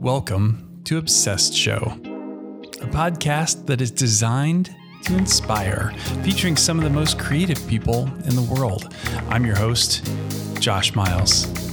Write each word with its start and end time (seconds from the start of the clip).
Welcome 0.00 0.82
to 0.84 0.98
Obsessed 0.98 1.54
Show, 1.54 1.78
a 2.82 2.86
podcast 2.86 3.66
that 3.66 3.80
is 3.80 3.90
designed 3.90 4.74
to 5.04 5.16
inspire, 5.16 5.92
featuring 6.22 6.56
some 6.56 6.76
of 6.76 6.84
the 6.84 6.90
most 6.90 7.18
creative 7.18 7.66
people 7.66 8.04
in 8.26 8.36
the 8.36 8.46
world. 8.54 8.94
I'm 9.30 9.46
your 9.46 9.56
host, 9.56 10.08
Josh 10.60 10.94
Miles. 10.94 11.65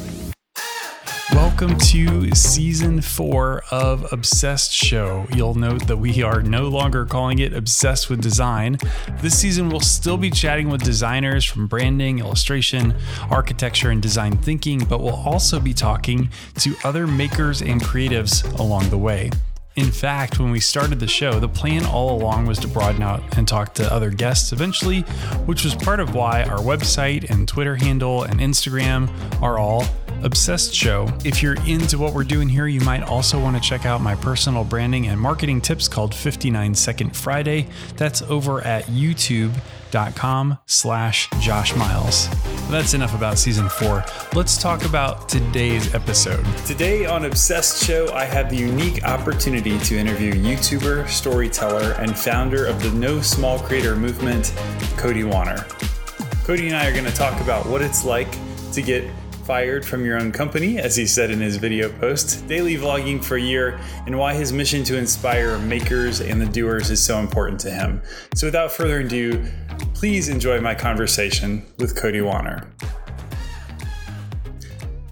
Welcome 1.34 1.80
to 1.80 2.30
season 2.36 3.02
four 3.02 3.64
of 3.72 4.14
Obsessed 4.14 4.72
Show. 4.72 5.26
You'll 5.34 5.56
note 5.56 5.88
that 5.88 5.98
we 5.98 6.22
are 6.22 6.44
no 6.44 6.68
longer 6.68 7.06
calling 7.06 7.40
it 7.40 7.54
Obsessed 7.54 8.08
with 8.08 8.22
Design. 8.22 8.78
This 9.20 9.40
season, 9.40 9.70
we'll 9.70 9.80
still 9.80 10.16
be 10.16 10.30
chatting 10.30 10.70
with 10.70 10.84
designers 10.84 11.44
from 11.44 11.66
branding, 11.66 12.20
illustration, 12.20 12.96
architecture, 13.32 13.90
and 13.90 14.00
design 14.00 14.38
thinking, 14.38 14.86
but 14.86 15.02
we'll 15.02 15.16
also 15.16 15.60
be 15.60 15.74
talking 15.74 16.30
to 16.60 16.76
other 16.84 17.08
makers 17.08 17.64
and 17.64 17.82
creatives 17.82 18.60
along 18.60 18.92
the 18.92 19.00
way. 19.00 19.32
In 19.76 19.92
fact, 19.92 20.40
when 20.40 20.52
we 20.52 20.60
started 20.60 21.00
the 21.00 21.08
show, 21.08 21.40
the 21.40 21.50
plan 21.50 21.84
all 21.84 22.16
along 22.16 22.46
was 22.46 22.60
to 22.60 22.68
broaden 22.68 23.02
out 23.02 23.24
and 23.38 23.48
talk 23.48 23.74
to 23.76 23.92
other 23.92 24.12
guests 24.12 24.54
eventually, 24.54 25.02
which 25.48 25.64
was 25.64 25.74
part 25.74 26.00
of 26.00 26.14
why 26.14 26.44
our 26.44 26.60
website 26.60 27.28
and 27.32 27.48
Twitter 27.48 27.76
handle 27.76 28.22
and 28.22 28.40
Instagram 28.40 29.10
are 29.42 29.58
all 29.58 29.84
Obsessed 30.24 30.74
Show. 30.74 31.12
If 31.26 31.44
you're 31.44 31.58
into 31.68 31.98
what 31.98 32.14
we're 32.14 32.24
doing 32.24 32.48
here, 32.48 32.68
you 32.68 32.80
might 32.82 33.04
also 33.04 33.40
want 33.40 33.56
to 33.56 33.62
check 33.62 33.86
out 33.86 34.02
my 34.02 34.16
personal 34.16 34.64
branding 34.64 35.08
and 35.08 35.20
marketing 35.20 35.60
tips 35.60 35.88
called 35.88 36.16
59 36.16 36.74
Second 36.76 37.16
Friday. 37.16 37.68
That's 37.98 38.22
over 38.24 38.62
at 38.62 38.86
youtube.com 38.86 40.58
slash 40.66 41.30
Josh 41.42 41.76
Miles. 41.76 42.30
That's 42.70 42.94
enough 42.94 43.14
about 43.14 43.38
season 43.38 43.68
four. 43.68 44.06
Let's 44.34 44.58
talk 44.58 44.86
about 44.86 45.28
today's 45.28 45.94
episode. 45.94 46.46
Today 46.66 47.06
on 47.06 47.26
Obsessed 47.26 47.84
Show, 47.84 48.12
I 48.14 48.24
have 48.24 48.50
the 48.50 48.58
unique 48.58 49.04
opportunity 49.04 49.78
to 49.80 49.98
interview 49.98 50.34
YouTuber, 50.34 51.10
storyteller, 51.10 51.92
and 52.00 52.18
founder 52.18 52.66
of 52.66 52.82
the 52.82 52.92
No 52.92 53.20
Small 53.22 53.60
Creator 53.60 53.98
movement, 53.98 54.54
Cody 54.96 55.26
Wanner. 55.26 55.66
Cody 56.46 56.68
and 56.68 56.76
I 56.76 56.88
are 56.88 56.94
going 56.94 57.06
to 57.06 57.12
talk 57.12 57.40
about 57.42 57.66
what 57.66 57.82
it's 57.82 58.04
like 58.06 58.38
to 58.72 58.82
get 58.82 59.10
fired 59.46 59.86
from 59.86 60.06
your 60.06 60.18
own 60.18 60.32
company, 60.32 60.80
as 60.80 60.96
he 60.96 61.06
said 61.06 61.30
in 61.30 61.40
his 61.40 61.58
video 61.58 61.90
post, 62.00 62.48
daily 62.48 62.76
vlogging 62.76 63.24
for 63.24 63.36
a 63.36 63.42
year, 63.42 63.80
and 64.06 64.18
why 64.18 64.34
his 64.34 64.54
mission 64.54 64.84
to 64.86 64.98
inspire 64.98 65.58
makers 65.60 66.22
and 66.22 66.42
the 66.42 66.46
doers 66.46 66.90
is 66.90 67.04
so 67.04 67.20
important 67.20 67.60
to 67.60 67.72
him. 67.72 68.02
So, 68.36 68.48
without 68.48 68.72
further 68.72 69.00
ado, 69.00 69.44
please 69.94 70.30
enjoy 70.30 70.62
my 70.62 70.76
conversation 70.76 71.66
with 71.78 71.96
Cody 71.96 72.22
Wanner. 72.22 72.70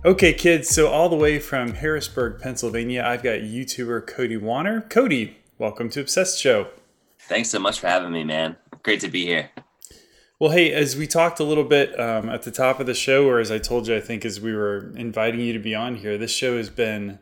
Okay, 0.04 0.34
kids, 0.34 0.70
so 0.70 0.88
all 0.88 1.10
the 1.10 1.16
way 1.16 1.38
from 1.38 1.74
Harrisburg, 1.74 2.42
Pennsylvania, 2.42 3.04
I've 3.06 3.22
got 3.22 3.40
YouTuber 3.40 4.08
Cody 4.08 4.38
Wanner. 4.38 4.82
Cody, 4.82 5.38
welcome 5.58 5.90
to 5.92 6.02
Obsessed 6.02 6.40
Show. 6.40 6.68
Thanks 7.20 7.50
so 7.50 7.60
much 7.60 7.80
for 7.80 7.88
having 7.88 8.12
me, 8.12 8.24
man. 8.24 8.56
Great 8.82 9.00
to 9.02 9.08
be 9.08 9.26
here. 9.26 9.52
Well, 10.42 10.50
hey, 10.50 10.74
as 10.74 10.98
we 10.98 11.06
talked 11.06 11.40
a 11.40 11.44
little 11.44 11.64
bit 11.64 12.00
um, 12.00 12.28
at 12.28 12.42
the 12.42 12.50
top 12.50 12.80
of 12.80 12.88
the 12.88 12.96
show, 12.96 13.28
or 13.28 13.40
as 13.40 13.52
I 13.52 13.60
told 13.60 13.88
you, 13.88 13.96
I 13.96 14.00
think 14.00 14.26
as 14.26 14.42
we 14.42 14.56
were 14.56 14.92
inviting 14.96 15.42
you 15.42 15.54
to 15.54 15.60
be 15.60 15.76
on 15.76 15.94
here, 15.94 16.18
this 16.18 16.32
show 16.32 16.58
has 16.58 16.72
been 16.72 17.20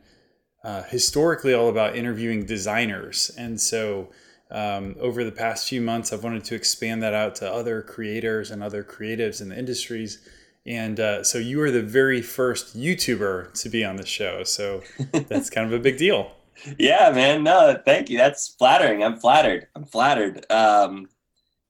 uh, 0.64 0.84
historically 0.84 1.54
all 1.54 1.68
about 1.68 1.98
interviewing 1.98 2.46
designers. 2.46 3.30
And 3.38 3.60
so 3.60 4.08
um, 4.50 4.96
over 5.02 5.26
the 5.26 5.34
past 5.34 5.68
few 5.68 5.82
months, 5.82 6.14
I've 6.14 6.24
wanted 6.24 6.46
to 6.46 6.56
expand 6.56 7.04
that 7.04 7.14
out 7.14 7.36
to 7.36 7.52
other 7.52 7.82
creators 7.82 8.52
and 8.52 8.64
other 8.64 8.86
creatives 8.86 9.42
in 9.42 9.50
the 9.50 9.60
industries. 9.60 10.26
And 10.66 10.98
uh, 11.02 11.26
so 11.26 11.40
you 11.40 11.62
are 11.62 11.72
the 11.72 11.84
very 11.84 12.22
first 12.22 12.80
YouTuber 12.80 13.52
to 13.62 13.70
be 13.70 13.84
on 13.84 13.98
the 13.98 14.06
show. 14.06 14.46
So 14.46 14.82
that's 15.12 15.50
kind 15.50 15.68
of 15.68 15.74
a 15.74 15.84
big 15.84 15.98
deal. 15.98 16.32
Yeah, 16.78 17.12
man. 17.14 17.44
No, 17.44 17.78
thank 17.84 18.10
you. 18.10 18.18
That's 18.18 18.48
flattering. 18.48 19.04
I'm 19.04 19.20
flattered. 19.20 19.68
I'm 19.76 19.84
flattered. 19.84 20.50
Um, 20.50 21.10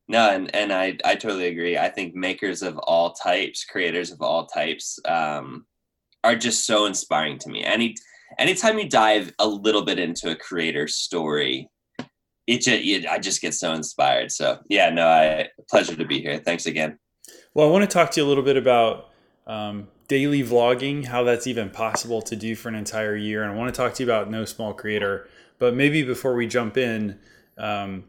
no, 0.09 0.31
and, 0.31 0.53
and 0.55 0.73
I, 0.73 0.97
I 1.05 1.13
totally 1.15 1.47
agree. 1.47 1.77
I 1.77 1.87
think 1.87 2.15
makers 2.15 2.63
of 2.63 2.79
all 2.79 3.13
types, 3.13 3.63
creators 3.63 4.11
of 4.11 4.21
all 4.21 4.47
types, 4.47 4.99
um, 5.05 5.67
are 6.23 6.35
just 6.35 6.65
so 6.65 6.87
inspiring 6.87 7.37
to 7.39 7.49
me. 7.49 7.63
Any 7.63 7.95
anytime 8.39 8.79
you 8.79 8.89
dive 8.89 9.31
a 9.39 9.47
little 9.47 9.85
bit 9.85 9.99
into 9.99 10.31
a 10.31 10.35
creator's 10.35 10.95
story, 10.95 11.69
it 12.47 12.61
just 12.61 12.83
it, 12.83 13.05
I 13.05 13.19
just 13.19 13.39
get 13.39 13.53
so 13.53 13.71
inspired. 13.73 14.31
So 14.31 14.59
yeah, 14.67 14.89
no, 14.89 15.07
I 15.07 15.47
pleasure 15.69 15.95
to 15.95 16.05
be 16.05 16.19
here. 16.21 16.39
Thanks 16.39 16.65
again. 16.65 16.97
Well, 17.53 17.67
I 17.67 17.71
want 17.71 17.87
to 17.87 17.93
talk 17.93 18.09
to 18.11 18.19
you 18.19 18.25
a 18.25 18.27
little 18.27 18.43
bit 18.43 18.57
about 18.57 19.11
um, 19.45 19.87
daily 20.07 20.43
vlogging, 20.43 21.05
how 21.05 21.23
that's 21.23 21.45
even 21.45 21.69
possible 21.69 22.23
to 22.23 22.35
do 22.35 22.55
for 22.55 22.67
an 22.67 22.75
entire 22.75 23.15
year, 23.15 23.43
and 23.43 23.51
I 23.51 23.55
want 23.55 23.73
to 23.73 23.77
talk 23.79 23.93
to 23.93 24.03
you 24.03 24.09
about 24.09 24.31
No 24.31 24.43
Small 24.43 24.73
Creator. 24.73 25.29
But 25.59 25.75
maybe 25.75 26.01
before 26.03 26.33
we 26.35 26.47
jump 26.47 26.77
in, 26.77 27.19
um, 27.57 28.05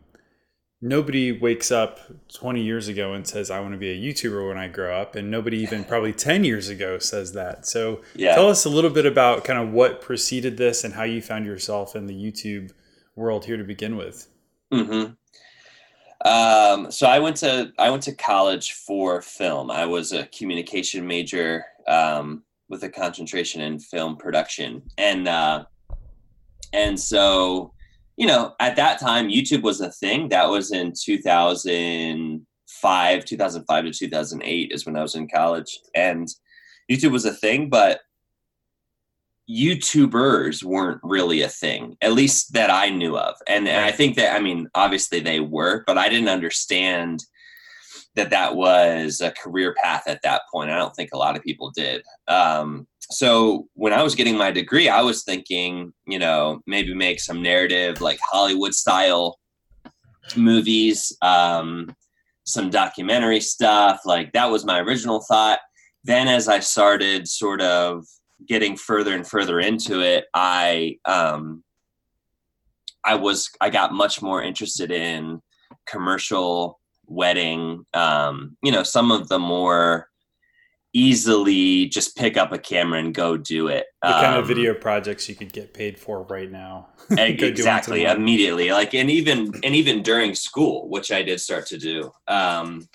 nobody 0.83 1.31
wakes 1.31 1.71
up 1.71 2.01
20 2.33 2.63
years 2.63 2.89
ago 2.89 3.13
and 3.13 3.27
says 3.27 3.51
i 3.51 3.61
want 3.61 3.73
to 3.73 3.79
be 3.79 3.91
a 3.91 3.97
youtuber 3.97 4.49
when 4.49 4.57
i 4.57 4.67
grow 4.67 4.99
up 4.99 5.15
and 5.15 5.31
nobody 5.31 5.59
even 5.59 5.85
probably 5.91 6.13
10 6.13 6.45
years 6.45 6.69
ago 6.69 6.99
says 6.99 7.33
that 7.33 7.67
so 7.67 8.01
yeah. 8.15 8.35
tell 8.35 8.49
us 8.49 8.65
a 8.65 8.69
little 8.69 8.91
bit 8.91 9.07
about 9.07 9.45
kind 9.45 9.59
of 9.59 9.73
what 9.73 10.01
preceded 10.01 10.57
this 10.57 10.85
and 10.85 10.95
how 10.95 11.03
you 11.03 11.21
found 11.21 11.45
yourself 11.45 11.95
in 11.95 12.07
the 12.07 12.15
youtube 12.15 12.73
world 13.15 13.45
here 13.45 13.57
to 13.57 13.65
begin 13.65 13.97
with 13.97 14.29
mm-hmm. 14.73 15.13
um, 16.29 16.91
so 16.91 17.07
i 17.07 17.19
went 17.19 17.37
to 17.37 17.71
i 17.79 17.91
went 17.91 18.03
to 18.03 18.15
college 18.15 18.73
for 18.73 19.21
film 19.21 19.71
i 19.71 19.85
was 19.85 20.13
a 20.13 20.27
communication 20.29 21.07
major 21.07 21.65
um, 21.87 22.43
with 22.71 22.85
a 22.85 22.89
concentration 22.89 23.61
in 23.61 23.79
film 23.79 24.17
production 24.17 24.83
and 24.97 25.29
uh, 25.29 25.65
and 26.73 26.99
so 26.99 27.73
you 28.17 28.27
know, 28.27 28.55
at 28.61 28.77
that 28.77 29.01
time, 29.01 29.29
YouTube 29.29 29.63
was 29.63 29.81
a 29.81 29.91
thing. 29.93 30.29
That 30.29 30.49
was 30.49 30.73
in 30.73 30.93
2005, 30.99 33.25
2005 33.25 33.85
to 33.85 33.93
2008 33.93 34.73
is 34.73 34.87
when 34.87 34.97
I 34.97 35.03
was 35.03 35.15
in 35.15 35.29
college. 35.29 35.79
And 35.95 36.29
YouTube 36.91 37.13
was 37.13 37.25
a 37.25 37.33
thing, 37.33 37.71
but 37.71 38.01
YouTubers 39.51 40.63
weren't 40.63 41.01
really 41.03 41.43
a 41.43 41.49
thing, 41.49 41.97
at 42.03 42.13
least 42.13 42.53
that 42.53 42.71
I 42.71 42.91
knew 42.91 43.17
of. 43.17 43.35
And, 43.49 43.67
and 43.67 43.85
I 43.85 43.91
think 43.91 44.17
that, 44.17 44.37
I 44.37 44.41
mean, 44.41 44.69
obviously 44.75 45.21
they 45.21 45.41
were, 45.41 45.83
but 45.87 45.99
I 45.99 46.09
didn't 46.09 46.29
understand 46.29 47.25
that 48.17 48.31
that 48.31 48.55
was 48.55 49.21
a 49.21 49.33
career 49.33 49.75
path 49.83 50.05
at 50.07 50.21
that 50.23 50.43
point. 50.53 50.71
I 50.71 50.77
don't 50.77 50.95
think 50.95 51.11
a 51.13 51.19
lot 51.19 51.37
of 51.37 51.43
people 51.43 51.73
did. 51.75 52.03
Um, 52.29 52.87
so 53.11 53.67
when 53.75 53.93
I 53.93 54.03
was 54.03 54.15
getting 54.15 54.37
my 54.37 54.51
degree, 54.51 54.89
I 54.89 55.03
was 55.03 55.25
thinking, 55.25 55.93
you 56.07 56.19
know, 56.19 56.61
maybe 56.67 56.95
make 56.95 57.21
some 57.21 57.43
narrative 57.43 58.01
like 58.01 58.19
Hollywood 58.23 58.75
style 58.75 59.39
movies, 60.37 61.17
um, 61.21 61.95
some 62.45 62.71
documentary 62.71 63.41
stuff. 63.41 64.01
Like 64.05 64.33
that 64.33 64.51
was 64.51 64.65
my 64.65 64.81
original 64.81 65.25
thought. 65.29 65.59
Then 66.05 66.29
as 66.29 66.49
I 66.49 66.61
started 66.61 67.27
sort 67.27 67.61
of 67.61 68.05
getting 68.47 68.77
further 68.77 69.15
and 69.15 69.27
further 69.27 69.59
into 69.61 70.01
it, 70.01 70.27
I 70.33 70.97
um, 71.05 71.65
I 73.05 73.17
was 73.17 73.51
I 73.61 73.71
got 73.71 73.93
much 73.93 74.23
more 74.23 74.43
interested 74.43 74.93
in 74.93 75.41
commercial 75.87 76.79
wedding. 77.07 77.85
Um, 77.93 78.57
you 78.63 78.71
know, 78.71 78.85
some 78.85 79.11
of 79.11 79.29
the 79.29 79.39
more 79.39 80.10
easily 80.93 81.87
just 81.87 82.17
pick 82.17 82.37
up 82.37 82.53
a 82.53 82.59
camera 82.59 82.99
and 82.99 83.15
go 83.15 83.37
do 83.37 83.69
it. 83.69 83.87
The 84.03 84.15
um, 84.15 84.23
kind 84.23 84.37
of 84.37 84.43
um, 84.43 84.49
video 84.49 84.75
projects 84.75 85.29
you 85.29 85.35
could 85.35 85.53
get 85.53 85.73
paid 85.73 85.99
for 85.99 86.23
right 86.25 86.51
now. 86.51 86.89
exactly, 87.11 88.05
immediately. 88.05 88.73
Like 88.73 88.95
and 88.95 89.11
even 89.11 89.53
and 89.65 89.75
even 89.75 90.03
during 90.03 90.35
school, 90.35 90.89
which 90.89 91.13
I 91.13 91.23
did 91.23 91.41
start 91.41 91.67
to 91.67 91.79
do 91.79 92.11
um, 92.29 92.89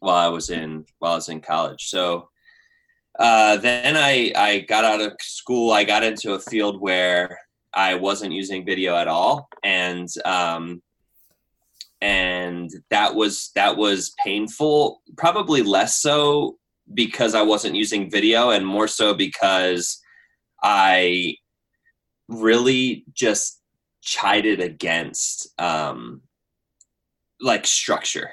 while 0.00 0.16
I 0.16 0.28
was 0.28 0.50
in 0.50 0.84
while 0.98 1.12
I 1.12 1.16
was 1.16 1.28
in 1.28 1.40
college. 1.40 1.88
So 1.88 2.28
uh, 3.18 3.56
then 3.58 3.96
I 3.96 4.32
I 4.36 4.60
got 4.60 4.84
out 4.84 5.00
of 5.00 5.12
school. 5.20 5.72
I 5.72 5.84
got 5.84 6.02
into 6.02 6.34
a 6.34 6.40
field 6.40 6.80
where 6.80 7.38
I 7.72 7.94
wasn't 7.94 8.32
using 8.32 8.64
video 8.64 8.96
at 8.96 9.08
all, 9.08 9.48
and 9.62 10.08
um, 10.24 10.82
and 12.00 12.70
that 12.90 13.14
was 13.14 13.50
that 13.54 13.76
was 13.76 14.14
painful. 14.24 15.00
Probably 15.16 15.62
less 15.62 16.00
so 16.00 16.58
because 16.92 17.34
I 17.34 17.42
wasn't 17.42 17.76
using 17.76 18.10
video 18.10 18.50
and 18.50 18.66
more 18.66 18.88
so 18.88 19.14
because 19.14 20.00
I 20.62 21.36
really 22.28 23.04
just 23.14 23.60
chided 24.02 24.60
against 24.60 25.48
um, 25.58 26.22
like 27.40 27.66
structure. 27.66 28.30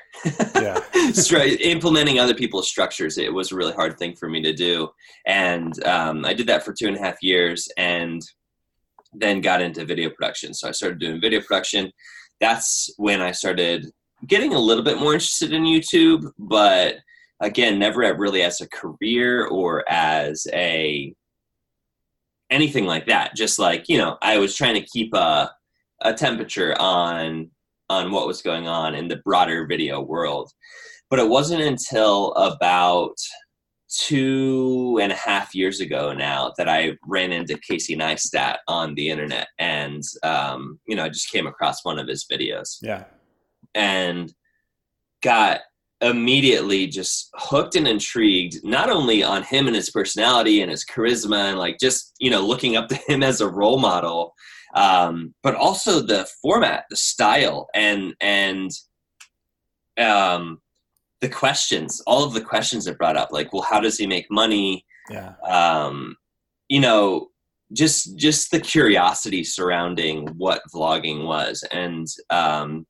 Yeah. 0.55 0.79
Implementing 1.61 2.19
other 2.19 2.33
people's 2.33 2.69
structures, 2.69 3.17
it 3.17 3.33
was 3.33 3.51
a 3.51 3.55
really 3.55 3.73
hard 3.73 3.97
thing 3.97 4.15
for 4.15 4.29
me 4.29 4.41
to 4.43 4.53
do. 4.53 4.89
And 5.25 5.83
um, 5.85 6.25
I 6.25 6.33
did 6.33 6.47
that 6.47 6.63
for 6.63 6.73
two 6.73 6.87
and 6.87 6.97
a 6.97 7.01
half 7.01 7.21
years 7.21 7.67
and 7.77 8.21
then 9.13 9.41
got 9.41 9.61
into 9.61 9.85
video 9.85 10.09
production. 10.09 10.53
So 10.53 10.67
I 10.67 10.71
started 10.71 10.99
doing 10.99 11.21
video 11.21 11.41
production. 11.41 11.91
That's 12.39 12.93
when 12.97 13.21
I 13.21 13.31
started 13.31 13.85
getting 14.27 14.53
a 14.53 14.59
little 14.59 14.83
bit 14.83 14.99
more 14.99 15.13
interested 15.13 15.51
in 15.51 15.63
YouTube, 15.63 16.29
but 16.37 16.95
again 17.41 17.79
never 17.79 17.99
really 18.17 18.43
as 18.43 18.61
a 18.61 18.69
career 18.69 19.47
or 19.47 19.83
as 19.89 20.47
a 20.53 21.13
anything 22.49 22.85
like 22.85 23.07
that. 23.07 23.35
Just 23.35 23.59
like 23.59 23.89
you 23.89 23.97
know, 23.97 24.17
I 24.21 24.37
was 24.37 24.55
trying 24.55 24.75
to 24.75 24.85
keep 24.85 25.13
a 25.13 25.51
a 26.01 26.13
temperature 26.13 26.75
on 26.79 27.49
on 27.89 28.11
what 28.11 28.27
was 28.27 28.41
going 28.41 28.67
on 28.67 28.95
in 28.95 29.07
the 29.07 29.17
broader 29.17 29.65
video 29.67 30.01
world. 30.01 30.49
But 31.09 31.19
it 31.19 31.27
wasn't 31.27 31.61
until 31.61 32.31
about 32.33 33.15
two 33.89 34.97
and 35.01 35.11
a 35.11 35.15
half 35.15 35.53
years 35.53 35.81
ago 35.81 36.13
now 36.13 36.53
that 36.57 36.69
I 36.69 36.97
ran 37.05 37.33
into 37.33 37.59
Casey 37.67 37.97
Neistat 37.97 38.57
on 38.69 38.95
the 38.95 39.09
internet, 39.09 39.47
and 39.59 40.01
um, 40.23 40.79
you 40.87 40.95
know, 40.95 41.03
I 41.03 41.09
just 41.09 41.31
came 41.31 41.47
across 41.47 41.83
one 41.83 41.99
of 41.99 42.07
his 42.07 42.25
videos. 42.31 42.77
Yeah, 42.81 43.03
and 43.75 44.33
got 45.21 45.61
immediately 46.01 46.87
just 46.87 47.29
hooked 47.35 47.75
and 47.75 47.87
intrigued 47.87 48.63
not 48.63 48.89
only 48.89 49.23
on 49.23 49.43
him 49.43 49.67
and 49.67 49.75
his 49.75 49.91
personality 49.91 50.61
and 50.61 50.71
his 50.71 50.83
charisma 50.83 51.49
and 51.49 51.59
like 51.59 51.77
just 51.79 52.13
you 52.19 52.29
know 52.29 52.41
looking 52.41 52.75
up 52.75 52.87
to 52.87 52.95
him 53.07 53.23
as 53.23 53.41
a 53.41 53.49
role 53.49 53.79
model 53.79 54.33
um, 54.73 55.33
but 55.43 55.55
also 55.55 56.01
the 56.01 56.27
format 56.41 56.85
the 56.89 56.95
style 56.95 57.67
and 57.75 58.15
and 58.19 58.71
um, 59.99 60.59
the 61.19 61.29
questions 61.29 62.01
all 62.07 62.23
of 62.23 62.33
the 62.33 62.41
questions 62.41 62.85
that 62.85 62.97
brought 62.97 63.17
up 63.17 63.29
like 63.31 63.53
well 63.53 63.61
how 63.61 63.79
does 63.79 63.97
he 63.97 64.07
make 64.07 64.25
money? 64.31 64.85
Yeah. 65.09 65.33
Um, 65.47 66.15
you 66.67 66.79
know 66.79 67.27
just 67.73 68.17
just 68.17 68.51
the 68.51 68.59
curiosity 68.59 69.43
surrounding 69.43 70.27
what 70.37 70.61
vlogging 70.73 71.25
was 71.25 71.63
and 71.71 72.07
um, 72.29 72.87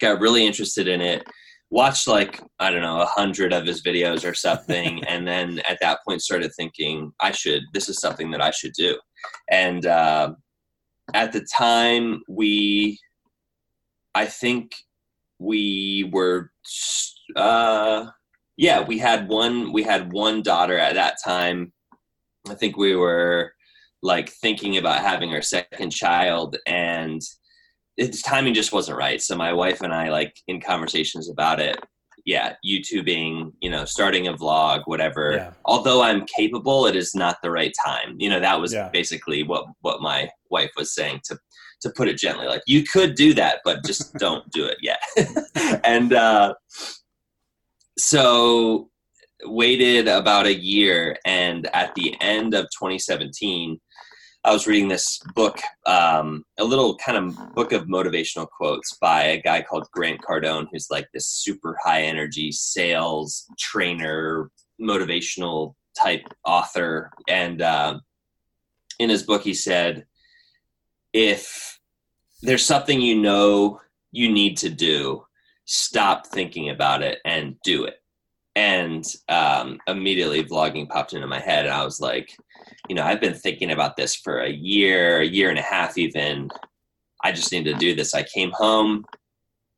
got 0.00 0.20
really 0.20 0.44
interested 0.44 0.88
in 0.88 1.00
it 1.00 1.24
watched 1.74 2.06
like 2.06 2.40
I 2.60 2.70
don't 2.70 2.82
know 2.82 3.00
a 3.00 3.06
hundred 3.06 3.52
of 3.52 3.66
his 3.66 3.82
videos 3.82 4.28
or 4.28 4.32
something, 4.32 5.04
and 5.08 5.26
then 5.26 5.60
at 5.68 5.78
that 5.80 5.98
point 6.06 6.22
started 6.22 6.52
thinking 6.56 7.12
I 7.20 7.32
should. 7.32 7.62
This 7.74 7.88
is 7.88 8.00
something 8.00 8.30
that 8.30 8.40
I 8.40 8.52
should 8.52 8.72
do, 8.72 8.96
and 9.50 9.84
uh, 9.84 10.32
at 11.12 11.32
the 11.32 11.46
time 11.56 12.22
we, 12.28 12.98
I 14.14 14.26
think 14.26 14.72
we 15.38 16.08
were, 16.12 16.50
uh, 17.36 18.06
yeah, 18.56 18.80
we 18.80 18.98
had 18.98 19.28
one. 19.28 19.72
We 19.72 19.82
had 19.82 20.12
one 20.12 20.42
daughter 20.42 20.78
at 20.78 20.94
that 20.94 21.16
time. 21.22 21.72
I 22.48 22.54
think 22.54 22.76
we 22.76 22.94
were 22.94 23.52
like 24.00 24.28
thinking 24.28 24.76
about 24.76 25.00
having 25.00 25.34
our 25.34 25.42
second 25.42 25.90
child 25.90 26.56
and 26.66 27.20
its 27.96 28.22
timing 28.22 28.54
just 28.54 28.72
wasn't 28.72 28.98
right. 28.98 29.20
So 29.22 29.36
my 29.36 29.52
wife 29.52 29.80
and 29.82 29.92
I, 29.92 30.10
like 30.10 30.36
in 30.48 30.60
conversations 30.60 31.30
about 31.30 31.60
it, 31.60 31.76
yeah, 32.24 32.54
YouTubing, 32.66 33.52
you 33.60 33.70
know, 33.70 33.84
starting 33.84 34.28
a 34.28 34.32
vlog, 34.32 34.82
whatever. 34.86 35.32
Yeah. 35.34 35.52
Although 35.64 36.02
I'm 36.02 36.24
capable, 36.26 36.86
it 36.86 36.96
is 36.96 37.14
not 37.14 37.36
the 37.42 37.50
right 37.50 37.72
time. 37.84 38.16
You 38.18 38.30
know, 38.30 38.40
that 38.40 38.60
was 38.60 38.72
Yeah. 38.72 38.88
basically 38.88 39.42
what 39.42 39.66
what 39.82 40.00
my 40.00 40.30
wife 40.50 40.70
was 40.76 40.94
saying 40.94 41.20
to 41.24 41.38
to 41.82 41.90
put 41.90 42.08
it 42.08 42.16
gently. 42.16 42.46
Like 42.46 42.62
you 42.66 42.82
could 42.82 43.14
do 43.14 43.34
that, 43.34 43.60
but 43.64 43.84
just 43.84 44.14
don't 44.18 44.48
do 44.50 44.64
it 44.64 44.78
yet. 44.80 45.00
and 45.84 46.14
uh, 46.14 46.54
so 47.98 48.88
waited 49.44 50.08
about 50.08 50.46
a 50.46 50.54
year, 50.54 51.16
and 51.26 51.68
at 51.74 51.94
the 51.94 52.16
end 52.20 52.54
of 52.54 52.64
2017. 52.78 53.78
I 54.46 54.52
was 54.52 54.66
reading 54.66 54.88
this 54.88 55.18
book, 55.34 55.58
um, 55.86 56.44
a 56.58 56.64
little 56.64 56.98
kind 56.98 57.16
of 57.16 57.54
book 57.54 57.72
of 57.72 57.86
motivational 57.86 58.46
quotes 58.46 58.94
by 58.98 59.22
a 59.22 59.40
guy 59.40 59.62
called 59.62 59.88
Grant 59.90 60.20
Cardone, 60.20 60.66
who's 60.70 60.88
like 60.90 61.08
this 61.14 61.26
super 61.26 61.78
high 61.82 62.02
energy 62.02 62.52
sales 62.52 63.46
trainer, 63.58 64.50
motivational 64.78 65.74
type 65.98 66.26
author. 66.44 67.10
And 67.26 67.62
uh, 67.62 68.00
in 68.98 69.08
his 69.08 69.22
book, 69.22 69.42
he 69.42 69.54
said, 69.54 70.04
if 71.14 71.80
there's 72.42 72.66
something 72.66 73.00
you 73.00 73.22
know 73.22 73.80
you 74.12 74.30
need 74.30 74.58
to 74.58 74.68
do, 74.68 75.24
stop 75.64 76.26
thinking 76.26 76.68
about 76.68 77.02
it 77.02 77.18
and 77.24 77.56
do 77.64 77.84
it. 77.84 77.94
And 78.56 79.06
um, 79.30 79.78
immediately 79.86 80.44
vlogging 80.44 80.86
popped 80.86 81.14
into 81.14 81.26
my 81.26 81.40
head, 81.40 81.64
and 81.64 81.74
I 81.74 81.82
was 81.82 81.98
like, 81.98 82.36
you 82.88 82.94
know, 82.94 83.02
I've 83.02 83.20
been 83.20 83.34
thinking 83.34 83.70
about 83.70 83.96
this 83.96 84.14
for 84.14 84.40
a 84.40 84.50
year, 84.50 85.20
a 85.20 85.26
year 85.26 85.50
and 85.50 85.58
a 85.58 85.62
half, 85.62 85.96
even. 85.96 86.50
I 87.22 87.32
just 87.32 87.52
need 87.52 87.64
to 87.64 87.74
do 87.74 87.94
this. 87.94 88.14
I 88.14 88.22
came 88.22 88.52
home, 88.52 89.04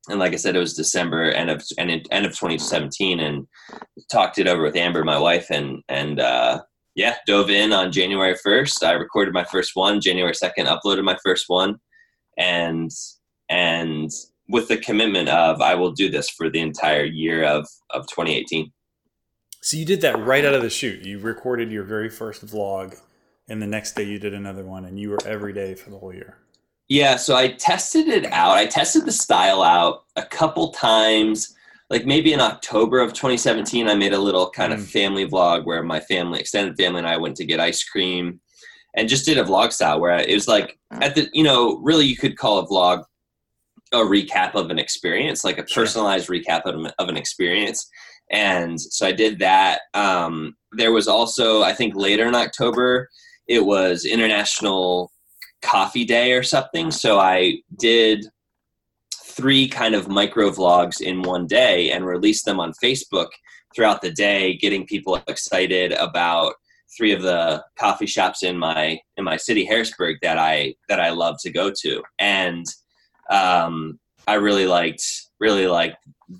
and 0.09 0.19
like 0.19 0.33
I 0.33 0.37
said, 0.37 0.57
it 0.57 0.61
was 0.61 0.75
December 0.75 1.31
end 1.31 1.51
of 1.51 1.63
end, 1.79 2.07
end 2.11 2.27
of 2.27 2.33
2017, 2.33 3.21
and 3.21 3.47
talked 4.11 4.39
it 4.39 4.49
over 4.49 4.63
with 4.63 4.77
Amber, 4.77 5.05
my 5.05 5.19
wife, 5.19 5.47
and 5.51 5.83
and 5.89 6.19
uh, 6.19 6.61
yeah, 6.97 7.17
dove 7.27 7.51
in 7.51 7.73
on 7.73 7.93
January 7.93 8.35
1st. 8.35 8.83
I 8.83 8.93
recorded 8.93 9.35
my 9.35 9.45
first 9.45 9.73
one. 9.75 10.01
January 10.01 10.33
2nd, 10.33 10.67
uploaded 10.67 11.05
my 11.05 11.17
first 11.25 11.45
one, 11.49 11.77
and 12.37 12.91
and 13.49 14.11
with 14.49 14.69
the 14.69 14.79
commitment 14.79 15.29
of 15.29 15.61
I 15.61 15.75
will 15.75 15.93
do 15.93 16.09
this 16.09 16.31
for 16.31 16.51
the 16.51 16.61
entire 16.61 17.05
year 17.05 17.45
of 17.45 17.69
of 17.91 18.07
2018. 18.09 18.73
So 19.67 19.77
you 19.77 19.85
did 19.85 20.01
that 20.03 20.17
right 20.21 20.45
out 20.45 20.55
of 20.55 20.63
the 20.63 20.71
shoot. 20.71 21.05
You 21.05 21.19
recorded 21.19 21.73
your 21.73 21.83
very 21.83 22.09
first 22.09 22.47
vlog, 22.47 23.01
and 23.49 23.61
the 23.61 23.67
next 23.67 23.97
day 23.97 24.05
you 24.05 24.21
did 24.21 24.33
another 24.33 24.63
one, 24.63 24.85
and 24.85 24.97
you 24.97 25.11
were 25.11 25.19
every 25.27 25.53
day 25.53 25.75
for 25.75 25.91
the 25.91 25.99
whole 25.99 26.15
year. 26.15 26.39
Yeah, 26.89 27.17
so 27.17 27.35
I 27.35 27.49
tested 27.49 28.07
it 28.07 28.27
out. 28.27 28.53
I 28.57 28.67
tested 28.67 29.07
the 29.07 29.11
style 29.11 29.65
out 29.65 30.05
a 30.15 30.23
couple 30.23 30.71
times. 30.71 31.57
Like 31.91 32.07
maybe 32.07 32.33
in 32.33 32.41
October 32.41 33.01
of 33.01 33.13
2017, 33.13 33.89
I 33.89 33.97
made 33.97 34.13
a 34.13 34.19
little 34.21 34.51
kind 34.51 34.73
of 34.73 34.79
Mm. 34.79 34.87
family 34.87 35.27
vlog 35.27 35.65
where 35.65 35.83
my 35.83 35.99
family, 35.99 36.39
extended 36.39 36.77
family, 36.77 36.99
and 37.01 37.09
I 37.09 37.17
went 37.17 37.35
to 37.39 37.45
get 37.45 37.59
ice 37.59 37.83
cream, 37.83 38.39
and 38.95 39.09
just 39.09 39.27
did 39.27 39.37
a 39.37 39.43
vlog 39.43 39.73
style 39.73 39.99
where 39.99 40.17
it 40.17 40.33
was 40.33 40.47
like 40.47 40.79
at 40.93 41.17
the, 41.17 41.29
you 41.33 41.43
know, 41.43 41.79
really 41.79 42.07
you 42.07 42.17
could 42.17 42.39
call 42.39 42.61
a 42.61 42.67
vlog 42.69 43.03
a 43.93 43.99
recap 43.99 44.55
of 44.55 44.71
an 44.71 44.79
experience, 44.79 45.43
like 45.43 45.59
a 45.59 45.67
Sure. 45.67 45.83
personalized 45.83 46.29
recap 46.29 46.63
of, 46.67 46.93
of 47.01 47.09
an 47.09 47.17
experience. 47.17 47.89
And 48.31 48.81
so 48.81 49.07
I 49.07 49.13
did 49.13 49.39
that. 49.39 49.83
Um, 49.95 50.57
there 50.73 50.93
was 50.93 51.09
also, 51.09 51.63
I 51.63 51.73
think, 51.73 51.95
later 51.95 52.27
in 52.27 52.35
October, 52.35 53.09
it 53.49 53.65
was 53.65 54.05
International 54.05 55.13
Coffee 55.63 56.05
Day 56.05 56.33
or 56.33 56.43
something. 56.43 56.91
So 56.91 57.19
I 57.19 57.59
did 57.79 58.27
three 59.25 59.69
kind 59.69 59.95
of 59.95 60.09
micro 60.09 60.51
vlogs 60.51 61.01
in 61.01 61.23
one 61.23 61.47
day 61.47 61.91
and 61.91 62.07
released 62.07 62.45
them 62.45 62.59
on 62.59 62.73
Facebook 62.83 63.29
throughout 63.75 64.01
the 64.01 64.11
day, 64.11 64.57
getting 64.57 64.87
people 64.87 65.17
excited 65.29 65.93
about 65.93 66.55
three 66.97 67.13
of 67.13 67.23
the 67.23 67.63
coffee 67.79 68.07
shops 68.07 68.43
in 68.43 68.57
my 68.57 68.99
in 69.17 69.25
my 69.25 69.37
city 69.37 69.65
Harrisburg 69.65 70.17
that 70.23 70.39
I 70.39 70.75
that 70.89 71.01
I 71.01 71.11
love 71.11 71.37
to 71.43 71.51
go 71.51 71.71
to. 71.83 72.03
And 72.19 72.65
um, 73.31 73.99
I 74.27 74.35
really 74.35 74.67
liked 74.67 75.03
really 75.41 75.67
liked 75.67 75.97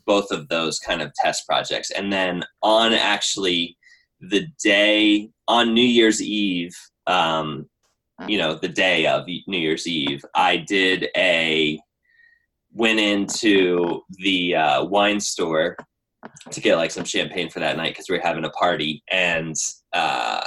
both 0.07 0.31
of 0.31 0.49
those 0.49 0.79
kind 0.79 1.03
of 1.03 1.13
test 1.15 1.47
projects. 1.47 1.91
And 1.91 2.13
then 2.13 2.43
on 2.63 2.93
actually 2.93 3.77
the 4.21 4.47
day 4.63 5.31
on 5.49 5.75
New 5.75 5.85
Year's 5.85 6.23
Eve, 6.23 6.75
um, 7.07 7.69
you 8.27 8.39
know, 8.39 8.55
the 8.55 8.69
day 8.69 9.07
of 9.07 9.27
New 9.47 9.59
Year's 9.59 9.87
Eve, 9.87 10.25
I 10.35 10.57
did 10.57 11.09
a 11.17 11.79
went 12.73 12.99
into 13.01 14.03
the 14.19 14.55
uh, 14.55 14.85
wine 14.85 15.21
store 15.21 15.77
to 16.51 16.61
get 16.61 16.77
like 16.77 16.91
some 16.91 17.05
champagne 17.05 17.49
for 17.49 17.61
that 17.61 17.77
night 17.77 17.91
because 17.93 18.09
we 18.09 18.17
were 18.17 18.23
having 18.23 18.45
a 18.45 18.51
party 18.51 19.03
and 19.11 19.55
uh, 19.93 20.43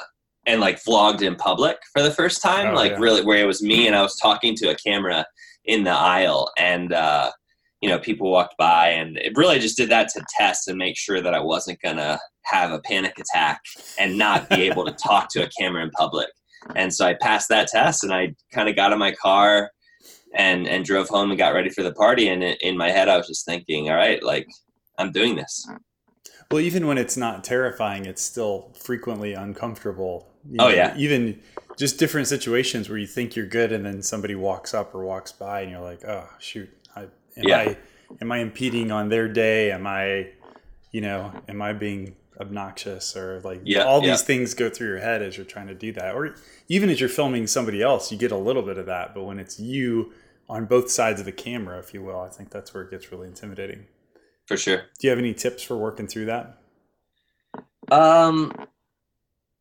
and 0.46 0.60
like 0.60 0.84
vlogged 0.84 1.22
in 1.22 1.36
public 1.36 1.78
for 1.94 2.02
the 2.02 2.12
first 2.12 2.42
time, 2.42 2.72
Oh, 2.72 2.76
like 2.76 2.92
yeah. 2.94 2.98
really 3.00 3.24
where 3.24 3.38
it 3.38 3.48
was 3.48 3.62
me 3.62 3.88
and 3.88 3.96
I 3.96 4.02
was 4.02 4.16
talking 4.18 4.56
to 4.56 4.70
a 4.72 4.76
camera 4.76 5.26
in 5.70 5.84
the 5.84 5.92
aisle 5.92 6.52
and 6.58 6.92
uh, 6.92 7.32
you 7.80 7.88
know 7.88 8.00
people 8.00 8.32
walked 8.32 8.58
by 8.58 8.90
and 8.90 9.18
it 9.20 9.38
really 9.38 9.60
just 9.60 9.78
did 9.78 9.88
that 9.90 10.10
to 10.10 10.22
test 10.36 10.68
and 10.68 10.78
make 10.78 10.98
sure 10.98 11.22
that 11.22 11.36
I 11.36 11.40
wasn't 11.40 11.80
gonna 11.82 12.20
have 12.44 12.72
a 12.72 12.80
panic 12.80 13.20
attack 13.20 13.62
and 14.00 14.18
not 14.18 14.50
be 14.50 14.64
able 14.64 14.84
to 14.86 14.92
talk 14.92 15.30
to 15.30 15.46
a 15.46 15.50
camera 15.60 15.84
in 15.84 15.92
public. 15.92 16.28
And 16.76 16.92
so 16.94 17.06
I 17.06 17.14
passed 17.14 17.50
that 17.50 17.68
test 17.68 18.04
and 18.04 18.12
I 18.12 18.36
kind 18.52 18.68
of 18.68 18.76
got 18.76 18.92
in 18.92 18.98
my 18.98 19.12
car 19.12 19.70
and 20.34 20.68
and 20.68 20.84
drove 20.84 21.08
home 21.08 21.30
and 21.30 21.38
got 21.38 21.54
ready 21.54 21.70
for 21.70 21.84
the 21.84 21.94
party 21.94 22.30
and 22.30 22.44
in, 22.44 22.56
in 22.62 22.76
my 22.76 22.90
head 22.90 23.08
I 23.08 23.18
was 23.18 23.28
just 23.28 23.46
thinking, 23.46 23.90
all 23.90 23.96
right, 23.96 24.22
like 24.24 24.48
I'm 24.98 25.12
doing 25.12 25.36
this. 25.36 25.70
Well, 26.52 26.62
even 26.62 26.88
when 26.88 26.98
it's 26.98 27.16
not 27.16 27.44
terrifying, 27.44 28.08
it's 28.08 28.24
still 28.24 28.74
frequently 28.74 29.36
uncomfortable. 29.36 30.28
You 30.50 30.58
Oh, 30.60 30.70
yeah. 30.70 30.96
Even 30.98 31.40
just 31.80 31.98
different 31.98 32.28
situations 32.28 32.90
where 32.90 32.98
you 32.98 33.08
think 33.08 33.36
you're 33.36 33.48
good, 33.48 33.72
and 33.72 33.86
then 33.86 34.04
somebody 34.04 34.36
walks 34.36 34.74
up 34.74 34.94
or 34.94 35.04
walks 35.06 35.32
by, 35.32 35.62
and 35.62 35.72
you're 35.72 35.80
like, 35.82 36.04
"Oh 36.06 36.30
shoot, 36.38 36.70
I, 36.96 37.04
am 37.04 37.10
Yeah. 37.38 37.58
I 37.58 37.78
am 38.22 38.32
I 38.32 38.40
impeding 38.40 38.92
on 38.92 39.10
their 39.10 39.28
day? 39.30 39.72
Am 39.72 39.88
I, 39.88 40.32
you 40.92 41.02
know, 41.02 41.32
am 41.48 41.62
I 41.62 41.74
being 41.74 42.16
obnoxious 42.40 43.16
or 43.16 43.40
like 43.42 43.62
Yeah, 43.64 43.84
all 43.84 44.04
yeah. 44.04 44.12
these 44.12 44.22
things 44.24 44.54
go 44.54 44.70
through 44.70 44.88
your 44.90 45.00
head 45.00 45.22
as 45.22 45.38
you're 45.38 45.46
trying 45.46 45.68
to 45.68 45.74
do 45.76 45.92
that, 45.94 46.14
or 46.16 46.36
even 46.68 46.90
as 46.90 47.00
you're 47.00 47.10
filming 47.10 47.48
somebody 47.48 47.82
else, 47.82 48.12
you 48.12 48.18
get 48.18 48.32
a 48.32 48.38
little 48.38 48.62
bit 48.64 48.78
of 48.78 48.86
that. 48.88 49.14
But 49.16 49.24
when 49.24 49.40
it's 49.40 49.60
you 49.60 50.12
on 50.50 50.66
both 50.66 50.92
sides 50.92 51.20
of 51.20 51.26
the 51.26 51.32
camera, 51.32 51.80
if 51.80 51.94
you 51.94 52.02
will, 52.04 52.20
I 52.20 52.30
think 52.30 52.50
that's 52.52 52.74
where 52.74 52.84
it 52.84 52.92
gets 52.92 53.12
really 53.12 53.28
intimidating. 53.28 53.86
For 54.48 54.58
sure. 54.58 54.78
Do 55.00 55.08
you 55.08 55.10
have 55.12 55.20
any 55.20 55.34
tips 55.34 55.64
for 55.64 55.78
working 55.78 56.08
through 56.08 56.26
that? 56.26 56.58
Um 57.92 58.52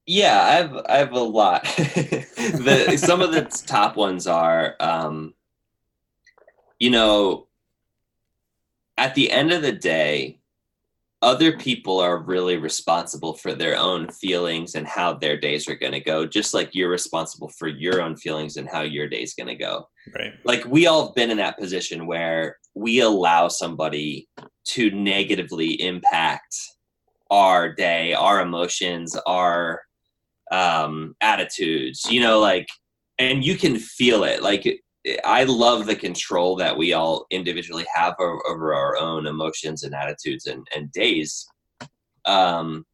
Yeah, 0.09 0.41
I 0.43 0.53
have 0.53 0.87
I 0.89 0.97
have 0.97 1.13
a 1.13 1.21
lot. 1.21 1.65
the 1.77 2.97
some 2.97 3.21
of 3.21 3.31
the 3.31 3.43
top 3.67 3.95
ones 3.95 4.27
are 4.27 4.75
um 4.81 5.35
you 6.79 6.89
know 6.89 7.47
at 8.97 9.15
the 9.15 9.31
end 9.31 9.53
of 9.53 9.61
the 9.61 9.73
day 9.73 10.41
other 11.21 11.59
people 11.59 11.99
are 11.99 12.23
really 12.23 12.57
responsible 12.57 13.35
for 13.35 13.53
their 13.53 13.77
own 13.77 14.09
feelings 14.09 14.77
and 14.77 14.87
how 14.87 15.13
their 15.13 15.39
days 15.39 15.69
are 15.69 15.75
going 15.75 15.93
to 15.93 16.01
go 16.01 16.25
just 16.25 16.55
like 16.55 16.75
you're 16.75 16.89
responsible 16.89 17.51
for 17.59 17.69
your 17.69 18.01
own 18.01 18.17
feelings 18.17 18.57
and 18.57 18.69
how 18.69 18.81
your 18.81 19.09
day's 19.09 19.35
going 19.35 19.49
to 19.49 19.57
go 19.57 19.89
right 20.17 20.33
like 20.45 20.65
we 20.65 20.87
all 20.87 21.07
have 21.07 21.15
been 21.17 21.31
in 21.31 21.37
that 21.37 21.59
position 21.59 22.07
where 22.07 22.57
we 22.75 23.01
allow 23.01 23.49
somebody 23.49 24.27
to 24.65 24.91
negatively 24.93 25.83
impact 25.83 26.57
our 27.31 27.75
day 27.75 28.15
our 28.15 28.41
emotions 28.41 29.17
our 29.27 29.83
um 30.51 31.15
attitudes 31.21 32.07
you 32.11 32.21
know 32.21 32.39
like 32.41 32.67
and 33.19 33.45
you 33.45 33.57
can 33.57 33.79
feel 33.79 34.25
it. 34.25 34.43
Like 34.43 34.83
I 35.25 35.45
love 35.45 35.87
the 35.87 35.97
control 35.97 36.57
that 36.57 36.77
we 36.77 36.93
all 36.93 37.27
individually 37.31 37.87
have 37.95 38.15
over, 38.19 38.41
over 38.49 38.75
our 38.75 38.97
own 38.97 39.27
emotions 39.27 39.83
and 39.83 39.95
attitudes 39.95 40.47
and, 40.47 40.67
and 40.75 40.91
days. 40.93 41.47
Um, 42.25 42.85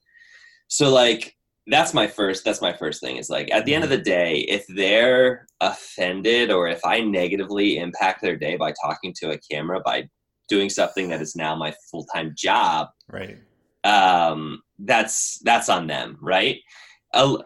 so 0.69 0.91
like 0.91 1.37
that's 1.67 1.95
my 1.95 2.07
first 2.07 2.45
that's 2.45 2.61
my 2.61 2.73
first 2.73 3.01
thing 3.01 3.17
is 3.17 3.31
like 3.31 3.51
at 3.51 3.65
the 3.65 3.75
end 3.75 3.85
of 3.85 3.91
the 3.91 3.97
day 3.97 4.41
if 4.41 4.67
they're 4.69 5.47
offended 5.63 6.51
or 6.51 6.69
if 6.69 6.85
i 6.85 7.01
negatively 7.01 7.79
impact 7.79 8.21
their 8.21 8.37
day 8.37 8.55
by 8.55 8.71
talking 8.85 9.15
to 9.17 9.31
a 9.31 9.39
camera 9.51 9.81
by 9.83 10.07
doing 10.47 10.69
something 10.69 11.09
that 11.09 11.23
is 11.23 11.35
now 11.35 11.55
my 11.55 11.73
full-time 11.91 12.35
job 12.37 12.89
right. 13.09 13.39
um 13.85 14.63
that's 14.81 15.39
that's 15.39 15.71
on 15.71 15.87
them 15.87 16.19
right 16.21 16.59
uh, 17.15 17.37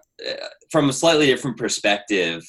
from 0.71 0.89
a 0.89 0.93
slightly 0.93 1.27
different 1.27 1.57
perspective 1.57 2.45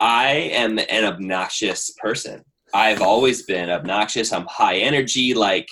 I 0.00 0.30
am 0.52 0.78
an 0.78 1.04
obnoxious 1.04 1.90
person. 1.98 2.44
I've 2.74 3.02
always 3.02 3.42
been 3.42 3.70
obnoxious. 3.70 4.32
I'm 4.32 4.46
high 4.46 4.76
energy. 4.76 5.34
Like 5.34 5.68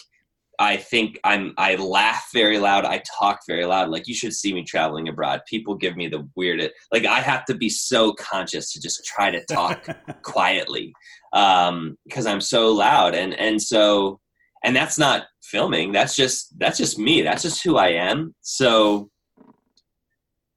I 0.59 0.79
think 0.79 1.21
I'm. 1.23 1.53
I 1.59 1.77
laugh 1.77 2.29
very 2.33 2.59
loud. 2.59 2.87
I 2.87 3.03
talk 3.19 3.41
very 3.47 3.67
loud. 3.67 3.91
Like 3.91 4.09
you 4.09 4.15
should 4.15 4.33
see 4.33 4.55
me 4.55 4.65
traveling 4.65 5.09
abroad. 5.09 5.43
People 5.47 5.75
give 5.75 5.97
me 5.97 6.09
the 6.09 6.27
weirdest. 6.35 6.73
Like 6.91 7.05
I 7.05 7.21
have 7.21 7.45
to 7.47 7.55
be 7.55 7.69
so 7.69 8.15
conscious 8.15 8.73
to 8.73 8.81
just 8.81 9.05
try 9.05 9.31
to 9.31 9.45
talk 9.45 9.87
quietly 10.23 10.93
um, 11.35 11.97
because 12.05 12.27
I'm 12.27 12.41
so 12.41 12.73
loud. 12.73 13.15
And 13.15 13.35
and 13.35 13.61
so 13.61 14.19
and 14.65 14.75
that's 14.75 14.99
not 14.99 15.27
filming. 15.43 15.93
That's 15.93 16.17
just 16.17 16.59
that's 16.59 16.79
just 16.79 16.99
me. 16.99 17.21
That's 17.21 17.43
just 17.43 17.63
who 17.63 17.77
I 17.77 17.89
am. 17.89 18.35
So 18.41 19.11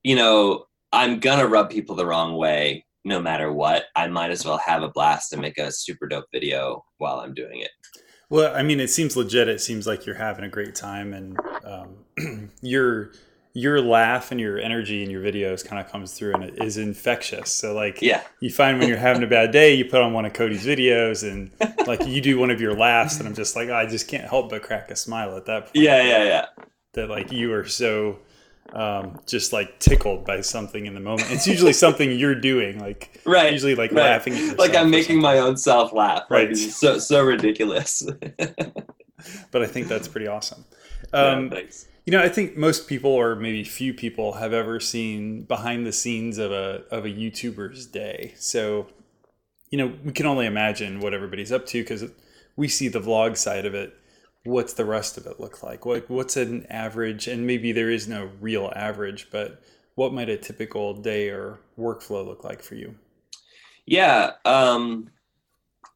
you 0.04 0.16
know 0.16 0.66
I'm 0.92 1.20
gonna 1.20 1.48
rub 1.48 1.70
people 1.70 1.96
the 1.96 2.06
wrong 2.06 2.36
way 2.36 2.86
no 3.06 3.22
matter 3.22 3.52
what, 3.52 3.86
I 3.96 4.08
might 4.08 4.32
as 4.32 4.46
well 4.46 4.58
have 4.58 4.84
a 4.84 4.90
blast 4.90 5.34
and 5.34 5.42
make 5.42 5.58
a 5.58 5.72
super 5.72 6.08
dope 6.08 6.26
video 6.32 6.84
while 6.98 7.20
I'm 7.20 7.34
doing 7.34 7.62
it. 7.62 7.72
Well, 8.30 8.56
I 8.56 8.62
mean, 8.62 8.80
it 8.80 8.90
seems 8.90 9.18
legit. 9.18 9.48
It 9.48 9.62
seems 9.62 9.88
like 9.88 10.06
you're 10.06 10.16
having 10.16 10.46
a 10.46 10.50
great 10.50 10.76
time, 10.76 11.14
and 11.14 11.40
um, 11.64 12.52
your 12.62 13.12
your 13.54 13.82
laugh 13.82 14.30
and 14.30 14.40
your 14.40 14.60
energy 14.60 15.04
in 15.04 15.10
your 15.10 15.24
videos 15.24 15.66
kind 15.66 15.84
of 15.84 15.92
comes 15.92 16.14
through, 16.14 16.36
and 16.36 16.44
it 16.44 16.64
is 16.64 16.78
infectious. 16.78 17.52
So, 17.52 17.74
like, 17.74 18.04
yeah, 18.04 18.22
you 18.40 18.52
find 18.52 18.78
when 18.78 18.88
you're 18.88 19.00
having 19.00 19.24
a 19.24 19.28
bad 19.28 19.50
day, 19.52 19.74
you 19.74 19.86
put 19.86 20.02
on 20.02 20.14
one 20.14 20.26
of 20.26 20.34
Cody's 20.34 20.64
videos, 20.64 21.28
and 21.30 21.50
like 21.88 22.06
you 22.06 22.22
do 22.22 22.38
one 22.38 22.52
of 22.52 22.62
your 22.62 22.76
laughs, 22.76 23.18
and 23.18 23.28
I'm 23.28 23.34
just 23.34 23.56
like, 23.56 23.70
oh, 23.70 23.76
I 23.76 23.88
just 23.88 24.08
can't 24.08 24.30
help 24.30 24.52
but 24.52 24.62
crack 24.62 24.92
a 24.92 24.96
smile 24.96 25.36
at 25.36 25.46
that 25.48 25.64
point. 25.64 25.76
Yeah, 25.76 26.04
yeah, 26.04 26.24
yeah. 26.24 26.46
That 26.94 27.10
like 27.10 27.32
you 27.32 27.52
are 27.54 27.66
so 27.66 28.20
um, 28.74 29.20
just 29.26 29.54
like 29.54 29.80
tickled 29.80 30.26
by 30.26 30.42
something 30.42 30.86
in 30.86 30.94
the 30.94 31.00
moment. 31.00 31.32
It's 31.32 31.48
usually 31.48 31.74
something 31.74 32.12
you're 32.12 32.36
doing, 32.36 32.80
like 32.80 33.20
right, 33.26 33.52
usually 33.52 33.76
like 33.76 33.92
right. 33.92 34.04
laughing. 34.04 34.56
like 34.58 34.76
I'm 34.76 34.90
making 34.90 35.20
my 35.20 35.40
own 35.40 35.58
self 35.58 35.94
laugh. 35.94 36.24
Right, 36.30 36.50
like, 36.50 36.58
so 36.58 37.00
so 37.00 37.24
ridiculous. 37.24 38.04
but 39.52 39.62
I 39.62 39.66
think 39.66 39.88
that's 39.88 40.08
pretty 40.08 40.28
awesome. 40.28 40.66
Um, 41.14 41.52
yeah, 41.52 41.62
you 42.06 42.18
know, 42.18 42.24
I 42.24 42.30
think 42.30 42.58
most 42.58 42.88
people, 42.88 43.12
or 43.12 43.36
maybe 43.36 43.64
few 43.64 43.94
people, 43.94 44.34
have 44.34 44.54
ever 44.54 44.80
seen 44.80 45.44
behind 45.44 45.86
the 45.86 45.92
scenes 45.92 46.38
of 46.38 46.52
a 46.52 46.84
of 46.92 47.06
a 47.06 47.10
YouTuber's 47.10 47.86
day. 47.86 48.34
So, 48.38 48.88
you 49.70 49.78
know, 49.78 49.94
we 50.04 50.12
can 50.12 50.26
only 50.26 50.46
imagine 50.46 51.02
what 51.02 51.14
everybody's 51.14 51.52
up 51.52 51.66
to 51.68 51.82
because 51.82 52.06
we 52.56 52.68
see 52.68 52.88
the 52.88 53.00
vlog 53.00 53.38
side 53.38 53.66
of 53.66 53.76
it 53.76 53.96
what's 54.44 54.74
the 54.74 54.86
rest 54.86 55.18
of 55.18 55.26
it 55.26 55.40
look 55.40 55.64
like? 55.64 55.86
What 55.86 56.10
what's 56.10 56.38
an 56.38 56.66
average? 56.70 57.28
And 57.28 57.46
maybe 57.46 57.72
there 57.72 57.90
is 57.90 58.08
no 58.08 58.30
real 58.40 58.72
average, 58.76 59.28
but 59.32 59.62
what 59.96 60.14
might 60.14 60.30
a 60.30 60.38
typical 60.38 60.94
day 60.94 61.30
or 61.30 61.60
workflow 61.78 62.26
look 62.26 62.44
like 62.44 62.62
for 62.62 62.76
you? 62.76 62.96
Yeah, 63.86 64.32
um, 64.46 65.10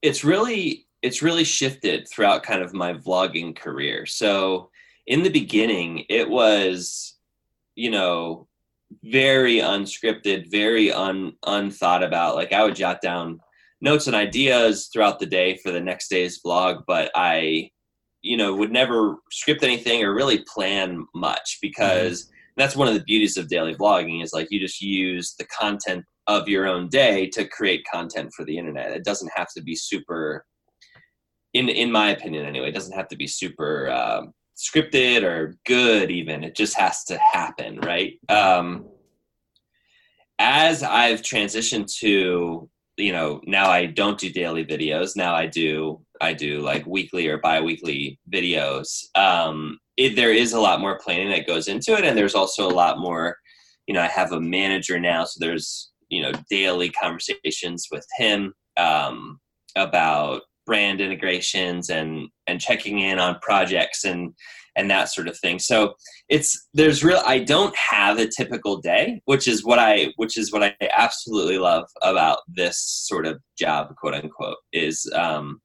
it's 0.01 0.23
really 0.23 0.87
it's 1.01 1.21
really 1.21 1.43
shifted 1.43 2.07
throughout 2.07 2.43
kind 2.43 2.61
of 2.61 2.73
my 2.73 2.93
vlogging 2.93 3.55
career. 3.55 4.05
So 4.05 4.69
in 5.07 5.23
the 5.23 5.29
beginning, 5.29 6.05
it 6.09 6.29
was 6.29 7.17
you 7.75 7.91
know 7.91 8.47
very 9.03 9.55
unscripted, 9.55 10.51
very 10.51 10.91
un 10.91 11.33
unthought 11.45 12.03
about. 12.03 12.35
Like 12.35 12.51
I 12.51 12.63
would 12.63 12.75
jot 12.75 13.01
down 13.01 13.39
notes 13.81 14.07
and 14.07 14.15
ideas 14.15 14.89
throughout 14.91 15.19
the 15.19 15.25
day 15.25 15.57
for 15.57 15.71
the 15.71 15.81
next 15.81 16.09
day's 16.09 16.41
vlog, 16.41 16.83
but 16.87 17.11
I 17.15 17.69
you 18.23 18.37
know 18.37 18.55
would 18.55 18.71
never 18.71 19.17
script 19.31 19.63
anything 19.63 20.03
or 20.03 20.13
really 20.13 20.43
plan 20.51 21.05
much 21.13 21.59
because 21.61 22.29
that's 22.57 22.75
one 22.75 22.87
of 22.87 22.93
the 22.93 23.03
beauties 23.03 23.37
of 23.37 23.47
daily 23.47 23.75
vlogging 23.75 24.23
is 24.23 24.33
like 24.33 24.47
you 24.49 24.59
just 24.59 24.81
use 24.81 25.35
the 25.37 25.45
content 25.45 26.03
of 26.27 26.47
your 26.47 26.67
own 26.67 26.87
day 26.87 27.27
to 27.27 27.45
create 27.45 27.85
content 27.91 28.31
for 28.33 28.45
the 28.45 28.57
internet. 28.57 28.91
It 28.91 29.03
doesn't 29.03 29.31
have 29.35 29.47
to 29.55 29.61
be 29.61 29.75
super 29.75 30.45
in 31.53 31.69
in 31.69 31.91
my 31.91 32.09
opinion 32.09 32.47
anyway 32.47 32.69
it 32.69 32.73
doesn't 32.73 32.97
have 32.97 33.07
to 33.07 33.15
be 33.15 33.27
super 33.27 33.91
um, 33.91 34.33
scripted 34.57 35.23
or 35.23 35.55
good 35.65 36.09
even. 36.09 36.43
It 36.43 36.55
just 36.55 36.77
has 36.77 37.03
to 37.05 37.17
happen 37.17 37.79
right? 37.81 38.13
Um, 38.29 38.85
as 40.39 40.83
i've 40.83 41.21
transitioned 41.21 41.87
to 41.99 42.69
you 42.97 43.11
know 43.11 43.39
now 43.45 43.69
i 43.69 43.85
don't 43.85 44.19
do 44.19 44.29
daily 44.29 44.65
videos 44.65 45.15
now 45.15 45.33
i 45.35 45.45
do 45.45 45.99
I 46.23 46.33
do 46.33 46.61
like 46.61 46.85
weekly 46.85 47.27
or 47.27 47.37
bi-weekly 47.37 48.19
videos, 48.31 48.87
um, 49.15 49.77
it, 49.97 50.15
there 50.15 50.31
is 50.31 50.53
a 50.53 50.59
lot 50.59 50.81
more 50.81 50.99
planning 51.03 51.29
that 51.29 51.47
goes 51.47 51.67
into 51.67 51.93
it, 51.93 52.03
and 52.03 52.17
there's 52.17 52.35
also 52.35 52.67
a 52.67 52.73
lot 52.73 52.99
more. 52.99 53.37
You 53.87 53.93
know, 53.93 54.01
I 54.01 54.07
have 54.07 54.31
a 54.31 54.39
manager 54.39 54.99
now, 54.99 55.25
so 55.25 55.37
there's 55.39 55.91
you 56.09 56.21
know 56.21 56.31
daily 56.49 56.89
conversations 56.89 57.87
with 57.91 58.05
him 58.17 58.53
um, 58.77 59.39
about 59.75 60.41
brand 60.65 61.01
integrations 61.01 61.89
and 61.89 62.29
and 62.47 62.61
checking 62.61 62.99
in 62.99 63.19
on 63.19 63.39
projects 63.41 64.05
and 64.05 64.33
and 64.75 64.89
that 64.89 65.09
sort 65.09 65.27
of 65.27 65.37
thing. 65.37 65.59
So 65.59 65.93
it's 66.29 66.67
there's 66.73 67.03
real. 67.03 67.21
I 67.25 67.39
don't 67.39 67.75
have 67.75 68.17
a 68.17 68.27
typical 68.27 68.77
day, 68.81 69.21
which 69.25 69.47
is 69.47 69.63
what 69.63 69.79
I 69.79 70.13
which 70.15 70.37
is 70.37 70.51
what 70.51 70.63
I 70.63 70.75
absolutely 70.95 71.57
love 71.57 71.85
about 72.01 72.39
this 72.47 72.81
sort 72.81 73.25
of 73.25 73.39
job, 73.57 73.95
quote 73.97 74.15
unquote, 74.15 74.57
is 74.71 75.09
um, 75.15 75.61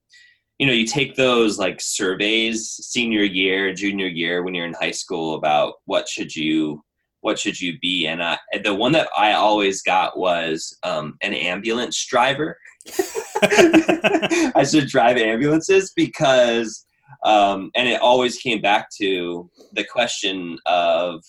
you 0.58 0.66
know 0.66 0.72
you 0.72 0.86
take 0.86 1.14
those 1.14 1.58
like 1.58 1.80
surveys 1.80 2.68
senior 2.68 3.22
year 3.22 3.72
junior 3.72 4.08
year 4.08 4.42
when 4.42 4.54
you're 4.54 4.66
in 4.66 4.74
high 4.74 4.90
school 4.90 5.34
about 5.34 5.74
what 5.84 6.08
should 6.08 6.34
you 6.34 6.82
what 7.20 7.38
should 7.38 7.60
you 7.60 7.78
be 7.80 8.06
and 8.06 8.22
I, 8.22 8.38
the 8.62 8.74
one 8.74 8.92
that 8.92 9.08
i 9.16 9.32
always 9.32 9.82
got 9.82 10.18
was 10.18 10.76
um, 10.82 11.16
an 11.22 11.34
ambulance 11.34 12.04
driver. 12.06 12.58
I 13.42 14.64
should 14.68 14.88
drive 14.88 15.16
ambulances 15.16 15.92
because 15.94 16.84
um, 17.24 17.70
and 17.74 17.88
it 17.88 18.00
always 18.00 18.38
came 18.38 18.60
back 18.60 18.88
to 19.00 19.50
the 19.72 19.84
question 19.84 20.58
of 20.66 21.22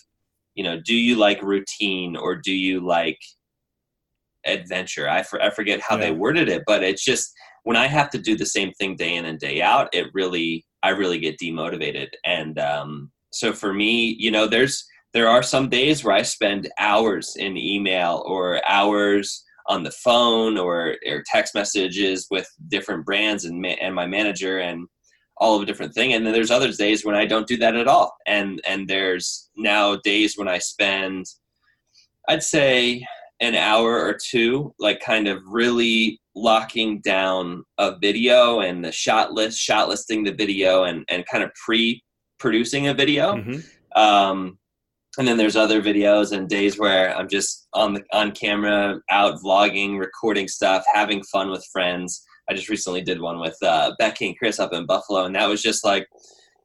you 0.56 0.64
know 0.64 0.80
do 0.80 0.96
you 0.96 1.16
like 1.16 1.42
routine 1.42 2.16
or 2.16 2.36
do 2.36 2.54
you 2.54 2.80
like 2.80 3.20
adventure? 4.46 5.10
I, 5.10 5.24
for, 5.24 5.42
I 5.42 5.50
forget 5.50 5.82
how 5.82 5.96
yeah. 5.96 6.06
they 6.06 6.12
worded 6.12 6.50
it 6.50 6.64
but 6.66 6.84
it's 6.84 7.04
just 7.04 7.34
when 7.70 7.78
I 7.78 7.86
have 7.86 8.10
to 8.10 8.18
do 8.18 8.36
the 8.36 8.48
same 8.48 8.72
thing 8.74 8.96
day 8.96 9.18
in 9.18 9.26
and 9.26 9.38
day 9.38 9.62
out, 9.62 9.90
it 9.94 10.08
really 10.12 10.66
I 10.82 10.90
really 10.90 11.20
get 11.20 11.38
demotivated. 11.38 12.08
And 12.26 12.58
um, 12.58 13.12
so 13.32 13.54
for 13.54 13.76
me, 13.76 14.16
you 14.18 14.32
know, 14.32 14.48
there's 14.48 14.84
there 15.14 15.28
are 15.28 15.44
some 15.44 15.70
days 15.70 16.04
where 16.04 16.16
I 16.16 16.24
spend 16.24 16.68
hours 16.80 17.36
in 17.36 17.58
email 17.58 18.24
or 18.26 18.60
hours 18.68 19.46
on 19.68 19.84
the 19.84 19.92
phone 19.92 20.58
or, 20.58 20.96
or 21.08 21.24
text 21.28 21.54
messages 21.54 22.26
with 22.32 22.50
different 22.70 23.06
brands 23.06 23.46
and 23.46 23.62
ma- 23.62 23.80
and 23.80 23.94
my 23.94 24.08
manager 24.08 24.58
and 24.58 24.88
all 25.38 25.56
of 25.56 25.62
a 25.62 25.66
different 25.68 25.94
thing 25.94 26.14
and 26.14 26.26
then 26.26 26.34
there's 26.34 26.52
other 26.52 26.70
days 26.74 27.06
when 27.06 27.16
i 27.16 27.26
don't 27.26 27.48
do 27.48 27.56
that 27.56 27.74
at 27.74 27.88
all 27.88 28.14
and 28.28 28.60
and 28.68 28.90
there's 28.90 29.50
now 29.56 29.96
days 30.04 30.38
when 30.38 30.50
i 30.50 30.58
spend 30.58 31.26
i'd 32.28 32.44
say 32.44 33.02
an 33.40 33.56
hour 33.56 34.02
or 34.02 34.18
two 34.22 34.74
like 34.80 35.00
kind 35.00 35.30
of 35.30 35.42
really 35.48 36.20
locking 36.40 37.02
down 37.02 37.64
a 37.78 37.98
video 38.00 38.62
and 38.62 38.84
the 38.84 38.92
shot 38.92 39.34
list, 39.34 39.60
shot 39.60 39.90
listing 39.90 40.24
the 40.24 40.34
video, 40.34 40.84
and 40.84 41.06
and 41.10 41.26
kind 41.26 41.44
of 41.44 41.52
pre 41.54 42.04
producing 42.40 42.88
a 42.88 42.94
video. 42.94 43.36
Mm-hmm. 43.36 44.02
Um, 44.02 44.58
and 45.18 45.28
then 45.28 45.38
there's 45.38 45.56
other 45.56 45.82
videos 45.82 46.32
and 46.32 46.48
days 46.48 46.80
where 46.80 47.16
I'm 47.16 47.28
just 47.28 47.68
on 47.74 47.94
the 47.94 48.04
on 48.14 48.32
camera, 48.32 49.02
out 49.10 49.40
vlogging, 49.44 50.00
recording 50.00 50.48
stuff, 50.48 50.84
having 50.92 51.24
fun 51.24 51.50
with 51.50 51.66
friends. 51.72 52.24
I 52.50 52.54
just 52.54 52.70
recently 52.70 53.02
did 53.02 53.22
one 53.22 53.40
with 53.40 53.58
uh, 53.62 53.94
Becky 54.00 54.28
and 54.28 54.38
Chris 54.38 54.60
up 54.60 54.74
in 54.74 54.86
Buffalo, 54.86 55.26
and 55.26 55.36
that 55.36 55.50
was 55.50 55.62
just 55.62 55.84
like, 55.84 56.08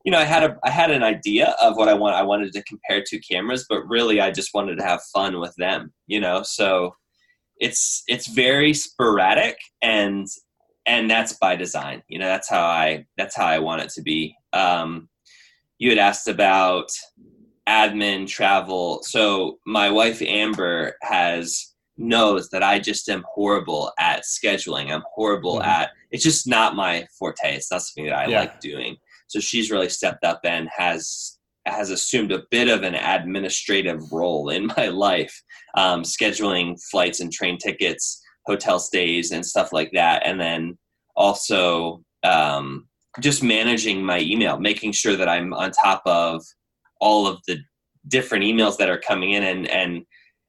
you 0.05 0.13
know, 0.13 0.19
I 0.19 0.25
had 0.25 0.45
a 0.45 0.57
I 0.65 0.71
had 0.71 0.91
an 0.91 1.03
idea 1.03 1.57
of 1.61 1.77
what 1.77 1.89
I 1.89 1.95
want. 1.95 2.15
I 2.15 2.23
wanted 2.23 2.53
to 2.53 2.63
compare 2.65 3.03
two 3.03 3.21
cameras, 3.21 3.67
but 3.69 3.83
really, 3.89 4.21
I 4.21 4.31
just 4.31 4.55
wanted 4.55 4.77
to 4.77 4.85
have 4.85 5.03
fun 5.13 5.41
with 5.41 5.55
them. 5.57 5.93
You 6.07 6.21
know, 6.21 6.43
so 6.43 6.95
it's 7.59 8.03
it's 8.07 8.29
very 8.29 8.75
sporadic, 8.75 9.57
and 9.83 10.27
and 10.87 11.11
that's 11.11 11.35
by 11.35 11.57
design. 11.57 12.03
You 12.09 12.19
know, 12.19 12.27
that's 12.27 12.49
how 12.49 12.65
I 12.65 13.07
that's 13.17 13.37
how 13.37 13.47
I 13.47 13.59
want 13.59 13.83
it 13.83 13.91
to 13.91 14.03
be. 14.03 14.37
Um, 14.53 15.09
you 15.79 15.91
had 15.91 15.99
asked 15.99 16.29
about 16.29 16.89
admin 17.69 18.27
travel. 18.27 19.01
So 19.03 19.59
my 19.67 19.91
wife 19.91 20.21
Amber 20.23 20.97
has 21.03 21.75
knows 21.97 22.51
that 22.51 22.63
I 22.63 22.79
just 22.79 23.09
am 23.09 23.25
horrible 23.33 23.93
at 23.99 24.25
scheduling. 24.25 24.91
I'm 24.91 25.05
horrible 25.15 25.57
mm-hmm. 25.57 25.69
at 25.69 25.91
it's 26.11 26.25
just 26.25 26.47
not 26.47 26.77
my 26.77 27.07
forte. 27.19 27.57
It's 27.57 27.71
not 27.71 27.83
something 27.83 28.07
that 28.07 28.19
I 28.19 28.27
yeah. 28.27 28.41
like 28.41 28.61
doing. 28.61 28.97
So 29.29 29.41
she's 29.41 29.71
really 29.71 29.89
stepped 29.89 30.25
up 30.25 30.41
and 30.45 30.69
has 30.77 31.34
has 31.67 31.91
assumed 31.91 32.33
a 32.33 32.43
bit 32.51 32.69
of 32.69 32.83
an 32.83 32.95
administrative 32.95 34.01
role 34.13 34.51
in 34.51 34.67
my 34.77 34.89
life, 34.89 35.43
um, 35.77 36.03
scheduling 36.03 36.77
flights 36.91 37.21
and 37.21 37.33
train 37.33 37.59
tickets, 37.59 38.21
hotel 38.47 38.79
stays, 38.79 39.31
and 39.31 39.45
stuff 39.45 39.73
like 39.73 39.91
that. 39.93 40.23
And 40.27 40.41
then 40.41 40.79
also 41.17 42.03
um, 42.23 42.89
just 43.21 43.43
managing 43.43 44.05
my 44.05 44.21
email, 44.21 44.59
making 44.59 44.93
sure 44.93 45.17
that 45.17 45.29
I'm 45.29 45.55
on 45.55 45.71
top 45.71 46.03
of 46.07 46.43
all 47.01 47.27
of 47.27 47.39
the 47.47 47.59
different 48.09 48.45
emails 48.45 48.77
that 48.77 48.89
are 48.89 48.99
coming 48.99 49.33
in 49.33 49.43
and 49.43 49.67
and 49.69 50.05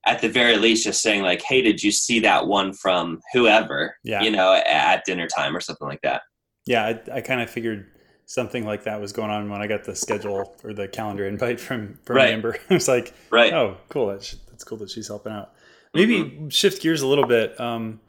at 0.05 0.22
the 0.22 0.29
very 0.29 0.57
least 0.57 0.84
just 0.84 1.01
saying 1.01 1.22
like 1.22 1.41
hey 1.41 1.62
did 1.62 1.81
you 1.81 1.91
see 1.91 2.19
that 2.19 2.48
one 2.48 2.74
from 2.74 3.19
whoever 3.34 3.95
yeah. 4.03 4.22
you 4.22 4.29
know 4.29 4.53
at 4.65 5.03
dinner 5.05 5.27
time 5.27 5.55
or 5.55 5.62
something 5.62 5.88
like 5.88 6.01
that 6.03 6.22
yeah 6.65 6.86
i, 6.86 7.17
I 7.17 7.22
kind 7.22 7.41
of 7.41 7.50
figured 7.50 7.88
something 8.25 8.65
like 8.65 8.84
that 8.84 9.00
was 9.00 9.12
going 9.12 9.29
on 9.29 9.50
when 9.50 9.62
i 9.62 9.67
got 9.67 9.84
the 9.84 9.96
schedule 9.96 10.55
or 10.63 10.74
the 10.74 10.88
calendar 10.88 11.27
invite 11.27 11.60
from 11.60 11.98
from 12.03 12.17
right. 12.17 12.34
amber. 12.34 12.58
It 12.70 12.74
was 12.74 12.88
like 12.88 13.13
right. 13.32 13.53
oh 13.53 13.77
cool. 13.89 14.08
That's, 14.08 14.36
that's 14.50 14.63
cool 14.63 14.77
that 14.79 14.89
she's 14.89 15.08
helping 15.08 15.32
out. 15.32 15.53
Maybe 15.94 16.20
mm-hmm. 16.20 16.50
shift 16.50 16.82
gears 16.82 17.01
a 17.01 17.08
little 17.08 17.27
bit. 17.27 17.60
Um, 17.60 18.01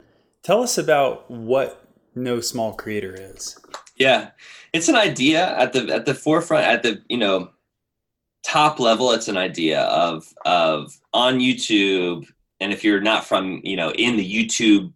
tell 0.43 0.61
us 0.61 0.77
about 0.77 1.29
what 1.29 1.85
no 2.15 2.41
small 2.41 2.73
creator 2.73 3.15
is. 3.17 3.57
Yeah. 3.95 4.31
It's 4.73 4.89
an 4.89 4.95
idea 4.95 5.57
at 5.57 5.73
the 5.73 5.93
at 5.93 6.05
the 6.05 6.13
forefront 6.13 6.65
at 6.65 6.83
the 6.83 7.01
you 7.09 7.17
know 7.17 7.49
top 8.43 8.79
level 8.79 9.11
it's 9.11 9.27
an 9.27 9.37
idea 9.37 9.81
of 9.83 10.33
of 10.45 10.93
on 11.13 11.39
youtube. 11.39 12.27
And 12.59 12.73
if 12.73 12.83
you're 12.83 13.01
not 13.01 13.25
from 13.25 13.61
you 13.63 13.75
know 13.75 13.91
in 13.91 14.17
the 14.17 14.45
youtube 14.45 14.91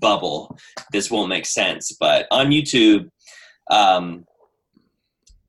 bubble 0.00 0.56
this 0.92 1.10
won't 1.10 1.28
make 1.28 1.46
sense. 1.46 1.92
But 1.92 2.26
on 2.30 2.48
youtube 2.48 3.08
um, 3.70 4.26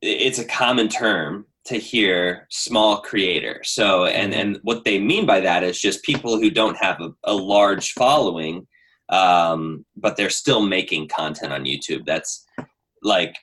it's 0.03 0.39
a 0.39 0.45
common 0.45 0.89
term 0.89 1.45
to 1.65 1.77
hear 1.77 2.45
small 2.49 3.01
creator. 3.01 3.61
So 3.63 4.05
and 4.05 4.33
and 4.33 4.59
what 4.63 4.83
they 4.83 4.99
mean 4.99 5.25
by 5.25 5.39
that 5.39 5.63
is 5.63 5.79
just 5.79 6.03
people 6.03 6.37
who 6.37 6.49
don't 6.49 6.77
have 6.77 6.99
a, 6.99 7.11
a 7.23 7.33
large 7.33 7.93
following 7.93 8.67
um, 9.09 9.85
but 9.95 10.17
they're 10.17 10.29
still 10.29 10.61
making 10.61 11.07
content 11.07 11.53
on 11.53 11.65
youtube. 11.65 12.05
That's 12.05 12.45
like 13.01 13.35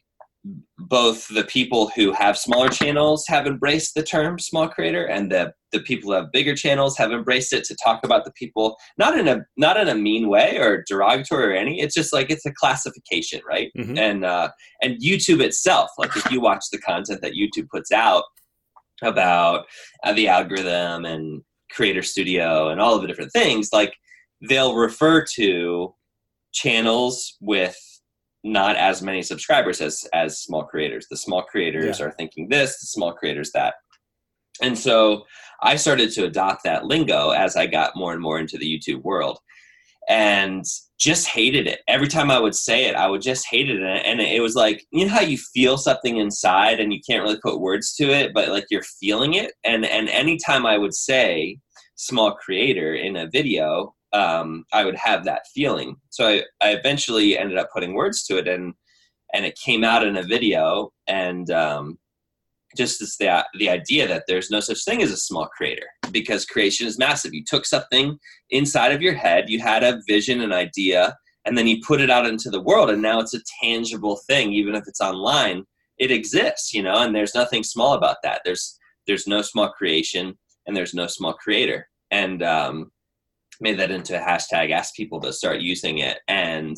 both 0.79 1.29
the 1.29 1.45
people 1.45 1.91
who 1.95 2.13
have 2.13 2.39
smaller 2.39 2.69
channels 2.69 3.25
have 3.29 3.47
embraced 3.47 3.95
the 3.95 4.03
term 4.03 4.39
small 4.39 4.69
creator 4.69 5.05
and 5.05 5.31
the 5.31 5.53
the 5.73 5.81
people 5.81 6.11
who 6.11 6.17
have 6.17 6.33
bigger 6.33 6.55
channels 6.55 6.97
have 6.97 7.13
embraced 7.13 7.53
it 7.53 7.63
to 7.63 7.77
talk 7.77 8.03
about 8.05 8.25
the 8.25 8.33
people 8.33 8.77
not 8.97 9.19
in 9.19 9.29
a 9.29 9.45
not 9.59 9.77
in 9.77 9.89
a 9.89 9.95
mean 9.95 10.29
way 10.29 10.57
or 10.59 10.83
derogatory 10.89 11.53
or 11.53 11.57
any 11.57 11.81
it's 11.81 11.95
just 11.95 12.13
like 12.13 12.31
it's 12.31 12.47
a 12.47 12.53
classification 12.55 13.41
right 13.47 13.71
mm-hmm. 13.77 13.99
and 13.99 14.25
uh 14.25 14.49
and 14.81 15.01
youtube 15.03 15.43
itself 15.43 15.91
like 15.99 16.17
if 16.17 16.31
you 16.31 16.41
watch 16.41 16.65
the 16.73 16.79
content 16.79 17.21
that 17.21 17.35
youtube 17.35 17.69
puts 17.69 17.93
out 17.93 18.25
about 19.03 19.67
uh, 20.05 20.13
the 20.13 20.27
algorithm 20.27 21.05
and 21.05 21.43
creator 21.71 22.03
studio 22.03 22.69
and 22.71 22.81
all 22.81 22.95
of 22.95 23.03
the 23.03 23.07
different 23.07 23.33
things 23.33 23.69
like 23.75 23.95
they'll 24.49 24.75
refer 24.75 25.23
to 25.23 25.95
channels 26.53 27.37
with 27.41 27.77
not 28.43 28.77
as 28.77 29.03
many 29.03 29.23
subscribers 29.23 29.81
as 29.81 30.05
as 30.13 30.41
small 30.41 30.65
creators. 30.65 31.07
The 31.11 31.17
small 31.17 31.43
creators 31.43 32.01
yeah. 32.01 32.07
are 32.07 32.13
thinking 32.13 32.49
this, 32.49 32.81
the 32.81 32.87
small 32.87 33.13
creators 33.13 33.51
that. 33.53 33.75
And 34.63 34.79
so 34.79 35.25
I 35.63 35.77
started 35.77 36.11
to 36.13 36.25
adopt 36.25 36.65
that 36.65 36.87
lingo 36.87 37.31
as 37.31 37.57
I 37.57 37.67
got 37.67 37.97
more 37.97 38.13
and 38.13 38.21
more 38.21 38.39
into 38.39 38.59
the 38.59 38.67
YouTube 38.67 39.03
world 39.03 39.39
and 40.09 40.65
just 40.99 41.29
hated 41.29 41.67
it. 41.67 41.81
Every 41.89 42.09
time 42.09 42.31
I 42.31 42.39
would 42.39 42.55
say 42.55 42.85
it, 42.87 42.95
I 42.95 43.07
would 43.07 43.23
just 43.23 43.47
hate 43.51 43.71
it. 43.71 43.81
And 43.81 44.21
it 44.21 44.43
was 44.43 44.55
like, 44.55 44.85
you 44.91 45.07
know 45.07 45.13
how 45.13 45.21
you 45.21 45.39
feel 45.39 45.79
something 45.79 46.19
inside 46.19 46.81
and 46.81 46.93
you 46.93 47.01
can't 47.09 47.23
really 47.23 47.39
put 47.43 47.61
words 47.61 47.95
to 47.95 48.11
it, 48.11 48.33
but 48.35 48.49
like 48.49 48.67
you're 48.71 48.83
feeling 48.83 49.35
it. 49.35 49.53
And 49.65 49.85
and 49.85 50.09
anytime 50.09 50.67
I 50.67 50.79
would 50.79 50.95
say 50.95 51.59
small 51.97 52.33
creator 52.33 52.95
in 52.95 53.17
a 53.17 53.29
video, 53.31 53.95
um, 54.13 54.65
I 54.73 54.85
would 54.85 54.97
have 54.97 55.25
that 55.25 55.47
feeling. 55.55 55.97
So 56.11 56.27
I, 56.27 56.43
I 56.61 56.71
eventually 56.73 57.39
ended 57.39 57.59
up 57.59 57.71
putting 57.73 57.95
words 57.95 58.25
to 58.25 58.39
it, 58.39 58.49
and 58.49 58.75
and 59.33 59.45
it 59.45 59.59
came 59.59 59.85
out 59.85 60.07
in 60.07 60.17
a 60.17 60.23
video. 60.23 60.93
And 61.07 61.51
um, 61.51 61.99
just 62.77 63.01
as 63.03 63.17
the 63.19 63.45
the 63.59 63.69
idea 63.69 64.07
that 64.07 64.25
there's 64.27 64.51
no 64.51 64.61
such 64.61 64.85
thing 64.85 65.03
as 65.03 65.11
a 65.11 65.17
small 65.17 65.47
creator 65.47 65.87
because 66.11 66.45
creation 66.45 66.87
is 66.87 66.99
massive. 66.99 67.35
You 67.35 67.45
took 67.45 67.67
something 67.67 68.19
inside 68.51 68.93
of 68.93 69.03
your 69.03 69.15
head, 69.15 69.49
you 69.49 69.61
had 69.61 69.83
a 69.83 70.01
vision, 70.07 70.41
an 70.41 70.53
idea, 70.53 71.17
and 71.45 71.57
then 71.57 71.67
you 71.67 71.81
put 71.87 72.01
it 72.01 72.11
out 72.11 72.27
into 72.27 72.51
the 72.51 72.61
world, 72.61 72.91
and 72.91 73.03
now 73.03 73.21
it's 73.21 73.35
a 73.35 73.43
tangible 73.63 74.17
thing, 74.27 74.53
even 74.53 74.75
if 74.75 74.85
it's 74.87 75.01
online. 75.01 75.65
It 75.99 76.11
exists, 76.11 76.73
you 76.73 76.83
know, 76.83 77.03
and 77.03 77.15
there's 77.15 77.35
nothing 77.35 77.63
small 77.63 77.95
about 77.95 78.17
that. 78.23 78.41
There's 78.45 78.79
there's 79.07 79.27
no 79.27 79.43
small 79.43 79.71
creation, 79.71 80.39
and 80.67 80.77
there's 80.77 80.95
no 80.95 81.07
small 81.07 81.35
creator. 81.35 81.89
And 82.11 82.43
um, 82.43 82.91
made 83.61 83.79
that 83.79 83.91
into 83.91 84.17
a 84.17 84.25
hashtag, 84.25 84.71
asked 84.71 84.97
people 84.97 85.21
to 85.21 85.33
start 85.33 85.61
using 85.61 85.99
it, 85.99 86.19
and 86.29 86.77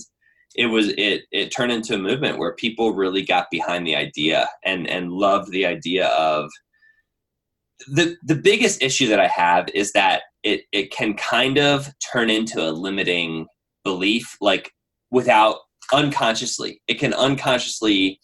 it 0.56 0.66
was 0.66 0.88
it 0.98 1.22
it 1.30 1.50
turned 1.50 1.72
into 1.72 1.94
a 1.94 1.98
movement 1.98 2.38
where 2.38 2.54
people 2.54 2.92
really 2.92 3.22
got 3.22 3.46
behind 3.50 3.86
the 3.86 3.96
idea 3.96 4.48
and 4.64 4.88
and 4.88 5.12
loved 5.12 5.50
the 5.50 5.66
idea 5.66 6.08
of 6.08 6.50
the 7.88 8.16
the 8.22 8.34
biggest 8.34 8.82
issue 8.82 9.08
that 9.08 9.20
I 9.20 9.28
have 9.28 9.68
is 9.74 9.92
that 9.92 10.22
it 10.42 10.62
it 10.72 10.90
can 10.90 11.14
kind 11.14 11.58
of 11.58 11.88
turn 12.12 12.30
into 12.30 12.60
a 12.60 12.70
limiting 12.70 13.46
belief 13.84 14.36
like 14.40 14.70
without 15.10 15.56
unconsciously 15.92 16.80
it 16.86 16.98
can 16.98 17.14
unconsciously 17.14 18.20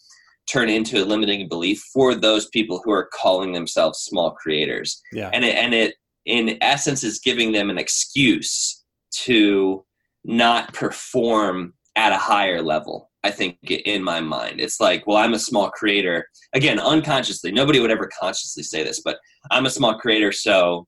turn 0.51 0.69
into 0.69 1.03
a 1.03 1.05
limiting 1.05 1.47
belief 1.47 1.83
for 1.93 2.15
those 2.15 2.47
people 2.47 2.81
who 2.83 2.91
are 2.91 3.09
calling 3.13 3.53
themselves 3.53 3.99
small 3.99 4.31
creators. 4.31 5.01
Yeah. 5.11 5.29
And 5.33 5.45
it 5.45 5.55
and 5.55 5.73
it 5.73 5.95
in 6.29 6.57
essence 6.61 7.03
is 7.03 7.19
giving 7.19 7.51
them 7.51 7.69
an 7.69 7.77
excuse 7.77 8.85
to 9.11 9.83
not 10.23 10.73
perform 10.73 11.73
at 11.95 12.11
a 12.11 12.17
higher 12.17 12.61
level 12.61 13.09
i 13.23 13.31
think 13.31 13.57
in 13.69 14.03
my 14.03 14.21
mind. 14.21 14.61
It's 14.61 14.79
like 14.79 15.05
well 15.07 15.17
i'm 15.17 15.33
a 15.33 15.39
small 15.39 15.69
creator. 15.71 16.25
Again 16.53 16.79
unconsciously 16.79 17.51
nobody 17.51 17.79
would 17.79 17.91
ever 17.91 18.09
consciously 18.19 18.63
say 18.63 18.83
this 18.83 19.01
but 19.01 19.17
i'm 19.51 19.65
a 19.65 19.69
small 19.69 19.97
creator 19.97 20.31
so 20.31 20.85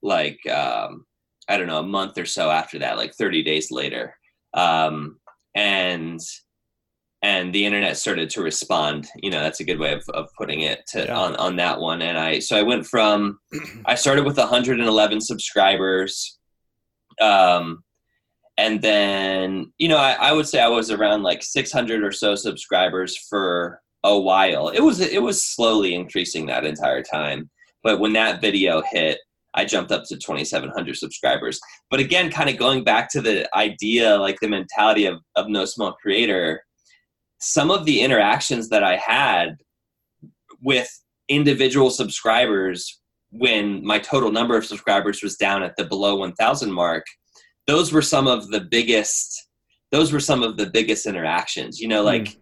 like 0.00 0.38
um, 0.48 1.04
I 1.48 1.56
don't 1.56 1.66
know 1.66 1.80
a 1.80 1.86
month 1.86 2.18
or 2.18 2.26
so 2.26 2.50
after 2.50 2.78
that, 2.80 2.96
like 2.96 3.14
30 3.14 3.42
days 3.42 3.70
later, 3.70 4.14
um, 4.54 5.18
and 5.54 6.20
and 7.22 7.52
the 7.52 7.64
internet 7.64 7.96
started 7.96 8.30
to 8.30 8.42
respond. 8.42 9.08
You 9.22 9.30
know 9.30 9.40
that's 9.40 9.60
a 9.60 9.64
good 9.64 9.78
way 9.78 9.92
of, 9.92 10.04
of 10.10 10.28
putting 10.36 10.60
it 10.60 10.86
to, 10.88 11.04
yeah. 11.04 11.18
on, 11.18 11.34
on 11.36 11.56
that 11.56 11.80
one. 11.80 12.02
And 12.02 12.18
i 12.18 12.38
so 12.38 12.56
i 12.56 12.62
went 12.62 12.86
from 12.86 13.38
i 13.86 13.94
started 13.94 14.24
with 14.24 14.38
111 14.38 15.20
subscribers. 15.20 16.38
Um 17.20 17.82
and 18.56 18.82
then 18.82 19.72
you 19.78 19.88
know 19.88 19.96
I, 19.96 20.12
I 20.12 20.32
would 20.32 20.46
say 20.46 20.60
i 20.60 20.68
was 20.68 20.90
around 20.90 21.22
like 21.22 21.42
600 21.42 22.04
or 22.04 22.12
so 22.12 22.34
subscribers 22.34 23.16
for 23.16 23.80
a 24.04 24.18
while. 24.18 24.68
It 24.68 24.80
was 24.80 25.00
it 25.00 25.22
was 25.22 25.44
slowly 25.44 25.94
increasing 25.94 26.46
that 26.46 26.64
entire 26.64 27.02
time. 27.02 27.50
But 27.82 28.00
when 28.00 28.12
that 28.14 28.40
video 28.40 28.82
hit 28.90 29.18
I 29.54 29.64
jumped 29.64 29.92
up 29.92 30.04
to 30.04 30.16
2,700 30.16 30.96
subscribers. 30.96 31.60
But 31.90 32.00
again, 32.00 32.30
kind 32.30 32.50
of 32.50 32.58
going 32.58 32.84
back 32.84 33.10
to 33.12 33.20
the 33.20 33.48
idea, 33.56 34.16
like 34.16 34.38
the 34.40 34.48
mentality 34.48 35.06
of, 35.06 35.18
of 35.36 35.48
No 35.48 35.64
Small 35.64 35.92
Creator, 35.92 36.62
some 37.40 37.70
of 37.70 37.84
the 37.84 38.00
interactions 38.00 38.68
that 38.68 38.82
I 38.82 38.96
had 38.96 39.56
with 40.62 40.88
individual 41.28 41.90
subscribers 41.90 43.00
when 43.30 43.84
my 43.84 43.98
total 43.98 44.32
number 44.32 44.56
of 44.56 44.64
subscribers 44.64 45.22
was 45.22 45.36
down 45.36 45.62
at 45.62 45.76
the 45.76 45.84
below 45.84 46.16
1000 46.16 46.72
mark 46.72 47.04
those 47.66 47.92
were 47.92 48.02
some 48.02 48.26
of 48.26 48.48
the 48.48 48.60
biggest 48.60 49.48
those 49.92 50.12
were 50.12 50.20
some 50.20 50.42
of 50.42 50.56
the 50.56 50.66
biggest 50.70 51.06
interactions 51.06 51.78
you 51.78 51.86
know 51.86 52.02
like 52.02 52.22
mm. 52.22 52.36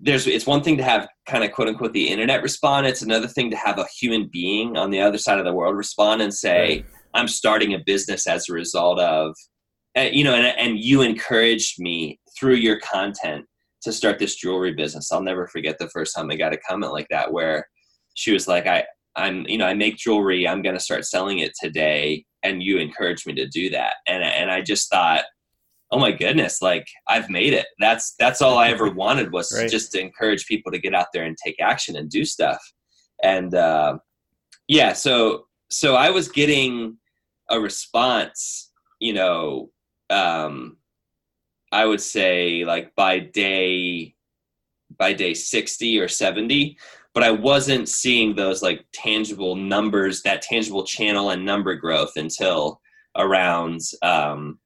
There's 0.00 0.26
it's 0.26 0.46
one 0.46 0.62
thing 0.62 0.76
to 0.76 0.82
have 0.82 1.08
kind 1.26 1.44
of 1.44 1.52
quote 1.52 1.68
unquote 1.68 1.92
the 1.92 2.08
internet 2.08 2.42
respond 2.42 2.86
it's 2.86 3.02
another 3.02 3.28
thing 3.28 3.50
to 3.50 3.56
have 3.56 3.78
a 3.78 3.86
human 3.98 4.28
being 4.32 4.76
on 4.76 4.90
the 4.90 5.00
other 5.00 5.18
side 5.18 5.38
of 5.38 5.44
the 5.44 5.52
world 5.52 5.76
respond 5.76 6.20
and 6.20 6.34
say 6.34 6.68
right. 6.68 6.86
i'm 7.14 7.28
starting 7.28 7.74
a 7.74 7.78
business 7.86 8.26
as 8.26 8.48
a 8.48 8.52
result 8.52 8.98
of 8.98 9.34
you 9.96 10.24
know 10.24 10.34
and, 10.34 10.46
and 10.58 10.80
you 10.80 11.02
encouraged 11.02 11.80
me 11.80 12.18
through 12.36 12.54
your 12.54 12.78
content 12.80 13.46
to 13.84 13.92
start 13.92 14.18
this 14.18 14.34
jewelry 14.34 14.72
business. 14.72 15.12
I'll 15.12 15.22
never 15.22 15.46
forget 15.46 15.78
the 15.78 15.90
first 15.90 16.14
time 16.14 16.30
I 16.30 16.36
got 16.36 16.54
a 16.54 16.58
comment 16.58 16.92
like 16.92 17.06
that 17.10 17.32
where 17.32 17.68
she 18.14 18.32
was 18.32 18.48
like, 18.48 18.66
I, 18.66 18.84
I'm, 19.14 19.46
you 19.46 19.58
know, 19.58 19.66
I 19.66 19.74
make 19.74 19.96
jewelry. 19.96 20.48
I'm 20.48 20.62
going 20.62 20.74
to 20.74 20.82
start 20.82 21.04
selling 21.04 21.38
it 21.38 21.52
today. 21.62 22.24
And 22.42 22.62
you 22.62 22.78
encouraged 22.78 23.26
me 23.26 23.34
to 23.34 23.46
do 23.46 23.70
that. 23.70 23.94
And, 24.06 24.24
and 24.24 24.50
I 24.50 24.62
just 24.62 24.90
thought, 24.90 25.24
oh 25.94 25.98
my 26.00 26.10
goodness, 26.10 26.60
like 26.60 26.88
I've 27.08 27.30
made 27.30 27.52
it. 27.52 27.66
That's, 27.78 28.14
that's 28.18 28.42
all 28.42 28.58
I 28.58 28.70
ever 28.70 28.90
wanted 28.94 29.32
was 29.32 29.56
right. 29.56 29.70
just 29.70 29.92
to 29.92 30.00
encourage 30.00 30.46
people 30.46 30.72
to 30.72 30.78
get 30.78 30.92
out 30.92 31.06
there 31.14 31.24
and 31.24 31.36
take 31.36 31.60
action 31.60 31.94
and 31.94 32.10
do 32.10 32.24
stuff. 32.24 32.60
And, 33.22 33.54
uh, 33.54 33.98
yeah, 34.66 34.92
so, 34.92 35.46
so 35.70 35.94
I 35.94 36.10
was 36.10 36.28
getting 36.28 36.98
a 37.48 37.60
response, 37.60 38.72
you 38.98 39.12
know, 39.12 39.70
um, 40.10 40.78
I 41.70 41.84
would 41.84 42.00
say 42.00 42.64
like 42.64 42.94
by 42.96 43.20
day 43.20 44.14
by 44.96 45.12
day 45.12 45.34
60 45.34 45.98
or 45.98 46.08
70 46.08 46.76
but 47.14 47.22
I 47.22 47.30
wasn't 47.30 47.88
seeing 47.88 48.34
those 48.34 48.62
like 48.62 48.84
tangible 48.92 49.56
numbers 49.56 50.22
that 50.22 50.42
tangible 50.42 50.84
channel 50.84 51.30
and 51.30 51.44
number 51.44 51.74
growth 51.74 52.12
until 52.14 52.80
around 53.16 53.80
um 54.02 54.58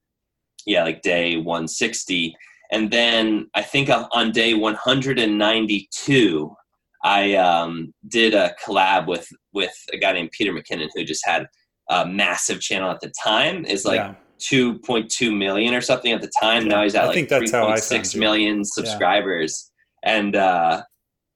yeah 0.68 0.85
like 0.85 1.02
day 1.02 1.37
160 1.37 2.37
and 2.70 2.90
then 2.90 3.48
I 3.54 3.62
think 3.62 3.90
on 3.90 4.31
day 4.31 4.54
192 4.54 6.57
I 7.04 7.35
um, 7.35 7.92
did 8.07 8.35
a 8.35 8.54
collab 8.64 9.07
with 9.07 9.28
with 9.52 9.74
a 9.92 9.98
guy 9.98 10.12
named 10.12 10.31
Peter 10.33 10.52
McKinnon 10.52 10.88
who 10.94 11.04
just 11.04 11.26
had 11.26 11.46
a 11.90 12.07
massive 12.07 12.61
channel 12.61 12.90
at 12.90 13.00
the 13.00 13.12
time 13.24 13.64
is 13.64 13.85
like 13.85 13.98
yeah 13.98 14.14
2.2 14.38 15.37
million 15.37 15.74
or 15.74 15.81
something 15.81 16.12
at 16.12 16.20
the 16.20 16.31
time. 16.40 16.64
Yeah, 16.64 16.74
now 16.74 16.83
he's 16.85 16.94
at 16.94 17.04
I 17.04 17.09
like 17.09 17.28
3.6 17.28 18.18
million 18.18 18.64
subscribers. 18.64 19.70
Yeah. 20.04 20.16
And, 20.16 20.37
uh, 20.37 20.83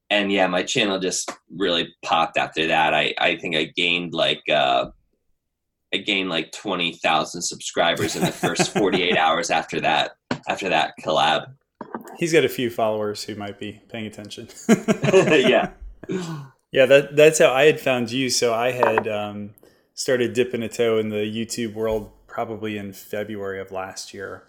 and 0.09 0.31
yeah, 0.31 0.47
my 0.47 0.63
channel 0.63 0.99
just 0.99 1.31
really 1.49 1.93
popped 2.03 2.37
after 2.37 2.67
that. 2.67 2.93
I, 2.93 3.13
I 3.19 3.35
think 3.35 3.55
I 3.55 3.65
gained 3.75 4.13
like, 4.13 4.41
uh, 4.49 4.87
I 5.93 5.97
gained 5.97 6.29
like 6.29 6.51
20,000 6.51 7.41
subscribers 7.41 8.15
in 8.15 8.23
the 8.23 8.31
first 8.31 8.73
48 8.73 9.17
hours 9.17 9.51
after 9.51 9.79
that, 9.81 10.15
after 10.47 10.69
that 10.69 10.93
collab. 11.01 11.53
He's 12.17 12.33
got 12.33 12.43
a 12.43 12.49
few 12.49 12.69
followers 12.69 13.23
who 13.23 13.35
might 13.35 13.59
be 13.59 13.81
paying 13.89 14.05
attention. 14.05 14.47
yeah. 15.13 15.71
Yeah. 16.73 16.87
That, 16.87 17.15
that's 17.15 17.37
how 17.37 17.53
I 17.53 17.65
had 17.65 17.79
found 17.79 18.11
you. 18.11 18.31
So 18.31 18.51
I 18.51 18.71
had, 18.71 19.07
um, 19.07 19.51
started 19.93 20.33
dipping 20.33 20.63
a 20.63 20.67
toe 20.67 20.97
in 20.97 21.09
the 21.09 21.17
YouTube 21.17 21.75
world 21.75 22.09
probably 22.25 22.79
in 22.79 22.93
February 22.93 23.61
of 23.61 23.71
last 23.71 24.11
year. 24.11 24.43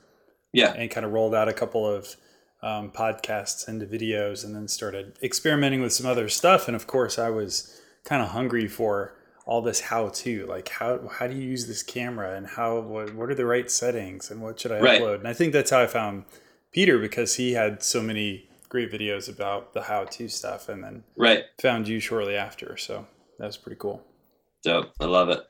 Yeah. 0.50 0.72
And 0.72 0.90
kind 0.90 1.04
of 1.04 1.12
rolled 1.12 1.34
out 1.34 1.50
a 1.50 1.52
couple 1.52 1.86
of 1.86 2.16
um, 2.62 2.90
podcasts 2.90 3.68
into 3.68 3.84
videos 3.84 4.42
and 4.42 4.54
then 4.54 4.68
started 4.68 5.18
experimenting 5.22 5.82
with 5.82 5.92
some 5.92 6.06
other 6.06 6.30
stuff. 6.30 6.66
And 6.66 6.74
of 6.74 6.86
course, 6.86 7.18
I 7.18 7.28
was 7.28 7.78
kind 8.04 8.22
of 8.22 8.30
hungry 8.30 8.68
for 8.68 9.14
all 9.46 9.60
this 9.60 9.80
how 9.80 10.08
to 10.08 10.46
like 10.46 10.68
how 10.68 11.06
how 11.08 11.26
do 11.26 11.34
you 11.34 11.42
use 11.42 11.66
this 11.66 11.82
camera 11.82 12.34
and 12.34 12.46
how 12.46 12.80
what, 12.80 13.14
what 13.14 13.28
are 13.28 13.34
the 13.34 13.44
right 13.44 13.70
settings 13.70 14.30
and 14.30 14.40
what 14.40 14.58
should 14.58 14.72
I 14.72 14.80
right. 14.80 15.00
upload? 15.00 15.16
And 15.16 15.28
I 15.28 15.32
think 15.34 15.52
that's 15.52 15.70
how 15.70 15.82
I 15.82 15.86
found 15.86 16.24
Peter 16.72 16.98
because 16.98 17.36
he 17.36 17.52
had 17.52 17.82
so 17.82 18.02
many 18.02 18.48
great 18.68 18.90
videos 18.90 19.28
about 19.28 19.72
the 19.74 19.82
how 19.82 20.04
to 20.04 20.28
stuff 20.28 20.68
and 20.68 20.82
then 20.82 21.04
right. 21.16 21.44
found 21.60 21.86
you 21.86 22.00
shortly 22.00 22.36
after. 22.36 22.76
So 22.76 23.06
that 23.38 23.46
was 23.46 23.56
pretty 23.56 23.78
cool. 23.78 24.02
Dope. 24.62 24.92
I 24.98 25.04
love 25.04 25.28
it. 25.28 25.40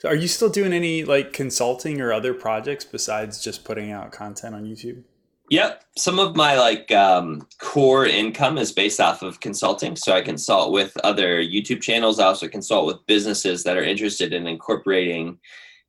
So 0.00 0.08
are 0.08 0.14
you 0.14 0.28
still 0.28 0.48
doing 0.48 0.72
any 0.72 1.04
like 1.04 1.32
consulting 1.32 2.00
or 2.00 2.12
other 2.12 2.34
projects 2.34 2.84
besides 2.84 3.42
just 3.42 3.64
putting 3.64 3.90
out 3.90 4.12
content 4.12 4.54
on 4.54 4.64
YouTube? 4.64 5.02
Yep. 5.50 5.84
Some 5.96 6.18
of 6.18 6.36
my 6.36 6.58
like 6.58 6.90
um, 6.92 7.46
core 7.58 8.06
income 8.06 8.58
is 8.58 8.72
based 8.72 9.00
off 9.00 9.22
of 9.22 9.40
consulting. 9.40 9.96
So 9.96 10.12
I 10.12 10.20
consult 10.20 10.72
with 10.72 10.96
other 11.04 11.42
YouTube 11.42 11.80
channels. 11.80 12.18
I 12.18 12.26
also 12.26 12.48
consult 12.48 12.86
with 12.86 13.06
businesses 13.06 13.64
that 13.64 13.76
are 13.76 13.82
interested 13.82 14.32
in 14.32 14.46
incorporating 14.46 15.38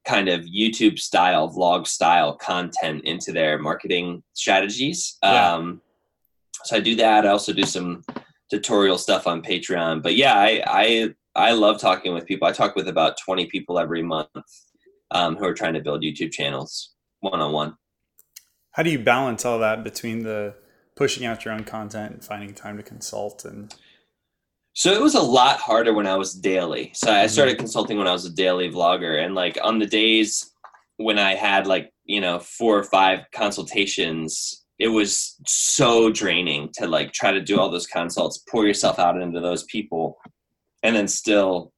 kind 0.08 0.30
of 0.30 0.46
YouTube 0.46 0.98
style, 0.98 1.50
vlog 1.50 1.88
style 1.88 2.36
content 2.36 3.04
into 3.04 3.32
their 3.32 3.60
marketing 3.60 4.24
strategies. 4.34 5.18
Yeah. 5.22 5.54
Um, 5.54 5.82
so 6.64 6.78
I 6.78 6.80
do 6.80 6.96
that. 6.96 7.26
I 7.26 7.30
also 7.30 7.54
do 7.54 7.64
some 7.64 8.04
tutorial 8.50 8.98
stuff 8.98 9.28
on 9.28 9.42
Patreon. 9.42 10.02
But 10.02 10.16
yeah, 10.16 10.36
I, 10.36 10.64
I 10.66 11.14
I 11.36 11.52
love 11.54 11.80
talking 11.80 12.14
with 12.14 12.26
people. 12.26 12.48
I 12.48 12.52
talk 12.52 12.76
with 12.76 12.88
about 12.88 13.18
20 13.18 13.46
people 13.46 13.80
every 13.80 14.02
month 14.02 14.30
um, 15.12 15.36
who 15.38 15.46
are 15.46 15.54
trying 15.54 15.76
to 15.76 15.80
build 15.80 16.02
YouTube 16.02 16.32
channels 16.32 16.96
one 17.22 17.40
on 17.40 17.54
one. 17.54 17.76
How 18.80 18.84
do 18.84 18.92
you 18.92 19.00
balance 19.00 19.44
all 19.44 19.60
that 19.60 19.84
between 19.84 20.24
the 20.24 20.56
pushing 20.96 21.26
out 21.26 21.44
your 21.44 21.54
own 21.54 21.66
content 21.66 22.14
and 22.14 22.24
finding 22.24 22.54
time 22.54 22.78
to 22.78 22.84
consult 22.84 23.44
and 23.44 23.76
so 24.72 24.94
it 24.94 25.02
was 25.02 25.16
a 25.16 25.22
lot 25.22 25.60
harder 25.60 25.94
when 25.94 26.08
I 26.08 26.16
was 26.16 26.34
daily. 26.34 26.94
So 26.94 27.12
I 27.12 27.28
started 27.28 27.56
mm-hmm. 27.56 27.64
consulting 27.64 27.98
when 27.98 28.08
I 28.08 28.14
was 28.14 28.24
a 28.24 28.30
daily 28.30 28.72
vlogger 28.72 29.22
and 29.22 29.36
like 29.36 29.58
on 29.62 29.80
the 29.80 29.86
days 29.86 30.54
when 30.96 31.20
I 31.20 31.36
had 31.36 31.68
like, 31.68 31.92
you 32.06 32.22
know, 32.22 32.40
four 32.40 32.78
or 32.78 32.86
five 32.86 33.26
consultations, 33.36 34.64
it 34.78 34.88
was 34.88 35.36
so 35.46 36.10
draining 36.10 36.70
to 36.76 36.88
like 36.88 37.12
try 37.12 37.34
to 37.34 37.42
do 37.42 37.60
all 37.60 37.70
those 37.70 37.86
consults, 37.86 38.38
pour 38.50 38.66
yourself 38.66 38.98
out 38.98 39.22
into 39.22 39.42
those 39.42 39.66
people 39.66 40.18
and 40.84 40.96
then 40.96 41.10
still 41.10 41.74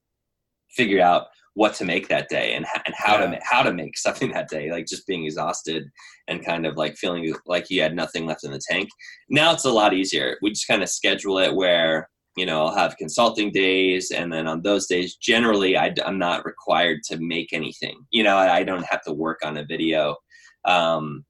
figure 0.70 1.02
out 1.02 1.26
what 1.54 1.74
to 1.74 1.84
make 1.84 2.08
that 2.08 2.28
day 2.28 2.54
and, 2.54 2.64
and 2.86 2.94
how 2.96 3.18
yeah. 3.18 3.30
to 3.30 3.40
how 3.42 3.62
to 3.62 3.72
make 3.72 3.96
something 3.96 4.32
that 4.32 4.48
day 4.48 4.70
like 4.70 4.86
just 4.86 5.06
being 5.06 5.24
exhausted 5.24 5.84
and 6.28 6.44
kind 6.44 6.66
of 6.66 6.76
like 6.76 6.96
feeling 6.96 7.34
like 7.46 7.68
you 7.68 7.82
had 7.82 7.94
nothing 7.94 8.26
left 8.26 8.44
in 8.44 8.52
the 8.52 8.60
tank. 8.70 8.88
Now 9.28 9.52
it's 9.52 9.64
a 9.64 9.70
lot 9.70 9.92
easier. 9.92 10.38
We 10.40 10.50
just 10.50 10.66
kind 10.66 10.82
of 10.82 10.88
schedule 10.88 11.38
it 11.38 11.54
where 11.54 12.08
you 12.36 12.46
know 12.46 12.64
i'll 12.64 12.74
have 12.74 12.96
consulting 12.96 13.52
days 13.52 14.10
and 14.10 14.32
then 14.32 14.46
on 14.46 14.62
those 14.62 14.86
days 14.86 15.16
generally 15.16 15.76
I, 15.76 15.92
am 16.06 16.18
not 16.18 16.46
required 16.46 17.02
to 17.04 17.18
make 17.18 17.52
anything. 17.52 18.06
You 18.10 18.24
know 18.24 18.36
I, 18.36 18.58
I, 18.58 18.64
don't 18.64 18.86
have 18.86 19.02
to 19.02 19.12
work 19.12 19.40
on 19.44 19.58
a 19.58 19.66
video. 19.66 20.16
Um, 20.64 21.24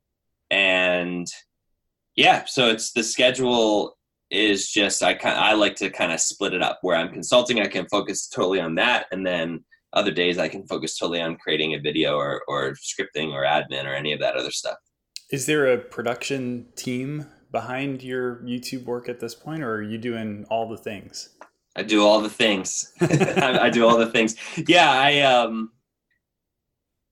and 0.51 1.27
yeah 2.15 2.45
so 2.47 2.69
it's 2.69 2.93
the 2.93 3.03
schedule 3.03 3.97
is 4.31 4.71
just 4.71 5.03
I 5.03 5.15
kind 5.15 5.39
I 5.39 5.55
like 5.55 5.75
to 5.77 5.91
kind 5.91 6.13
of 6.13 6.21
split 6.21 6.55
it 6.55 6.63
up. 6.63 6.79
Where 6.83 6.97
I'm 6.97 7.13
consulting 7.13 7.61
I 7.61 7.67
can 7.67 7.87
focus 7.91 8.29
totally 8.29 8.61
on 8.61 8.77
that 8.77 9.07
and 9.11 9.27
then 9.27 9.65
other 9.93 10.11
days 10.11 10.39
I 10.39 10.49
can 10.49 10.67
focus 10.67 10.99
totally 10.99 11.21
on 11.21 11.37
creating 11.37 11.75
a 11.75 11.81
video 11.81 12.17
or 12.17 12.43
or 12.49 12.75
scripting 12.75 13.33
or 13.33 13.45
admin 13.45 13.85
or 13.85 13.95
any 13.95 14.13
of 14.13 14.21
that 14.21 14.37
other 14.37 14.51
stuff. 14.51 14.77
Is 15.31 15.47
there 15.47 15.73
a 15.73 15.79
production 15.79 16.67
team 16.77 17.27
behind 17.51 18.03
your 18.03 18.37
YouTube 18.43 18.85
work 18.85 19.09
at 19.09 19.21
this 19.21 19.35
point, 19.35 19.63
or 19.63 19.75
are 19.75 19.83
you 19.83 19.99
doing 19.99 20.45
all 20.51 20.69
the 20.69 20.77
things? 20.77 21.31
I 21.77 21.83
do 21.83 22.05
all 22.05 22.21
the 22.21 22.29
things. 22.29 22.93
I, 23.01 23.71
do 23.71 23.87
all 23.87 23.97
the 23.97 24.11
things. 24.11 24.37
Yeah, 24.67 24.91
I 24.91 25.21
um, 25.21 25.71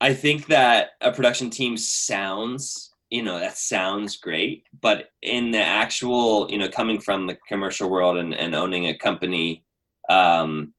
I 0.00 0.14
think 0.14 0.46
that 0.46 0.90
a 1.00 1.12
production 1.12 1.50
team 1.50 1.76
sounds, 1.76 2.90
you 3.10 3.22
know, 3.22 3.38
that 3.38 3.58
sounds 3.58 4.16
great, 4.16 4.64
but 4.80 5.08
in 5.22 5.50
the 5.50 5.62
actual, 5.62 6.50
you 6.50 6.58
know, 6.58 6.68
coming 6.68 7.00
from 7.00 7.26
the 7.26 7.38
commercial 7.48 7.88
world 7.88 8.16
and, 8.16 8.34
and 8.34 8.54
owning 8.54 8.86
a 8.86 8.96
company, 8.96 9.64
um, 10.08 10.72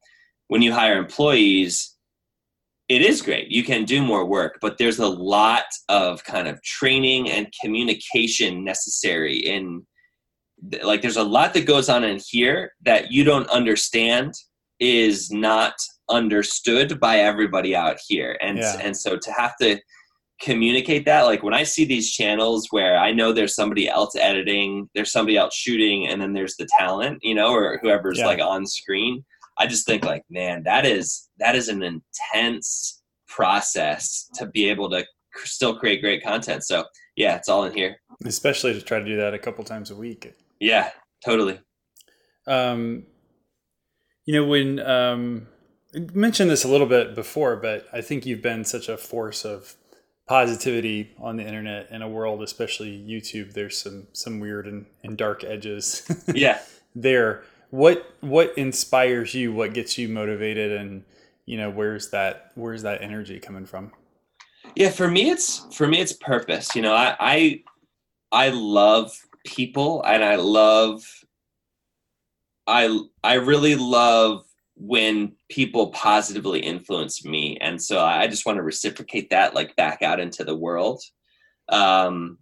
when 0.48 0.62
you 0.62 0.74
hire 0.74 0.98
employees, 0.98 1.91
it 2.92 3.02
is 3.02 3.22
great. 3.22 3.50
You 3.50 3.64
can 3.64 3.86
do 3.86 4.02
more 4.02 4.26
work, 4.26 4.58
but 4.60 4.78
there's 4.78 5.00
a 5.00 5.08
lot 5.08 5.64
of 5.88 6.22
kind 6.26 6.46
of 6.46 6.62
training 6.62 7.32
and 7.32 7.48
communication 7.62 8.66
necessary 8.66 9.38
in 9.38 9.86
like 10.84 11.02
there's 11.02 11.18
a 11.18 11.24
lot 11.24 11.54
that 11.54 11.66
goes 11.66 11.88
on 11.88 12.04
in 12.04 12.20
here 12.28 12.74
that 12.82 13.10
you 13.10 13.24
don't 13.24 13.50
understand 13.50 14.34
is 14.82 15.32
not 15.32 15.74
understood 16.10 17.00
by 17.00 17.20
everybody 17.20 17.76
out 17.76 17.98
here 18.08 18.38
and 18.42 18.60
yeah. 18.60 18.78
and 18.80 18.96
so 18.96 19.18
to 19.18 19.32
have 19.32 19.56
to 19.58 19.80
communicate 20.40 21.04
that 21.06 21.24
like 21.24 21.42
when 21.42 21.54
i 21.54 21.64
see 21.64 21.84
these 21.84 22.12
channels 22.12 22.68
where 22.70 22.98
i 22.98 23.12
know 23.12 23.32
there's 23.32 23.56
somebody 23.56 23.88
else 23.90 24.16
editing 24.16 24.88
there's 24.94 25.12
somebody 25.12 25.36
else 25.36 25.56
shooting 25.56 26.08
and 26.08 26.22
then 26.22 26.34
there's 26.34 26.58
the 26.58 26.68
talent 26.78 27.18
you 27.24 27.34
know 27.34 27.52
or 27.52 27.80
whoever's 27.82 28.20
yeah. 28.20 28.28
like 28.28 28.40
on 28.40 28.66
screen 28.68 29.24
i 29.62 29.68
just 29.68 29.86
think 29.86 30.04
like 30.04 30.24
man 30.30 30.64
that 30.64 30.86
is 30.86 31.30
that 31.38 31.56
is 31.56 31.68
an 31.70 31.82
intense 31.84 33.02
process 33.28 34.30
to 34.34 34.46
be 34.46 34.70
able 34.70 34.90
to 34.90 35.06
still 35.44 35.78
create 35.78 36.02
great 36.02 36.24
content 36.24 36.64
so 36.64 36.84
yeah 37.16 37.36
it's 37.36 37.48
all 37.48 37.64
in 37.64 37.74
here 37.74 37.96
especially 38.26 38.74
to 38.74 38.82
try 38.82 39.00
to 39.00 39.06
do 39.06 39.18
that 39.18 39.34
a 39.34 39.40
couple 39.40 39.64
times 39.64 39.92
a 39.92 39.96
week 39.96 40.34
yeah 40.60 40.90
totally 41.24 41.60
um 42.48 43.04
you 44.26 44.34
know 44.34 44.46
when 44.46 44.80
um 44.80 45.48
mentioned 46.14 46.50
this 46.50 46.64
a 46.64 46.68
little 46.68 46.88
bit 46.88 47.16
before, 47.16 47.56
but 47.56 47.88
I 47.92 48.02
think 48.02 48.26
you've 48.26 48.42
been 48.42 48.66
such 48.66 48.90
a 48.90 48.98
force 48.98 49.46
of 49.46 49.76
positivity 50.28 51.12
on 51.20 51.36
the 51.38 51.46
internet 51.46 51.90
in 51.92 52.02
a 52.02 52.08
world, 52.08 52.42
especially 52.42 52.92
YouTube. 52.92 53.54
There's 53.54 53.78
some 53.78 54.08
some 54.14 54.40
weird 54.40 54.68
and, 54.68 54.86
and 55.04 55.18
dark 55.18 55.44
edges. 55.44 56.10
yeah. 56.34 56.60
there. 56.96 57.44
What 57.72 58.14
what 58.20 58.54
inspires 58.58 59.34
you? 59.34 59.54
What 59.54 59.74
gets 59.74 59.98
you 59.98 60.08
motivated? 60.08 60.74
And 60.74 61.04
you 61.46 61.58
know, 61.58 61.70
where's 61.70 62.10
that 62.12 62.52
where's 62.56 62.84
that 62.84 63.02
energy 63.02 63.40
coming 63.40 63.66
from? 63.66 63.92
Yeah, 64.76 64.90
for 64.90 65.10
me, 65.10 65.30
it's 65.30 65.66
for 65.74 65.88
me, 65.88 66.00
it's 66.00 66.14
purpose. 66.14 66.76
You 66.76 66.82
know, 66.82 66.94
I 66.94 67.16
I, 67.20 67.64
I 68.32 68.50
love 68.50 69.18
people, 69.46 70.04
and 70.04 70.24
I 70.24 70.36
love. 70.36 71.04
I 72.68 73.00
I 73.24 73.36
really 73.36 73.76
love 73.76 74.46
when 74.76 75.34
people 75.50 75.92
positively 75.92 76.60
influence 76.60 77.24
me 77.24 77.56
and 77.62 77.80
so 77.80 78.04
i 78.04 78.26
just 78.26 78.48
want 78.48 78.58
to 78.58 78.64
reciprocate 78.64 79.30
that 79.30 79.54
like 79.54 79.76
back 79.76 80.02
out 80.02 80.20
into 80.20 80.44
the 80.44 80.56
world 80.56 81.04
um 81.70 82.40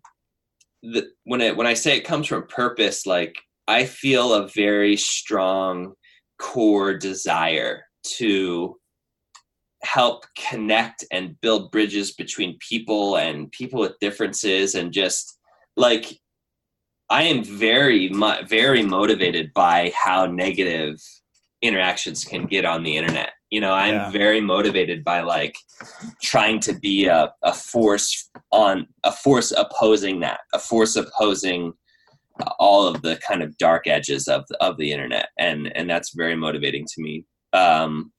the, 0.82 1.06
when 1.26 1.42
it 1.42 1.58
when 1.58 1.68
i 1.68 1.74
say 1.74 1.98
it 1.98 2.06
comes 2.06 2.28
from 2.28 2.48
purpose 2.48 3.06
like 3.06 3.36
i 3.70 3.86
feel 3.86 4.34
a 4.34 4.48
very 4.50 4.98
strong 4.98 5.94
core 6.40 6.94
desire 6.94 7.84
to 8.04 8.76
help 9.84 10.26
connect 10.50 11.06
and 11.12 11.40
build 11.42 11.72
bridges 11.72 12.14
between 12.14 12.58
people 12.68 13.16
and 13.18 13.52
people 13.52 13.80
with 13.80 14.00
differences 14.02 14.76
and 14.76 14.92
just 14.92 15.38
like 15.78 16.20
i 17.10 17.24
am 17.24 17.44
very 17.44 18.12
very 18.48 18.84
motivated 18.84 19.52
by 19.54 19.92
how 19.96 20.26
negative 20.26 20.98
interactions 21.62 22.24
can 22.24 22.46
get 22.46 22.66
on 22.66 22.84
the 22.84 22.96
internet. 22.96 23.32
You 23.50 23.62
know, 23.62 23.74
I'm 23.74 23.96
yeah. 23.96 24.12
very 24.12 24.42
motivated 24.42 25.04
by 25.04 25.22
like 25.22 25.56
trying 26.22 26.60
to 26.62 26.74
be 26.74 27.08
a, 27.08 27.34
a 27.44 27.54
force 27.54 28.30
on 28.52 28.88
a 29.04 29.12
force 29.12 29.52
opposing 29.56 30.20
that, 30.22 30.42
a 30.54 30.60
force 30.60 30.96
opposing 30.96 31.74
all 32.60 32.88
of 32.88 33.02
the 33.02 33.18
kind 33.28 33.42
of 33.42 33.58
dark 33.58 33.88
edges 33.88 34.28
of 34.28 34.46
the, 34.50 34.58
of 34.64 34.78
the 34.78 34.92
internet, 34.92 35.30
and 35.38 35.76
and 35.76 35.90
that's 35.90 36.14
very 36.16 36.36
motivating 36.36 36.86
to 36.86 37.02
me. 37.02 37.26
Um, 37.54 38.12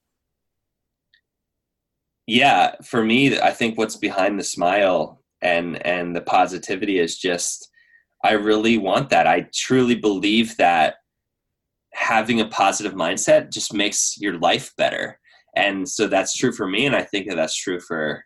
yeah, 2.27 2.75
for 2.85 3.05
me, 3.05 3.39
I 3.41 3.51
think 3.51 3.77
what's 3.77 3.97
behind 3.97 4.39
the 4.39 4.45
smile 4.45 5.23
and 5.43 5.85
and 5.87 6.15
the 6.15 6.21
positivity 6.21 6.99
is 6.99 7.19
just 7.19 7.69
I 8.25 8.33
really 8.33 8.79
want 8.79 9.11
that. 9.11 9.27
I 9.27 9.49
truly 9.55 9.95
believe 9.95 10.57
that 10.59 10.97
having 11.93 12.41
a 12.41 12.49
positive 12.49 12.95
mindset 12.95 13.53
just 13.53 13.75
makes 13.75 14.17
your 14.19 14.39
life 14.39 14.73
better 14.77 15.19
and 15.57 15.89
so 15.89 16.07
that's 16.07 16.37
true 16.37 16.53
for 16.53 16.67
me 16.67 16.87
and 16.87 16.95
i 16.95 17.03
think 17.03 17.29
that 17.29 17.37
that's 17.37 17.57
true 17.57 17.81
for 17.81 18.25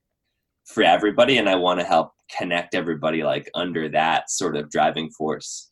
for 0.66 0.83
everybody 0.83 1.38
and 1.38 1.48
i 1.48 1.54
want 1.54 1.80
to 1.80 1.87
help 1.87 2.12
connect 2.37 2.74
everybody 2.74 3.22
like 3.22 3.48
under 3.54 3.88
that 3.88 4.30
sort 4.30 4.57
of 4.57 4.70
driving 4.70 5.11
force 5.11 5.70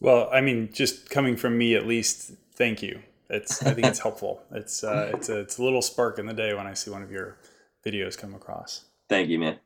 well 0.00 0.28
i 0.32 0.40
mean 0.40 0.70
just 0.72 1.10
coming 1.10 1.36
from 1.36 1.56
me 1.56 1.74
at 1.74 1.86
least 1.86 2.32
thank 2.54 2.82
you. 2.82 3.00
It's 3.30 3.62
i 3.64 3.72
think 3.72 3.86
it's 3.86 3.98
helpful. 4.06 4.42
It's 4.52 4.84
uh 4.84 5.12
it's 5.14 5.28
a, 5.28 5.40
it's 5.40 5.58
a 5.58 5.62
little 5.64 5.82
spark 5.82 6.18
in 6.18 6.26
the 6.26 6.34
day 6.34 6.54
when 6.54 6.66
i 6.66 6.74
see 6.74 6.90
one 6.90 7.02
of 7.02 7.10
your 7.10 7.38
videos 7.84 8.16
come 8.16 8.34
across. 8.34 8.84
Thank 9.08 9.28
you 9.28 9.38
man. 9.38 9.58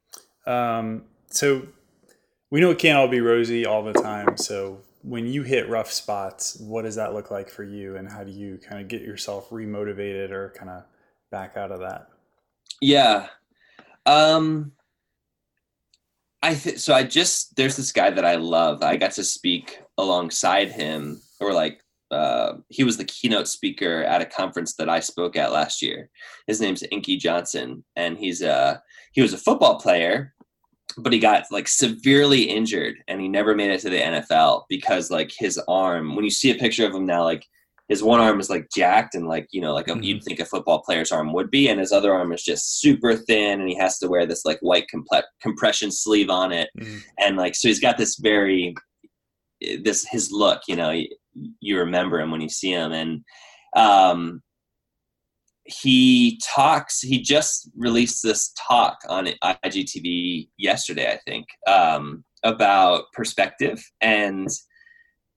Um 0.47 1.05
so 1.31 1.69
we 2.51 2.61
know 2.61 2.71
it 2.71 2.79
can't 2.79 2.99
all 2.99 3.09
be 3.09 3.21
rosy 3.21 3.67
all 3.67 3.83
the 3.83 3.93
time. 3.93 4.37
So 4.37 4.81
when 5.03 5.27
you 5.27 5.43
hit 5.43 5.69
rough 5.69 5.91
spots, 5.91 6.59
what 6.61 6.83
does 6.83 6.97
that 6.97 7.15
look 7.15 7.31
like 7.31 7.49
for 7.49 7.65
you, 7.65 7.97
and 7.97 8.11
how 8.11 8.25
do 8.25 8.31
you 8.31 8.59
kind 8.59 8.81
of 8.81 8.89
get 8.89 9.03
yourself 9.03 9.51
remotivated 9.51 10.31
or 10.31 10.55
kind 10.57 10.71
of 10.71 10.85
back 11.31 11.57
out 11.57 11.71
of 11.71 11.81
that? 11.81 12.09
Yeah, 12.81 13.29
um, 14.07 14.73
I 16.43 16.55
th- 16.55 16.79
so 16.79 16.95
I 16.95 17.03
just 17.05 17.57
there's 17.57 17.77
this 17.77 17.93
guy 17.93 18.11
that 18.11 18.25
I 18.25 18.37
love. 18.37 18.83
I 18.83 18.97
got 18.97 19.13
to 19.13 19.25
speak 19.25 19.81
alongside 19.99 20.73
him, 20.73 21.21
or 21.41 21.53
like 21.53 21.83
uh, 22.11 22.55
he 22.69 22.85
was 22.85 22.97
the 22.97 23.05
keynote 23.05 23.49
speaker 23.49 24.03
at 24.05 24.23
a 24.23 24.27
conference 24.27 24.75
that 24.77 24.89
I 24.89 25.01
spoke 25.01 25.37
at 25.37 25.53
last 25.53 25.83
year. 25.83 26.09
His 26.47 26.61
name's 26.61 26.83
Inky 26.91 27.17
Johnson, 27.19 27.85
and 27.97 28.17
he's 28.17 28.41
a 28.41 28.83
he 29.13 29.21
was 29.21 29.35
a 29.35 29.39
football 29.39 29.79
player 29.79 30.33
but 30.97 31.13
he 31.13 31.19
got 31.19 31.45
like 31.51 31.69
severely 31.69 32.43
injured 32.43 32.97
and 33.09 33.21
he 33.21 33.29
never 33.29 33.55
made 33.55 33.71
it 33.71 33.81
to 33.81 33.91
the 33.91 33.99
NFL 33.99 34.65
because 34.69 35.11
like 35.11 35.33
his 35.37 35.61
arm, 35.69 36.17
when 36.17 36.25
you 36.25 36.31
see 36.31 36.51
a 36.51 36.57
picture 36.57 36.87
of 36.87 36.95
him 36.95 37.07
now, 37.07 37.25
like 37.25 37.45
his 37.89 38.03
one 38.03 38.21
arm 38.21 38.41
is 38.41 38.51
like 38.51 38.69
jacked 38.75 39.15
and 39.15 39.27
like, 39.27 39.47
you 39.51 39.61
know, 39.61 39.73
like 39.73 39.87
mm-hmm. 39.87 40.03
you'd 40.03 40.23
think 40.23 40.41
a 40.41 40.45
football 40.45 40.81
player's 40.81 41.13
arm 41.13 41.33
would 41.33 41.51
be. 41.51 41.69
And 41.69 41.81
his 41.81 41.93
other 41.93 42.13
arm 42.13 42.33
is 42.33 42.43
just 42.43 42.81
super 42.81 43.15
thin 43.15 43.61
and 43.61 43.69
he 43.69 43.77
has 43.77 43.99
to 43.99 44.09
wear 44.09 44.27
this 44.27 44.45
like 44.45 44.59
white 44.61 44.87
compression 45.41 45.91
sleeve 45.91 46.31
on 46.31 46.53
it. 46.53 46.69
Mm-hmm. 46.79 46.99
And 47.19 47.37
like, 47.37 47.55
so 47.55 47.69
he's 47.69 47.81
got 47.81 47.97
this 47.97 48.17
very, 48.17 48.75
this, 49.61 50.07
his 50.07 50.31
look, 50.33 50.63
you 50.69 50.77
know, 50.77 50.91
you, 50.91 51.09
you 51.61 51.79
remember 51.79 52.21
him 52.21 52.31
when 52.31 52.41
you 52.41 52.49
see 52.49 52.73
him. 52.73 52.93
And, 52.93 53.25
um, 53.77 54.43
he 55.69 56.41
talks 56.43 57.01
he 57.01 57.21
just 57.21 57.71
released 57.77 58.23
this 58.23 58.55
talk 58.69 58.99
on 59.09 59.29
igtv 59.43 60.49
yesterday 60.57 61.13
i 61.13 61.19
think 61.31 61.47
um, 61.67 62.25
about 62.43 63.05
perspective 63.13 63.83
and 64.01 64.49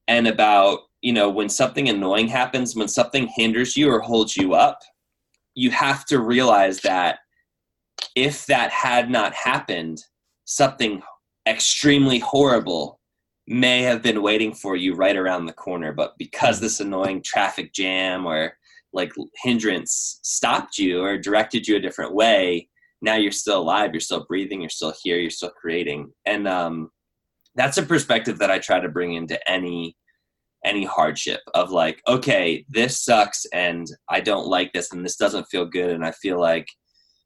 and 0.08 0.28
about 0.28 0.80
you 1.02 1.12
know 1.12 1.30
when 1.30 1.50
something 1.50 1.90
annoying 1.90 2.30
happens 2.30 2.76
when 2.76 2.88
something 2.88 3.28
hinders 3.36 3.76
you 3.76 3.92
or 3.92 4.00
holds 4.00 4.38
you 4.38 4.54
up 4.54 4.80
you 5.54 5.70
have 5.70 6.06
to 6.06 6.20
realize 6.20 6.80
that 6.80 7.20
if 8.16 8.46
that 8.46 8.72
had 8.72 9.10
not 9.10 9.34
happened 9.34 10.02
something 10.46 11.02
extremely 11.46 12.20
horrible 12.20 13.01
may 13.52 13.82
have 13.82 14.02
been 14.02 14.22
waiting 14.22 14.54
for 14.54 14.76
you 14.76 14.94
right 14.96 15.18
around 15.18 15.46
the 15.46 15.54
corner 15.54 15.92
but 15.92 16.18
because 16.18 16.60
this 16.60 16.80
annoying 16.80 17.22
traffic 17.22 17.74
jam 17.74 18.26
or 18.26 18.54
like 18.94 19.12
hindrance 19.44 20.20
stopped 20.24 20.78
you 20.78 21.02
or 21.02 21.18
directed 21.18 21.68
you 21.68 21.76
a 21.76 21.80
different 21.80 22.14
way 22.14 22.68
now 23.02 23.16
you're 23.16 23.32
still 23.32 23.60
alive 23.60 23.92
you're 23.94 24.00
still 24.00 24.26
breathing 24.26 24.62
you're 24.62 24.70
still 24.70 24.94
here 25.04 25.18
you're 25.18 25.30
still 25.30 25.52
creating. 25.52 26.12
And 26.26 26.48
um, 26.48 26.92
that's 27.56 27.78
a 27.78 27.84
perspective 27.84 28.40
that 28.40 28.52
i 28.52 28.60
try 28.60 28.80
to 28.80 28.90
bring 28.90 29.14
into 29.14 29.38
any 29.50 29.98
any 30.64 30.86
hardship 30.86 31.42
of 31.54 31.72
like 31.72 32.02
okay 32.08 32.64
this 32.70 33.04
sucks 33.04 33.46
and 33.52 33.88
i 34.10 34.22
don't 34.22 34.48
like 34.48 34.72
this 34.72 34.94
and 34.94 35.04
this 35.04 35.18
doesn't 35.18 35.48
feel 35.48 35.66
good 35.66 35.90
and 35.90 36.06
i 36.06 36.12
feel 36.12 36.40
like 36.40 36.68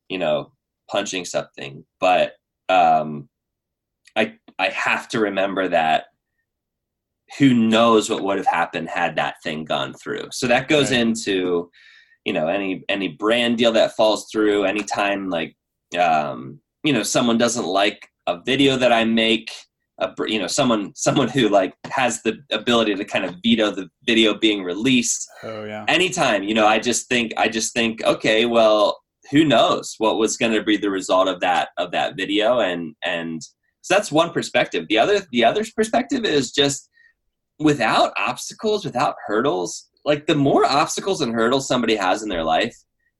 you 0.09 0.17
know 0.17 0.51
punching 0.89 1.25
something. 1.25 1.83
But 1.99 2.33
um 2.69 3.29
i 4.15 4.33
i 4.57 4.69
have 4.69 5.07
to 5.09 5.19
remember 5.19 5.67
that 5.67 6.05
who 7.37 7.53
knows 7.53 8.09
what 8.09 8.23
would 8.23 8.37
have 8.37 8.47
happened 8.47 8.89
had 8.89 9.15
that 9.15 9.35
thing 9.43 9.65
gone 9.65 9.93
through. 9.93 10.27
So 10.31 10.47
that 10.47 10.67
goes 10.67 10.91
right. 10.91 11.01
into, 11.01 11.69
you 12.25 12.33
know 12.33 12.47
any 12.47 12.83
any 12.89 13.07
brand 13.07 13.57
deal 13.57 13.71
that 13.71 13.95
falls 13.95 14.27
through 14.31 14.65
anytime 14.65 15.29
like 15.29 15.55
um 15.97 16.59
you 16.83 16.91
know 16.91 17.03
someone 17.03 17.37
doesn't 17.37 17.65
like 17.65 18.09
a 18.27 18.41
video 18.45 18.75
that 18.75 18.91
i 18.91 19.05
make 19.05 19.51
a, 19.99 20.09
you 20.25 20.39
know 20.39 20.47
someone 20.47 20.91
someone 20.95 21.29
who 21.29 21.47
like 21.47 21.73
has 21.85 22.21
the 22.23 22.37
ability 22.51 22.95
to 22.95 23.05
kind 23.05 23.23
of 23.23 23.35
veto 23.43 23.71
the 23.71 23.87
video 24.05 24.33
being 24.33 24.63
released 24.63 25.27
oh 25.43 25.63
yeah 25.63 25.85
anytime 25.87 26.43
you 26.43 26.53
know 26.53 26.67
i 26.67 26.77
just 26.79 27.07
think 27.07 27.31
i 27.37 27.47
just 27.47 27.73
think 27.73 28.03
okay 28.03 28.45
well 28.45 28.99
who 29.31 29.43
knows 29.43 29.95
what 29.97 30.17
was 30.17 30.37
going 30.37 30.51
to 30.51 30.63
be 30.63 30.77
the 30.77 30.89
result 30.89 31.27
of 31.27 31.39
that 31.39 31.69
of 31.77 31.91
that 31.91 32.17
video 32.17 32.59
and 32.59 32.95
and 33.03 33.41
so 33.81 33.93
that's 33.93 34.11
one 34.11 34.31
perspective 34.31 34.85
the 34.89 34.97
other 34.97 35.21
the 35.31 35.45
other 35.45 35.63
perspective 35.75 36.25
is 36.25 36.51
just 36.51 36.89
without 37.59 38.11
obstacles 38.17 38.83
without 38.85 39.15
hurdles 39.25 39.89
like 40.03 40.27
the 40.27 40.35
more 40.35 40.65
obstacles 40.65 41.21
and 41.21 41.33
hurdles 41.33 41.67
somebody 41.67 41.95
has 41.95 42.21
in 42.21 42.29
their 42.29 42.43
life 42.43 42.75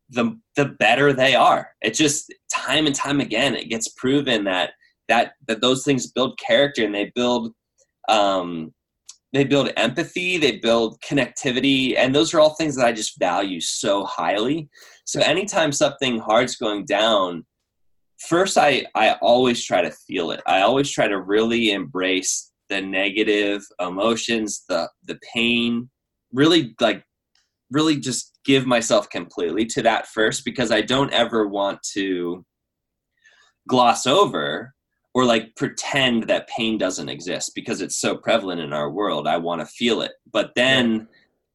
the 0.09 0.39
the 0.55 0.65
better 0.65 1.13
they 1.13 1.35
are. 1.35 1.69
It 1.81 1.93
just 1.93 2.33
time 2.53 2.85
and 2.85 2.95
time 2.95 3.19
again 3.19 3.55
it 3.55 3.69
gets 3.69 3.89
proven 3.89 4.43
that 4.45 4.71
that 5.07 5.33
that 5.47 5.61
those 5.61 5.83
things 5.83 6.11
build 6.11 6.37
character 6.39 6.83
and 6.83 6.93
they 6.93 7.11
build 7.15 7.53
um, 8.07 8.73
they 9.33 9.43
build 9.43 9.71
empathy 9.75 10.37
they 10.37 10.57
build 10.57 11.01
connectivity 11.01 11.97
and 11.97 12.13
those 12.15 12.33
are 12.33 12.39
all 12.39 12.55
things 12.55 12.75
that 12.75 12.85
i 12.85 12.91
just 12.91 13.19
value 13.19 13.59
so 13.59 14.05
highly. 14.05 14.69
So 15.05 15.21
anytime 15.21 15.71
something 15.71 16.19
hard's 16.19 16.55
going 16.55 16.85
down 16.85 17.45
first 18.19 18.57
i 18.57 18.85
i 18.95 19.13
always 19.21 19.63
try 19.63 19.81
to 19.81 19.91
feel 19.91 20.31
it. 20.31 20.41
I 20.45 20.61
always 20.61 20.89
try 20.89 21.07
to 21.07 21.19
really 21.19 21.71
embrace 21.71 22.51
the 22.69 22.81
negative 22.81 23.63
emotions 23.79 24.63
the 24.69 24.89
the 25.03 25.17
pain 25.33 25.89
really 26.33 26.75
like 26.79 27.03
really 27.71 27.97
just 27.97 28.39
give 28.45 28.65
myself 28.65 29.09
completely 29.09 29.65
to 29.65 29.81
that 29.81 30.07
first 30.07 30.45
because 30.45 30.71
i 30.71 30.81
don't 30.81 31.13
ever 31.13 31.47
want 31.47 31.79
to 31.83 32.45
gloss 33.67 34.05
over 34.05 34.73
or 35.15 35.23
like 35.23 35.55
pretend 35.55 36.23
that 36.23 36.47
pain 36.49 36.77
doesn't 36.77 37.09
exist 37.09 37.53
because 37.55 37.81
it's 37.81 37.95
so 37.95 38.17
prevalent 38.17 38.59
in 38.59 38.73
our 38.73 38.91
world. 38.91 39.27
I 39.27 39.37
want 39.37 39.61
to 39.61 39.65
feel 39.65 40.01
it. 40.01 40.11
But 40.31 40.51
then 40.55 41.07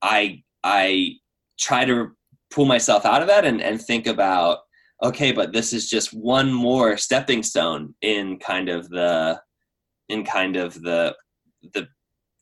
i 0.02 0.42
i 0.64 1.10
try 1.58 1.84
to 1.84 2.08
pull 2.50 2.64
myself 2.64 3.04
out 3.04 3.22
of 3.22 3.28
that 3.28 3.44
and, 3.44 3.60
and 3.60 3.80
think 3.80 4.06
about 4.06 4.58
okay 5.02 5.30
but 5.32 5.52
this 5.52 5.72
is 5.72 5.88
just 5.88 6.12
one 6.12 6.52
more 6.52 6.96
stepping 6.96 7.42
stone 7.42 7.94
in 8.02 8.38
kind 8.38 8.68
of 8.68 8.88
the 8.88 9.38
in 10.10 10.24
kind 10.24 10.56
of 10.56 10.74
the 10.82 11.14
the 11.74 11.88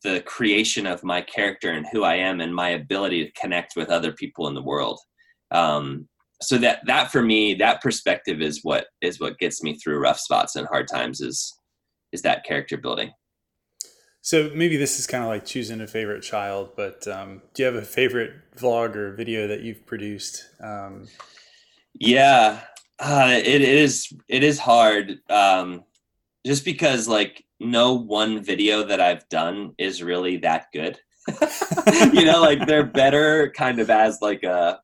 the 0.04 0.20
creation 0.22 0.87
of 0.87 1.02
my 1.02 1.20
character 1.20 1.72
and 1.72 1.87
who 1.90 2.04
i 2.04 2.14
am 2.14 2.40
and 2.40 2.54
my 2.54 2.70
ability 2.70 3.24
to 3.24 3.40
connect 3.40 3.74
with 3.76 3.88
other 3.88 4.12
people 4.12 4.46
in 4.48 4.54
the 4.54 4.62
world. 4.62 5.00
Um, 5.50 6.09
so 6.40 6.57
that 6.59 6.81
that 6.87 7.11
for 7.11 7.20
me 7.20 7.54
that 7.54 7.81
perspective 7.81 8.40
is 8.40 8.61
what 8.62 8.87
is 9.00 9.18
what 9.18 9.38
gets 9.38 9.62
me 9.62 9.74
through 9.74 9.98
rough 9.98 10.20
spots 10.20 10.54
and 10.54 10.68
hard 10.68 10.87
times 10.87 11.20
is 11.20 11.52
is 12.12 12.22
that 12.22 12.44
character 12.44 12.76
building. 12.76 13.11
So 14.20 14.50
maybe 14.54 14.76
this 14.76 14.98
is 14.98 15.07
kind 15.07 15.24
of 15.24 15.31
like 15.31 15.44
choosing 15.44 15.81
a 15.81 15.87
favorite 15.87 16.22
child 16.22 16.70
but 16.76 17.09
um, 17.09 17.42
do 17.54 17.62
you 17.62 17.66
have 17.66 17.74
a 17.74 17.85
favorite 17.85 18.33
vlog 18.57 18.94
or 18.94 19.14
video 19.14 19.48
that 19.48 19.62
you've 19.62 19.85
produced? 19.85 20.46
Um, 20.62 21.09
yeah 21.94 22.61
uh, 23.00 23.33
it 23.33 23.62
is 23.62 24.12
it 24.28 24.44
is 24.44 24.59
hard 24.59 25.18
um, 25.31 25.83
just 26.46 26.64
because 26.64 27.09
like 27.09 27.44
no 27.61 27.94
one 27.94 28.42
video 28.42 28.85
that 28.85 29.01
i've 29.01 29.29
done 29.29 29.75
is 29.79 30.03
really 30.03 30.37
that 30.37 30.66
good 30.73 30.99
you 32.12 32.25
know 32.25 32.40
like 32.40 32.66
they're 32.66 32.87
better 32.87 33.53
kind 33.57 33.81
of 33.81 33.90
as 33.90 34.18
like 34.23 34.42
a 34.42 34.81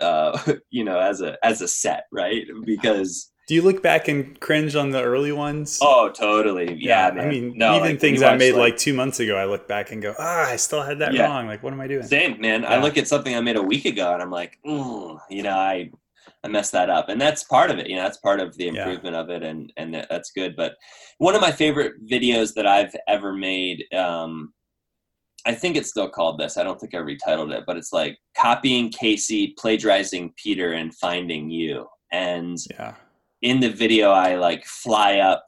uh, 0.00 0.38
you 0.70 0.84
know, 0.84 0.98
as 0.98 1.20
a 1.20 1.36
as 1.44 1.60
a 1.60 1.68
set, 1.68 2.04
right? 2.12 2.46
Because 2.64 3.30
do 3.46 3.54
you 3.54 3.62
look 3.62 3.82
back 3.82 4.08
and 4.08 4.38
cringe 4.40 4.76
on 4.76 4.90
the 4.90 5.02
early 5.02 5.32
ones? 5.32 5.78
Oh, 5.80 6.10
totally. 6.10 6.74
Yeah, 6.74 7.14
yeah 7.14 7.22
I 7.22 7.28
mean, 7.28 7.56
no, 7.56 7.76
even 7.76 7.90
like, 7.90 8.00
things 8.00 8.22
I 8.22 8.36
made 8.36 8.52
like, 8.52 8.72
like, 8.72 8.76
two 8.76 8.92
months 8.92 9.20
ago, 9.20 9.36
I 9.36 9.46
look 9.46 9.66
back 9.66 9.90
and 9.90 10.02
go, 10.02 10.14
ah, 10.18 10.48
I 10.48 10.56
still 10.56 10.82
had 10.82 10.98
that 10.98 11.14
yeah. 11.14 11.24
wrong. 11.24 11.46
Like, 11.46 11.62
what 11.62 11.72
am 11.72 11.80
I 11.80 11.86
doing? 11.86 12.02
Same, 12.02 12.40
man. 12.40 12.62
Yeah. 12.62 12.74
I 12.74 12.82
look 12.82 12.98
at 12.98 13.08
something 13.08 13.34
I 13.34 13.40
made 13.40 13.56
a 13.56 13.62
week 13.62 13.86
ago, 13.86 14.12
and 14.12 14.22
I'm 14.22 14.30
like, 14.30 14.58
mm, 14.66 15.18
you 15.30 15.42
know, 15.42 15.56
I 15.56 15.90
I 16.44 16.48
messed 16.48 16.72
that 16.72 16.90
up, 16.90 17.08
and 17.08 17.20
that's 17.20 17.44
part 17.44 17.70
of 17.70 17.78
it. 17.78 17.88
You 17.88 17.96
know, 17.96 18.02
that's 18.02 18.18
part 18.18 18.40
of 18.40 18.56
the 18.56 18.68
improvement 18.68 19.14
yeah. 19.14 19.20
of 19.20 19.30
it, 19.30 19.42
and 19.42 19.72
and 19.76 20.06
that's 20.08 20.30
good. 20.30 20.54
But 20.56 20.74
one 21.18 21.34
of 21.34 21.40
my 21.40 21.52
favorite 21.52 21.94
videos 22.08 22.54
that 22.54 22.66
I've 22.66 22.94
ever 23.08 23.32
made. 23.32 23.84
Um, 23.94 24.52
I 25.46 25.54
think 25.54 25.76
it's 25.76 25.88
still 25.88 26.10
called 26.10 26.38
this. 26.38 26.58
I 26.58 26.62
don't 26.62 26.78
think 26.78 26.94
I 26.94 26.98
retitled 26.98 27.56
it, 27.56 27.64
but 27.66 27.76
it's 27.76 27.92
like 27.92 28.18
copying 28.36 28.90
Casey, 28.90 29.54
plagiarizing 29.56 30.34
Peter, 30.36 30.72
and 30.72 30.94
finding 30.94 31.48
you. 31.48 31.86
And 32.12 32.58
yeah. 32.70 32.94
in 33.40 33.60
the 33.60 33.70
video, 33.70 34.10
I 34.10 34.34
like 34.34 34.66
fly 34.66 35.18
up. 35.18 35.44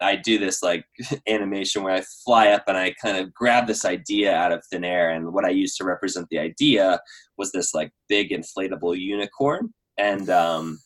I 0.00 0.16
do 0.16 0.38
this 0.38 0.62
like 0.62 0.84
animation 1.28 1.82
where 1.82 1.94
I 1.94 2.02
fly 2.24 2.48
up 2.48 2.64
and 2.66 2.76
I 2.76 2.94
kind 3.00 3.16
of 3.16 3.32
grab 3.32 3.66
this 3.66 3.84
idea 3.84 4.34
out 4.34 4.50
of 4.50 4.64
thin 4.70 4.84
air. 4.84 5.10
And 5.10 5.32
what 5.32 5.44
I 5.44 5.50
used 5.50 5.76
to 5.78 5.84
represent 5.84 6.26
the 6.30 6.38
idea 6.38 7.00
was 7.38 7.52
this 7.52 7.74
like 7.74 7.92
big 8.08 8.30
inflatable 8.30 8.98
unicorn. 8.98 9.72
And 9.98 10.28
um, 10.30 10.78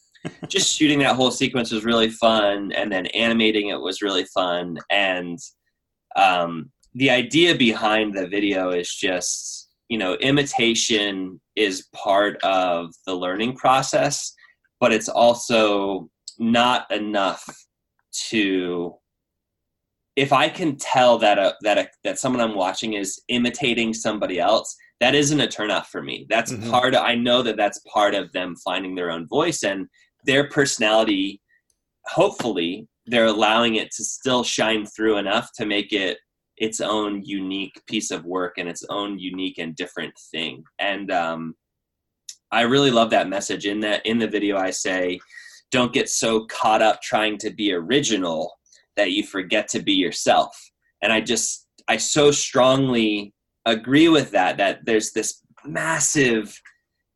just 0.48 0.76
shooting 0.76 0.98
that 1.00 1.16
whole 1.16 1.30
sequence 1.30 1.70
was 1.70 1.84
really 1.84 2.10
fun. 2.10 2.72
And 2.72 2.90
then 2.92 3.06
animating 3.06 3.68
it 3.68 3.80
was 3.80 4.02
really 4.02 4.24
fun. 4.24 4.78
And 4.90 5.38
um, 6.16 6.70
the 6.94 7.10
idea 7.10 7.54
behind 7.54 8.14
the 8.14 8.26
video 8.26 8.70
is 8.70 8.94
just 8.94 9.68
you 9.88 9.98
know 9.98 10.14
imitation 10.14 11.40
is 11.56 11.88
part 11.94 12.36
of 12.42 12.92
the 13.06 13.14
learning 13.14 13.56
process 13.56 14.34
but 14.80 14.92
it's 14.92 15.08
also 15.08 16.08
not 16.38 16.90
enough 16.90 17.44
to 18.12 18.94
if 20.16 20.32
i 20.32 20.48
can 20.48 20.76
tell 20.76 21.18
that 21.18 21.38
a, 21.38 21.54
that 21.62 21.78
a, 21.78 21.88
that 22.04 22.18
someone 22.18 22.42
i'm 22.42 22.54
watching 22.54 22.94
is 22.94 23.20
imitating 23.28 23.94
somebody 23.94 24.38
else 24.38 24.76
that 25.00 25.14
isn't 25.14 25.40
a 25.40 25.46
turnoff 25.46 25.86
for 25.86 26.02
me 26.02 26.26
that's 26.28 26.52
mm-hmm. 26.52 26.70
part 26.70 26.94
of, 26.94 27.02
i 27.02 27.14
know 27.14 27.42
that 27.42 27.56
that's 27.56 27.80
part 27.92 28.14
of 28.14 28.30
them 28.32 28.54
finding 28.64 28.94
their 28.94 29.10
own 29.10 29.26
voice 29.28 29.62
and 29.62 29.86
their 30.24 30.48
personality 30.48 31.40
hopefully 32.06 32.86
they're 33.06 33.26
allowing 33.26 33.76
it 33.76 33.90
to 33.92 34.04
still 34.04 34.44
shine 34.44 34.84
through 34.86 35.16
enough 35.16 35.50
to 35.54 35.66
make 35.66 35.92
it 35.92 36.18
its 36.58 36.80
own 36.80 37.22
unique 37.24 37.80
piece 37.86 38.10
of 38.10 38.24
work 38.24 38.54
and 38.58 38.68
its 38.68 38.84
own 38.90 39.18
unique 39.18 39.58
and 39.58 39.76
different 39.76 40.12
thing. 40.30 40.62
And 40.78 41.10
um, 41.10 41.54
I 42.50 42.62
really 42.62 42.90
love 42.90 43.10
that 43.10 43.28
message 43.28 43.66
in 43.66 43.80
that 43.80 44.04
in 44.04 44.18
the 44.18 44.28
video. 44.28 44.56
I 44.56 44.70
say, 44.70 45.20
don't 45.70 45.92
get 45.92 46.08
so 46.08 46.46
caught 46.46 46.82
up 46.82 47.00
trying 47.00 47.38
to 47.38 47.50
be 47.50 47.72
original 47.72 48.52
that 48.96 49.12
you 49.12 49.22
forget 49.22 49.68
to 49.68 49.80
be 49.80 49.92
yourself. 49.92 50.54
And 51.02 51.12
I 51.12 51.20
just 51.20 51.66
I 51.86 51.96
so 51.96 52.30
strongly 52.30 53.32
agree 53.66 54.08
with 54.08 54.30
that. 54.32 54.56
That 54.56 54.84
there's 54.84 55.12
this 55.12 55.42
massive 55.64 56.60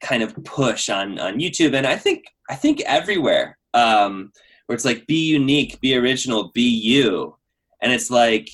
kind 0.00 0.22
of 0.22 0.34
push 0.44 0.88
on 0.88 1.18
on 1.18 1.38
YouTube, 1.38 1.74
and 1.74 1.86
I 1.86 1.96
think 1.96 2.24
I 2.50 2.54
think 2.54 2.80
everywhere. 2.82 3.58
Um, 3.74 4.32
where 4.66 4.74
it's 4.74 4.84
like 4.84 5.06
be 5.06 5.26
unique, 5.26 5.80
be 5.80 5.96
original, 5.96 6.50
be 6.54 6.62
you. 6.62 7.36
And 7.80 7.90
it's 7.92 8.10
like 8.10 8.48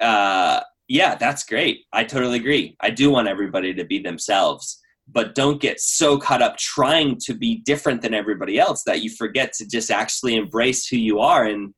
uh, 0.00 0.60
yeah, 0.88 1.14
that's 1.16 1.44
great. 1.44 1.84
I 1.92 2.04
totally 2.04 2.38
agree. 2.38 2.76
I 2.80 2.90
do 2.90 3.10
want 3.10 3.28
everybody 3.28 3.74
to 3.74 3.84
be 3.84 3.98
themselves, 3.98 4.80
but 5.06 5.34
don't 5.34 5.60
get 5.60 5.80
so 5.80 6.18
caught 6.18 6.42
up 6.42 6.56
trying 6.56 7.18
to 7.24 7.34
be 7.34 7.56
different 7.56 8.00
than 8.00 8.14
everybody 8.14 8.58
else 8.58 8.82
that 8.84 9.02
you 9.02 9.10
forget 9.10 9.52
to 9.54 9.68
just 9.68 9.90
actually 9.90 10.36
embrace 10.36 10.86
who 10.86 10.96
you 10.96 11.20
are. 11.20 11.44
And 11.44 11.74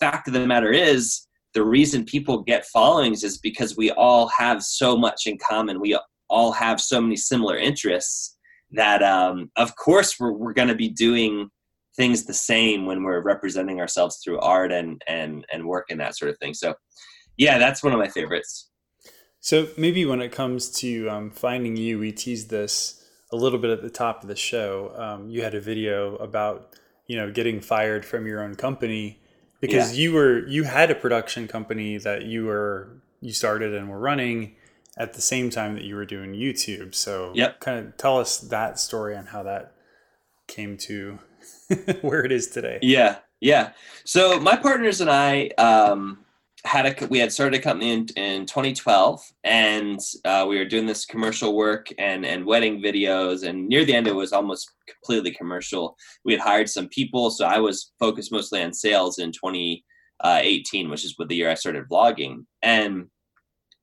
fact 0.00 0.26
of 0.26 0.34
the 0.34 0.46
matter 0.46 0.72
is, 0.72 1.27
the 1.54 1.64
reason 1.64 2.04
people 2.04 2.42
get 2.42 2.66
followings 2.66 3.24
is 3.24 3.38
because 3.38 3.76
we 3.76 3.90
all 3.92 4.28
have 4.36 4.62
so 4.62 4.96
much 4.96 5.26
in 5.26 5.38
common. 5.38 5.80
We 5.80 5.98
all 6.28 6.52
have 6.52 6.80
so 6.80 7.00
many 7.00 7.16
similar 7.16 7.56
interests 7.56 8.36
that, 8.72 9.02
um, 9.02 9.50
of 9.56 9.74
course, 9.76 10.20
we're, 10.20 10.32
we're 10.32 10.52
going 10.52 10.68
to 10.68 10.74
be 10.74 10.90
doing 10.90 11.48
things 11.96 12.24
the 12.24 12.34
same 12.34 12.86
when 12.86 13.02
we're 13.02 13.22
representing 13.22 13.80
ourselves 13.80 14.20
through 14.22 14.38
art 14.38 14.70
and 14.70 15.02
and 15.08 15.44
and 15.52 15.66
work 15.66 15.86
and 15.90 16.00
that 16.00 16.16
sort 16.16 16.30
of 16.30 16.38
thing. 16.38 16.54
So 16.54 16.74
yeah, 17.36 17.58
that's 17.58 17.82
one 17.82 17.92
of 17.92 17.98
my 17.98 18.08
favorites. 18.08 18.70
So 19.40 19.68
maybe 19.76 20.04
when 20.04 20.20
it 20.20 20.32
comes 20.32 20.70
to 20.80 21.08
um, 21.08 21.30
finding 21.30 21.76
you, 21.76 21.98
we 21.98 22.12
teased 22.12 22.50
this 22.50 23.04
a 23.32 23.36
little 23.36 23.58
bit 23.58 23.70
at 23.70 23.82
the 23.82 23.90
top 23.90 24.22
of 24.22 24.28
the 24.28 24.36
show. 24.36 24.92
Um, 24.96 25.28
you 25.28 25.42
had 25.42 25.54
a 25.54 25.60
video 25.60 26.16
about 26.16 26.76
you 27.06 27.16
know 27.16 27.30
getting 27.30 27.60
fired 27.60 28.04
from 28.04 28.26
your 28.26 28.42
own 28.42 28.54
company 28.54 29.20
because 29.60 29.96
yeah. 29.96 30.02
you 30.02 30.12
were 30.12 30.46
you 30.46 30.64
had 30.64 30.90
a 30.90 30.94
production 30.94 31.48
company 31.48 31.98
that 31.98 32.24
you 32.24 32.44
were 32.46 33.00
you 33.20 33.32
started 33.32 33.74
and 33.74 33.88
were 33.88 33.98
running 33.98 34.54
at 34.96 35.14
the 35.14 35.20
same 35.20 35.50
time 35.50 35.74
that 35.74 35.84
you 35.84 35.94
were 35.94 36.04
doing 36.04 36.32
YouTube. 36.32 36.94
So 36.94 37.32
yep. 37.34 37.60
kind 37.60 37.86
of 37.86 37.96
tell 37.96 38.18
us 38.18 38.38
that 38.38 38.78
story 38.78 39.14
and 39.14 39.28
how 39.28 39.44
that 39.44 39.72
came 40.46 40.76
to 40.78 41.18
where 42.00 42.24
it 42.24 42.32
is 42.32 42.48
today. 42.48 42.78
Yeah, 42.82 43.18
yeah. 43.40 43.72
So 44.04 44.40
my 44.40 44.56
partners 44.56 45.00
and 45.00 45.10
I. 45.10 45.48
Um, 45.58 46.24
had 46.64 46.86
a 46.86 47.06
we 47.06 47.18
had 47.18 47.32
started 47.32 47.58
a 47.58 47.62
company 47.62 47.92
in, 47.92 48.06
in 48.16 48.46
2012 48.46 49.22
and 49.44 50.00
uh, 50.24 50.44
we 50.48 50.58
were 50.58 50.64
doing 50.64 50.86
this 50.86 51.04
commercial 51.04 51.54
work 51.54 51.88
and 51.98 52.26
and 52.26 52.44
wedding 52.44 52.82
videos 52.82 53.46
and 53.46 53.68
near 53.68 53.84
the 53.84 53.94
end 53.94 54.08
it 54.08 54.14
was 54.14 54.32
almost 54.32 54.72
completely 54.88 55.30
commercial. 55.30 55.96
We 56.24 56.32
had 56.32 56.42
hired 56.42 56.68
some 56.68 56.88
people 56.88 57.30
so 57.30 57.46
i 57.46 57.58
was 57.58 57.92
focused 57.98 58.32
mostly 58.32 58.62
on 58.62 58.72
sales 58.72 59.18
in 59.18 59.30
2018 59.32 60.90
which 60.90 61.04
is 61.04 61.14
the 61.16 61.36
year 61.36 61.50
i 61.50 61.54
started 61.54 61.88
vlogging. 61.88 62.44
And 62.62 63.06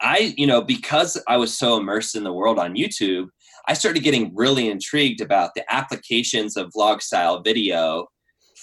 i 0.02 0.34
you 0.38 0.46
know 0.46 0.62
because 0.62 1.22
i 1.30 1.38
was 1.38 1.58
so 1.58 1.78
immersed 1.78 2.18
in 2.18 2.26
the 2.26 2.34
world 2.34 2.60
on 2.60 2.76
youtube 2.76 3.28
i 3.70 3.74
started 3.74 4.04
getting 4.04 4.36
really 4.36 4.70
intrigued 4.70 5.22
about 5.22 5.52
the 5.56 5.64
applications 5.74 6.58
of 6.58 6.70
vlog 6.76 7.02
style 7.02 7.42
video 7.42 8.06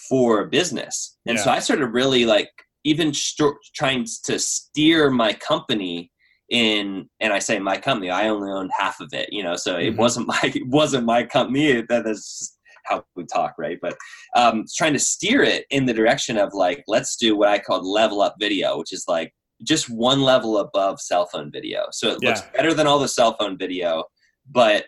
for 0.08 0.46
business. 0.48 1.16
And 1.26 1.38
yeah. 1.38 1.44
so 1.44 1.50
i 1.50 1.58
started 1.58 1.86
really 1.86 2.26
like 2.26 2.50
even 2.84 3.12
st- 3.12 3.54
trying 3.74 4.06
to 4.24 4.38
steer 4.38 5.10
my 5.10 5.32
company 5.32 6.10
in 6.50 7.08
and 7.20 7.32
i 7.32 7.38
say 7.38 7.58
my 7.58 7.76
company 7.78 8.10
i 8.10 8.28
only 8.28 8.50
owned 8.50 8.70
half 8.76 9.00
of 9.00 9.08
it 9.12 9.28
you 9.32 9.42
know 9.42 9.56
so 9.56 9.76
it 9.76 9.90
mm-hmm. 9.90 10.00
wasn't 10.00 10.26
my 10.32 10.40
it 10.42 10.66
wasn't 10.68 11.04
my 11.04 11.24
company 11.24 11.82
that 11.88 12.06
is 12.06 12.58
how 12.84 13.02
we 13.16 13.24
talk 13.24 13.54
right 13.58 13.78
but 13.80 13.96
um 14.36 14.64
trying 14.76 14.92
to 14.92 14.98
steer 14.98 15.42
it 15.42 15.64
in 15.70 15.86
the 15.86 15.94
direction 15.94 16.36
of 16.36 16.52
like 16.52 16.82
let's 16.88 17.16
do 17.16 17.36
what 17.36 17.48
i 17.48 17.58
call 17.58 17.90
level 17.90 18.20
up 18.20 18.34
video 18.40 18.78
which 18.78 18.92
is 18.92 19.04
like 19.08 19.32
just 19.64 19.88
one 19.88 20.20
level 20.20 20.58
above 20.58 21.00
cell 21.00 21.26
phone 21.26 21.50
video 21.50 21.86
so 21.92 22.10
it 22.10 22.18
yeah. 22.20 22.30
looks 22.30 22.42
better 22.54 22.74
than 22.74 22.86
all 22.86 22.98
the 22.98 23.08
cell 23.08 23.36
phone 23.38 23.56
video 23.56 24.04
but 24.50 24.86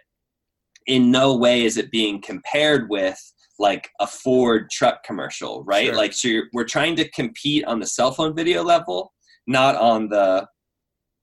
in 0.87 1.11
no 1.11 1.37
way 1.37 1.65
is 1.65 1.77
it 1.77 1.91
being 1.91 2.21
compared 2.21 2.91
with 2.91 3.19
like 3.59 3.89
a 4.01 4.07
Ford 4.07 4.71
truck 4.71 5.03
commercial, 5.05 5.63
right? 5.65 5.87
Sure. 5.87 5.97
Like, 5.97 6.13
so 6.13 6.41
we're 6.53 6.65
trying 6.65 6.97
to 6.97 7.09
compete 7.11 7.65
on 7.67 7.81
the 7.81 7.87
cell 7.87 8.13
phone 8.13 8.35
video 8.35 8.63
level, 8.63 9.13
not 9.47 9.77
on 9.77 10.09
the 10.09 10.47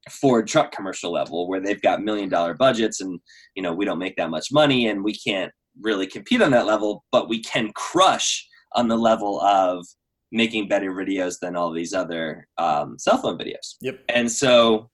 Ford 0.10 0.48
truck 0.48 0.72
commercial 0.72 1.12
level 1.12 1.48
where 1.48 1.60
they've 1.60 1.82
got 1.82 2.02
million 2.02 2.30
dollar 2.30 2.54
budgets 2.54 3.02
and, 3.02 3.20
you 3.56 3.62
know, 3.62 3.74
we 3.74 3.86
don't 3.86 4.00
make 4.00 4.16
that 4.16 4.30
much 4.30 4.48
money 4.52 4.88
and 4.88 5.04
we 5.04 5.14
can't 5.14 5.52
really 5.82 6.08
compete 6.08 6.42
on 6.42 6.52
that 6.52 6.66
level, 6.66 7.04
but 7.12 7.30
we 7.30 7.42
can 7.42 7.72
crush 7.76 8.48
on 8.74 8.88
the 8.88 8.98
level 8.98 9.40
of 9.42 9.86
making 10.32 10.68
better 10.68 10.92
videos 10.92 11.36
than 11.42 11.56
all 11.56 11.72
these 11.72 11.94
other 11.94 12.48
um, 12.58 12.98
cell 12.98 13.18
phone 13.18 13.38
videos. 13.38 13.76
Yep. 13.82 14.00
And 14.10 14.32
so 14.32 14.90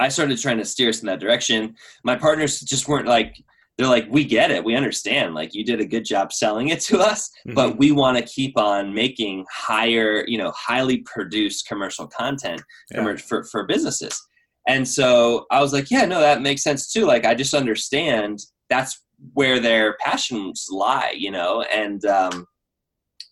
I 0.00 0.08
started 0.08 0.40
trying 0.40 0.58
to 0.58 0.64
steer 0.64 0.88
us 0.88 1.00
in 1.00 1.06
that 1.06 1.20
direction. 1.20 1.74
My 2.02 2.16
partners 2.16 2.60
just 2.60 2.88
weren't 2.88 3.06
like, 3.06 3.36
they're 3.82 3.90
like, 3.90 4.06
we 4.10 4.24
get 4.24 4.50
it, 4.50 4.64
we 4.64 4.76
understand. 4.76 5.34
Like 5.34 5.54
you 5.54 5.64
did 5.64 5.80
a 5.80 5.86
good 5.86 6.04
job 6.04 6.32
selling 6.32 6.68
it 6.68 6.80
to 6.82 7.00
us, 7.00 7.28
mm-hmm. 7.46 7.54
but 7.54 7.78
we 7.78 7.90
want 7.90 8.16
to 8.16 8.24
keep 8.24 8.56
on 8.56 8.94
making 8.94 9.44
higher, 9.52 10.24
you 10.26 10.38
know, 10.38 10.52
highly 10.56 10.98
produced 10.98 11.66
commercial 11.66 12.06
content 12.06 12.62
yeah. 12.92 13.16
for 13.16 13.42
for 13.44 13.66
businesses. 13.66 14.20
And 14.68 14.86
so 14.86 15.46
I 15.50 15.60
was 15.60 15.72
like, 15.72 15.90
yeah, 15.90 16.04
no, 16.04 16.20
that 16.20 16.42
makes 16.42 16.62
sense 16.62 16.92
too. 16.92 17.06
Like 17.06 17.26
I 17.26 17.34
just 17.34 17.54
understand 17.54 18.38
that's 18.70 19.02
where 19.34 19.58
their 19.58 19.96
passions 19.96 20.68
lie, 20.70 21.14
you 21.16 21.32
know, 21.32 21.62
and 21.62 22.04
um, 22.04 22.46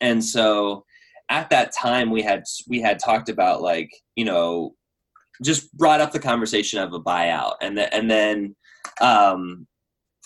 and 0.00 0.24
so 0.24 0.84
at 1.28 1.48
that 1.50 1.72
time 1.72 2.10
we 2.10 2.22
had 2.22 2.42
we 2.68 2.80
had 2.80 2.98
talked 2.98 3.28
about 3.28 3.62
like 3.62 3.90
you 4.16 4.24
know 4.24 4.74
just 5.44 5.72
brought 5.76 6.00
up 6.00 6.10
the 6.10 6.18
conversation 6.18 6.80
of 6.80 6.92
a 6.92 7.00
buyout 7.00 7.54
and 7.62 7.78
then 7.78 7.88
and 7.92 8.10
then 8.10 8.56
um, 9.00 9.66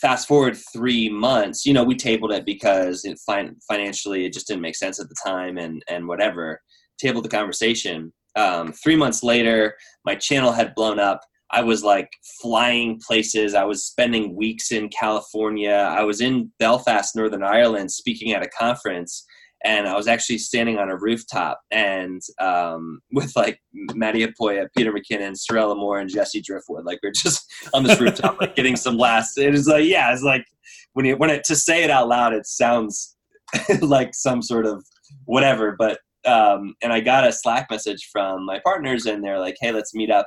fast 0.04 0.28
forward 0.28 0.54
three 0.70 1.08
months, 1.08 1.64
you 1.64 1.72
know, 1.72 1.82
we 1.82 1.96
tabled 1.96 2.30
it 2.30 2.44
because 2.44 3.06
it 3.06 3.18
fin- 3.26 3.56
financially 3.66 4.26
it 4.26 4.34
just 4.34 4.46
didn't 4.46 4.60
make 4.60 4.76
sense 4.76 5.00
at 5.00 5.08
the 5.08 5.16
time 5.24 5.56
and 5.56 5.82
and 5.88 6.06
whatever. 6.06 6.60
Tabled 6.98 7.24
the 7.24 7.30
conversation. 7.30 8.12
Um, 8.36 8.72
three 8.72 8.96
months 8.96 9.22
later, 9.22 9.74
my 10.04 10.14
channel 10.14 10.52
had 10.52 10.74
blown 10.74 10.98
up. 10.98 11.20
I 11.50 11.62
was 11.62 11.82
like 11.82 12.10
flying 12.42 13.00
places. 13.06 13.54
I 13.54 13.64
was 13.64 13.86
spending 13.86 14.36
weeks 14.36 14.72
in 14.72 14.90
California. 14.90 15.94
I 15.98 16.02
was 16.02 16.20
in 16.20 16.52
Belfast, 16.58 17.16
Northern 17.16 17.42
Ireland, 17.42 17.90
speaking 17.90 18.32
at 18.32 18.42
a 18.42 18.48
conference 18.48 19.24
and 19.64 19.88
I 19.88 19.96
was 19.96 20.06
actually 20.06 20.38
standing 20.38 20.78
on 20.78 20.90
a 20.90 20.96
rooftop 20.96 21.60
and 21.70 22.20
um, 22.38 23.00
with 23.12 23.34
like 23.34 23.60
Matti 23.94 24.26
Haapoja, 24.26 24.68
Peter 24.76 24.92
McKinnon, 24.92 25.36
Sorelle 25.36 25.72
Amore, 25.72 25.98
and 25.98 26.10
Jesse 26.10 26.42
Driftwood. 26.42 26.84
Like 26.84 27.00
we 27.02 27.08
are 27.08 27.12
just 27.12 27.50
on 27.72 27.82
this 27.82 28.00
rooftop, 28.00 28.40
like 28.40 28.54
getting 28.54 28.76
some 28.76 28.96
last. 28.96 29.38
It 29.38 29.54
is 29.54 29.66
like 29.66 29.86
yeah, 29.86 30.12
it's 30.12 30.22
like 30.22 30.44
when 30.92 31.06
you 31.06 31.16
when 31.16 31.30
it 31.30 31.44
to 31.44 31.56
say 31.56 31.82
it 31.82 31.90
out 31.90 32.08
loud, 32.08 32.34
it 32.34 32.46
sounds 32.46 33.16
like 33.80 34.14
some 34.14 34.42
sort 34.42 34.66
of 34.66 34.84
whatever. 35.24 35.74
But 35.78 35.98
um, 36.26 36.74
and 36.82 36.92
I 36.92 37.00
got 37.00 37.26
a 37.26 37.32
Slack 37.32 37.66
message 37.70 38.08
from 38.12 38.46
my 38.46 38.60
partners, 38.64 39.06
and 39.06 39.24
they're 39.24 39.40
like, 39.40 39.56
"Hey, 39.60 39.72
let's 39.72 39.94
meet 39.94 40.10
up." 40.10 40.26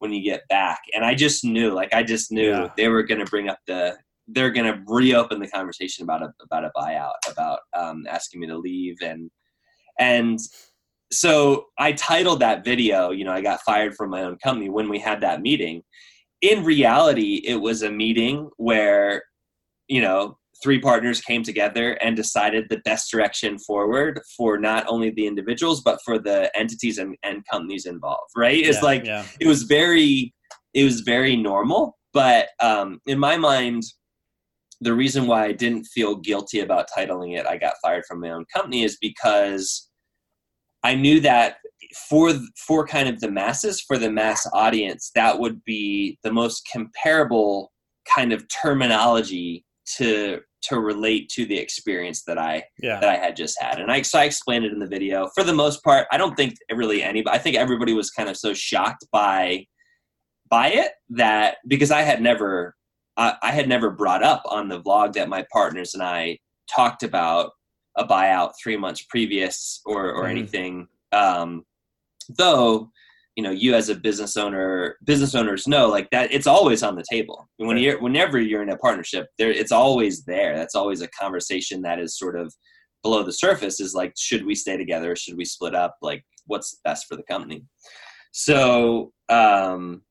when 0.00 0.12
you 0.12 0.22
get 0.22 0.42
back 0.48 0.80
and 0.92 1.02
i 1.02 1.14
just 1.14 1.44
knew 1.44 1.70
like 1.70 1.94
i 1.94 2.02
just 2.02 2.30
knew 2.30 2.50
yeah. 2.50 2.68
they 2.76 2.88
were 2.88 3.02
going 3.02 3.20
to 3.20 3.24
bring 3.30 3.48
up 3.48 3.58
the 3.66 3.96
they're 4.28 4.50
going 4.50 4.72
to 4.72 4.82
reopen 4.86 5.40
the 5.40 5.48
conversation 5.48 6.04
about 6.04 6.22
a 6.22 6.32
about 6.42 6.64
a 6.64 6.72
buyout, 6.76 7.12
about 7.30 7.60
um, 7.76 8.04
asking 8.08 8.40
me 8.40 8.46
to 8.46 8.58
leave, 8.58 8.96
and 9.02 9.30
and 9.98 10.38
so 11.12 11.66
I 11.78 11.92
titled 11.92 12.40
that 12.40 12.64
video. 12.64 13.10
You 13.10 13.24
know, 13.24 13.32
I 13.32 13.40
got 13.40 13.60
fired 13.62 13.94
from 13.94 14.10
my 14.10 14.22
own 14.22 14.36
company 14.42 14.70
when 14.70 14.88
we 14.88 14.98
had 14.98 15.20
that 15.20 15.42
meeting. 15.42 15.82
In 16.40 16.64
reality, 16.64 17.42
it 17.44 17.56
was 17.56 17.82
a 17.82 17.90
meeting 17.90 18.50
where 18.56 19.22
you 19.88 20.00
know 20.00 20.38
three 20.62 20.80
partners 20.80 21.20
came 21.20 21.42
together 21.42 21.92
and 22.02 22.16
decided 22.16 22.66
the 22.68 22.80
best 22.84 23.10
direction 23.10 23.58
forward 23.58 24.20
for 24.36 24.56
not 24.56 24.84
only 24.88 25.10
the 25.10 25.26
individuals 25.26 25.82
but 25.82 25.98
for 26.04 26.18
the 26.18 26.50
entities 26.56 26.96
and, 26.98 27.16
and 27.22 27.44
companies 27.50 27.84
involved 27.84 28.30
right 28.36 28.64
it's 28.64 28.78
yeah, 28.78 28.84
like 28.84 29.04
yeah. 29.04 29.24
it 29.40 29.46
was 29.46 29.64
very 29.64 30.32
it 30.72 30.84
was 30.84 31.00
very 31.00 31.36
normal 31.36 31.98
but 32.14 32.48
um, 32.60 33.00
in 33.06 33.18
my 33.18 33.36
mind 33.36 33.82
the 34.84 34.94
reason 34.94 35.26
why 35.26 35.46
I 35.46 35.52
didn't 35.52 35.84
feel 35.84 36.16
guilty 36.16 36.60
about 36.60 36.88
titling 36.96 37.38
it 37.38 37.46
I 37.46 37.56
got 37.56 37.74
fired 37.82 38.04
from 38.06 38.20
my 38.20 38.30
own 38.30 38.44
company 38.52 38.84
is 38.84 38.98
because 39.00 39.88
I 40.82 40.94
knew 40.94 41.20
that 41.20 41.56
for 42.08 42.32
for 42.56 42.86
kind 42.86 43.08
of 43.08 43.20
the 43.20 43.30
masses 43.30 43.80
for 43.80 43.98
the 43.98 44.10
mass 44.10 44.46
audience 44.52 45.10
that 45.14 45.38
would 45.38 45.64
be 45.64 46.18
the 46.22 46.32
most 46.32 46.68
comparable 46.70 47.72
kind 48.14 48.32
of 48.32 48.44
terminology 48.48 49.64
to 49.96 50.40
to 50.62 50.80
relate 50.80 51.28
to 51.28 51.44
the 51.44 51.58
experience 51.58 52.24
that 52.24 52.38
I 52.38 52.64
yeah. 52.78 53.00
that 53.00 53.08
I 53.08 53.16
had 53.16 53.36
just 53.36 53.60
had. 53.60 53.80
And 53.80 53.90
I 53.90 54.02
so 54.02 54.18
I 54.18 54.24
explained 54.24 54.64
it 54.64 54.72
in 54.72 54.78
the 54.78 54.86
video. 54.86 55.28
For 55.34 55.44
the 55.44 55.52
most 55.52 55.82
part, 55.82 56.06
I 56.10 56.18
don't 56.18 56.36
think 56.36 56.54
really 56.70 57.02
anybody 57.02 57.36
I 57.36 57.40
think 57.40 57.56
everybody 57.56 57.92
was 57.94 58.10
kind 58.10 58.28
of 58.28 58.36
so 58.36 58.54
shocked 58.54 59.06
by 59.12 59.66
by 60.48 60.68
it 60.68 60.92
that 61.10 61.56
because 61.66 61.90
I 61.90 62.02
had 62.02 62.20
never 62.20 62.74
I, 63.16 63.34
I 63.42 63.52
had 63.52 63.68
never 63.68 63.90
brought 63.90 64.22
up 64.22 64.42
on 64.46 64.68
the 64.68 64.80
vlog 64.80 65.12
that 65.14 65.28
my 65.28 65.44
partners 65.52 65.94
and 65.94 66.02
I 66.02 66.38
talked 66.70 67.02
about 67.02 67.50
a 67.96 68.04
buyout 68.04 68.52
three 68.62 68.76
months 68.76 69.04
previous 69.08 69.80
or 69.86 70.12
or 70.12 70.24
mm. 70.24 70.30
anything. 70.30 70.88
Um, 71.12 71.64
though, 72.36 72.90
you 73.36 73.42
know, 73.42 73.50
you 73.50 73.74
as 73.74 73.88
a 73.88 73.94
business 73.94 74.36
owner, 74.36 74.96
business 75.04 75.34
owners 75.34 75.68
know 75.68 75.88
like 75.88 76.10
that 76.10 76.32
it's 76.32 76.46
always 76.46 76.82
on 76.82 76.96
the 76.96 77.04
table. 77.08 77.48
When 77.56 77.76
you're 77.76 78.00
whenever 78.00 78.40
you're 78.40 78.62
in 78.62 78.70
a 78.70 78.78
partnership, 78.78 79.28
there 79.38 79.50
it's 79.50 79.72
always 79.72 80.24
there. 80.24 80.56
That's 80.56 80.74
always 80.74 81.00
a 81.00 81.08
conversation 81.08 81.82
that 81.82 82.00
is 82.00 82.18
sort 82.18 82.36
of 82.36 82.52
below 83.02 83.22
the 83.22 83.32
surface. 83.32 83.80
Is 83.80 83.94
like, 83.94 84.14
should 84.18 84.44
we 84.44 84.54
stay 84.54 84.76
together? 84.76 85.14
Should 85.14 85.36
we 85.36 85.44
split 85.44 85.74
up? 85.74 85.96
Like, 86.02 86.24
what's 86.46 86.80
best 86.84 87.06
for 87.08 87.16
the 87.16 87.22
company? 87.24 87.62
So 88.32 89.12
um, 89.28 90.02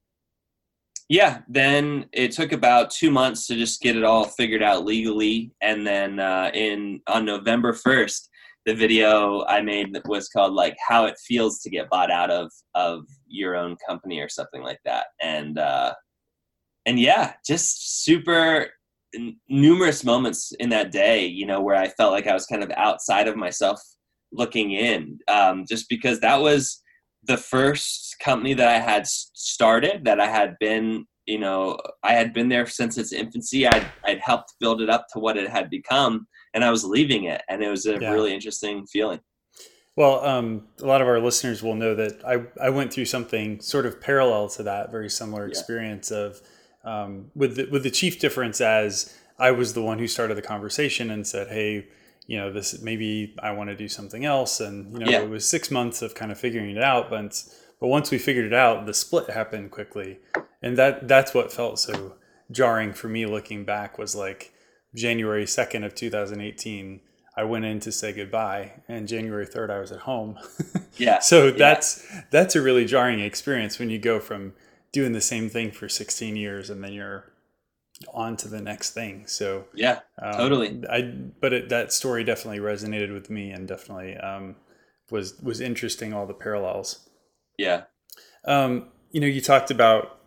yeah, 1.13 1.41
then 1.47 2.07
it 2.11 2.31
took 2.31 2.53
about 2.53 2.89
two 2.89 3.11
months 3.11 3.45
to 3.45 3.55
just 3.55 3.81
get 3.81 3.95
it 3.95 4.03
all 4.03 4.23
figured 4.23 4.63
out 4.63 4.83
legally, 4.83 5.51
and 5.61 5.85
then 5.85 6.19
uh, 6.19 6.49
in 6.55 7.01
on 7.05 7.23
November 7.23 7.71
first, 7.71 8.31
the 8.65 8.73
video 8.73 9.45
I 9.45 9.61
made 9.61 9.95
was 10.07 10.27
called 10.29 10.53
like 10.53 10.75
"How 10.87 11.05
It 11.05 11.19
Feels 11.19 11.59
to 11.59 11.69
Get 11.69 11.87
Bought 11.91 12.09
Out 12.09 12.31
of 12.31 12.51
of 12.73 13.05
Your 13.27 13.55
Own 13.55 13.77
Company" 13.87 14.21
or 14.21 14.27
something 14.27 14.63
like 14.63 14.79
that, 14.85 15.05
and 15.21 15.59
uh, 15.59 15.93
and 16.87 16.99
yeah, 16.99 17.33
just 17.45 18.03
super 18.03 18.71
n- 19.13 19.37
numerous 19.47 20.03
moments 20.03 20.51
in 20.59 20.69
that 20.69 20.91
day, 20.91 21.27
you 21.27 21.45
know, 21.45 21.61
where 21.61 21.75
I 21.75 21.89
felt 21.89 22.11
like 22.11 22.25
I 22.25 22.33
was 22.33 22.47
kind 22.47 22.63
of 22.63 22.71
outside 22.71 23.27
of 23.27 23.35
myself 23.35 23.79
looking 24.31 24.71
in, 24.71 25.19
um, 25.27 25.65
just 25.69 25.87
because 25.89 26.19
that 26.21 26.41
was 26.41 26.81
the 27.25 27.37
first 27.37 28.19
company 28.19 28.53
that 28.53 28.67
I 28.67 28.79
had 28.79 29.07
started 29.07 30.05
that 30.05 30.19
I 30.19 30.27
had 30.27 30.57
been, 30.59 31.05
you 31.25 31.39
know, 31.39 31.77
I 32.03 32.13
had 32.13 32.33
been 32.33 32.49
there 32.49 32.67
since 32.67 32.97
its 32.97 33.13
infancy. 33.13 33.67
I'd, 33.67 33.85
I'd 34.05 34.19
helped 34.19 34.55
build 34.59 34.81
it 34.81 34.89
up 34.89 35.07
to 35.13 35.19
what 35.19 35.37
it 35.37 35.49
had 35.49 35.69
become, 35.69 36.27
and 36.53 36.63
I 36.63 36.71
was 36.71 36.83
leaving 36.83 37.25
it, 37.25 37.41
and 37.47 37.63
it 37.63 37.69
was 37.69 37.85
a 37.85 37.99
yeah. 37.99 38.11
really 38.11 38.33
interesting 38.33 38.85
feeling. 38.87 39.19
Well, 39.95 40.25
um, 40.25 40.67
a 40.81 40.85
lot 40.85 41.01
of 41.01 41.07
our 41.07 41.19
listeners 41.19 41.61
will 41.61 41.75
know 41.75 41.93
that 41.93 42.25
I, 42.25 42.43
I 42.61 42.71
went 42.71 42.91
through 42.91 43.05
something 43.05 43.61
sort 43.61 43.85
of 43.85 44.01
parallel 44.01 44.49
to 44.49 44.63
that, 44.63 44.91
very 44.91 45.09
similar 45.09 45.45
experience 45.45 46.09
yeah. 46.09 46.17
of 46.17 46.41
um, 46.83 47.31
with 47.35 47.55
the, 47.55 47.65
with 47.65 47.83
the 47.83 47.91
chief 47.91 48.19
difference 48.19 48.59
as 48.59 49.15
I 49.37 49.51
was 49.51 49.73
the 49.73 49.83
one 49.83 49.99
who 49.99 50.07
started 50.07 50.35
the 50.35 50.41
conversation 50.41 51.09
and 51.11 51.25
said, 51.25 51.47
"Hey, 51.47 51.87
you 52.27 52.37
know, 52.37 52.51
this 52.51 52.81
maybe 52.81 53.35
I 53.41 53.51
want 53.51 53.69
to 53.69 53.75
do 53.75 53.87
something 53.89 54.23
else. 54.25 54.59
And, 54.59 54.93
you 54.93 54.99
know, 54.99 55.11
Yeah. 55.11 55.21
it 55.21 55.29
was 55.29 55.47
six 55.47 55.69
months 55.69 56.01
of 56.01 56.15
kind 56.15 56.31
of 56.31 56.39
figuring 56.39 56.69
it 56.75 56.81
out. 56.83 57.09
But, 57.09 57.43
but 57.79 57.87
once 57.87 58.11
we 58.11 58.17
figured 58.17 58.45
it 58.45 58.53
out, 58.53 58.85
the 58.85 58.93
split 58.93 59.29
happened 59.29 59.71
quickly. 59.71 60.19
And 60.61 60.77
that, 60.77 61.07
that's 61.07 61.33
what 61.33 61.51
felt 61.51 61.79
so 61.79 62.15
jarring 62.51 62.93
for 62.93 63.07
me 63.09 63.25
looking 63.25 63.65
back 63.65 63.97
was 63.97 64.15
like 64.15 64.53
January 64.95 65.45
2nd 65.45 65.85
of 65.85 65.95
2018, 65.95 67.01
I 67.35 67.43
went 67.43 67.65
in 67.65 67.79
to 67.81 67.91
say 67.91 68.13
goodbye. 68.13 68.83
And 68.87 69.07
January 69.07 69.45
3rd, 69.47 69.69
I 69.71 69.79
was 69.79 69.91
at 69.91 69.99
home. 70.01 70.37
Yeah. 70.95 71.19
so 71.19 71.47
Yeah. 71.47 71.53
that's, 71.57 72.05
that's 72.29 72.55
a 72.55 72.61
really 72.61 72.85
jarring 72.85 73.19
experience 73.19 73.79
when 73.79 73.89
you 73.89 73.97
go 73.97 74.19
from 74.19 74.53
doing 74.91 75.11
the 75.13 75.21
same 75.21 75.49
thing 75.49 75.71
for 75.71 75.89
16 75.89 76.35
years 76.35 76.69
and 76.69 76.83
then 76.83 76.93
you're 76.93 77.32
on 78.13 78.35
to 78.37 78.47
the 78.47 78.61
next 78.61 78.91
thing. 78.93 79.27
So, 79.27 79.65
Yeah. 79.73 79.99
um, 80.21 80.33
Totally. 80.33 80.81
I 80.89 81.01
but 81.39 81.53
it, 81.53 81.69
that 81.69 81.93
story 81.93 82.23
definitely 82.23 82.59
resonated 82.59 83.13
with 83.13 83.29
me 83.29 83.51
and 83.51 83.67
definitely 83.67 84.15
um, 84.17 84.55
was 85.11 85.39
was 85.41 85.61
interesting. 85.61 86.13
All 86.13 86.25
the 86.25 86.33
parallels. 86.33 87.07
Yeah. 87.57 87.83
Um, 88.45 88.89
you 89.11 89.21
know, 89.21 89.27
you 89.27 89.41
talked 89.41 89.71
about 89.71 90.19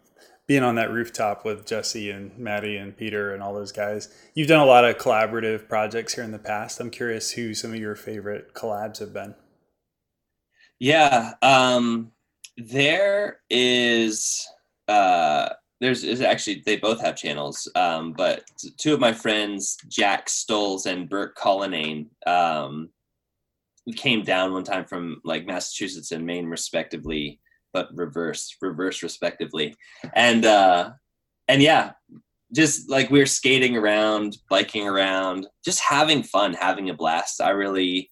being 0.47 0.63
on 0.63 0.77
that 0.77 0.93
rooftop 0.93 1.45
with 1.45 1.67
Jesse 1.67 2.09
and 2.11 2.39
Matti 2.39 2.77
and 2.77 2.97
Peter 2.97 3.35
and 3.35 3.43
all 3.43 3.53
those 3.53 3.73
guys. 3.73 4.09
You've 4.35 4.47
done 4.47 4.61
a 4.61 4.65
lot 4.67 4.85
of 4.85 4.97
collaborative 4.97 5.69
projects 5.69 6.15
here 6.15 6.23
in 6.23 6.31
the 6.31 6.39
past. 6.39 6.79
I'm 6.79 6.91
curious 6.91 7.33
who 7.33 7.53
some 7.53 7.73
of 7.73 7.79
your 7.81 7.97
favorite 7.97 8.55
collabs 8.55 9.01
have 9.01 9.13
been. 9.13 9.35
Yeah. 10.79 11.33
Um, 11.43 12.13
there 12.57 13.41
is 13.51 14.47
uh, 14.87 15.49
there's 15.81 16.05
is 16.05 16.21
actually 16.21 16.63
they 16.65 16.77
both 16.77 17.01
have 17.01 17.17
channels, 17.17 17.69
um, 17.75 18.13
but 18.13 18.45
two 18.79 18.95
of 18.95 19.01
my 19.01 19.13
friends, 19.13 19.77
Jack 19.89 20.29
Stolz 20.29 20.87
and 20.87 21.09
Bert 21.09 21.35
Collinane, 21.35 22.09
um, 22.27 22.89
came 23.95 24.23
down 24.23 24.53
one 24.53 24.65
time 24.65 24.87
from 24.87 25.21
like 25.25 25.47
Massachusetts 25.47 26.13
and 26.13 26.25
Maine, 26.25 26.47
respectively, 26.47 27.41
but 27.73 27.89
reverse, 27.95 28.57
reverse, 28.63 29.03
respectively, 29.03 29.75
and 30.15 30.47
uh, 30.47 30.91
and 31.49 31.61
yeah, 31.61 31.93
just 32.55 32.89
like 32.89 33.11
we 33.11 33.19
were 33.19 33.27
skating 33.27 33.77
around, 33.77 34.39
biking 34.49 34.89
around, 34.89 35.47
just 35.65 35.81
having 35.81 36.23
fun, 36.23 36.55
having 36.55 36.89
a 36.89 36.95
blast. 36.95 37.41
I 37.41 37.51
really 37.51 38.11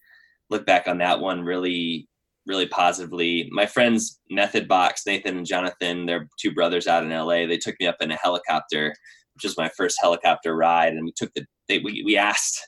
look 0.50 0.66
back 0.66 0.86
on 0.86 0.98
that 0.98 1.18
one 1.18 1.42
really 1.42 2.08
really 2.47 2.66
positively. 2.66 3.49
My 3.53 3.66
friends 3.66 4.20
Method 4.30 4.68
Box, 4.68 5.03
Nathan 5.07 5.38
and 5.38 5.47
Jonathan, 5.47 6.07
they're 6.07 6.28
two 6.40 6.53
brothers 6.53 6.86
out 6.86 7.03
in 7.03 7.11
LA. 7.11 7.47
They 7.47 7.59
took 7.59 7.76
me 7.80 7.86
up 7.86 7.97
in 8.01 8.11
a 8.11 8.16
helicopter, 8.16 8.95
which 9.34 9.45
was 9.45 9.57
my 9.57 9.70
first 9.76 9.99
helicopter 10.01 10.55
ride, 10.55 10.92
and 10.92 11.05
we 11.05 11.12
took 11.16 11.32
the 11.34 11.47
they 11.68 11.78
we, 11.78 12.03
we 12.05 12.16
asked 12.16 12.66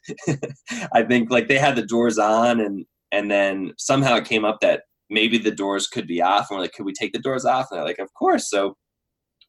I 0.93 1.03
think 1.03 1.31
like 1.31 1.49
they 1.49 1.59
had 1.59 1.77
the 1.77 1.87
doors 1.87 2.19
on 2.19 2.61
and 2.61 2.87
and 3.13 3.31
then 3.31 3.73
somehow 3.79 4.17
it 4.17 4.25
came 4.25 4.45
up 4.45 4.61
that 4.61 4.83
maybe 5.11 5.39
the 5.39 5.51
doors 5.51 5.87
could 5.87 6.07
be 6.07 6.21
off 6.21 6.49
and 6.51 6.57
we're 6.57 6.63
like, 6.63 6.73
could 6.73 6.87
we 6.87 6.93
take 6.93 7.13
the 7.13 7.21
doors 7.21 7.45
off? 7.45 7.69
And 7.71 7.79
they're 7.79 7.87
like, 7.87 8.01
of 8.01 8.13
course. 8.15 8.51
So 8.51 8.77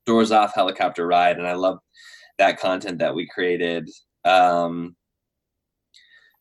doors 0.06 0.32
off 0.32 0.54
helicopter 0.54 1.08
ride. 1.08 1.38
And 1.38 1.48
I 1.48 1.54
love 1.54 1.80
that 2.38 2.60
content 2.60 3.00
that 3.00 3.16
we 3.16 3.28
created. 3.28 3.90
Um 4.26 4.96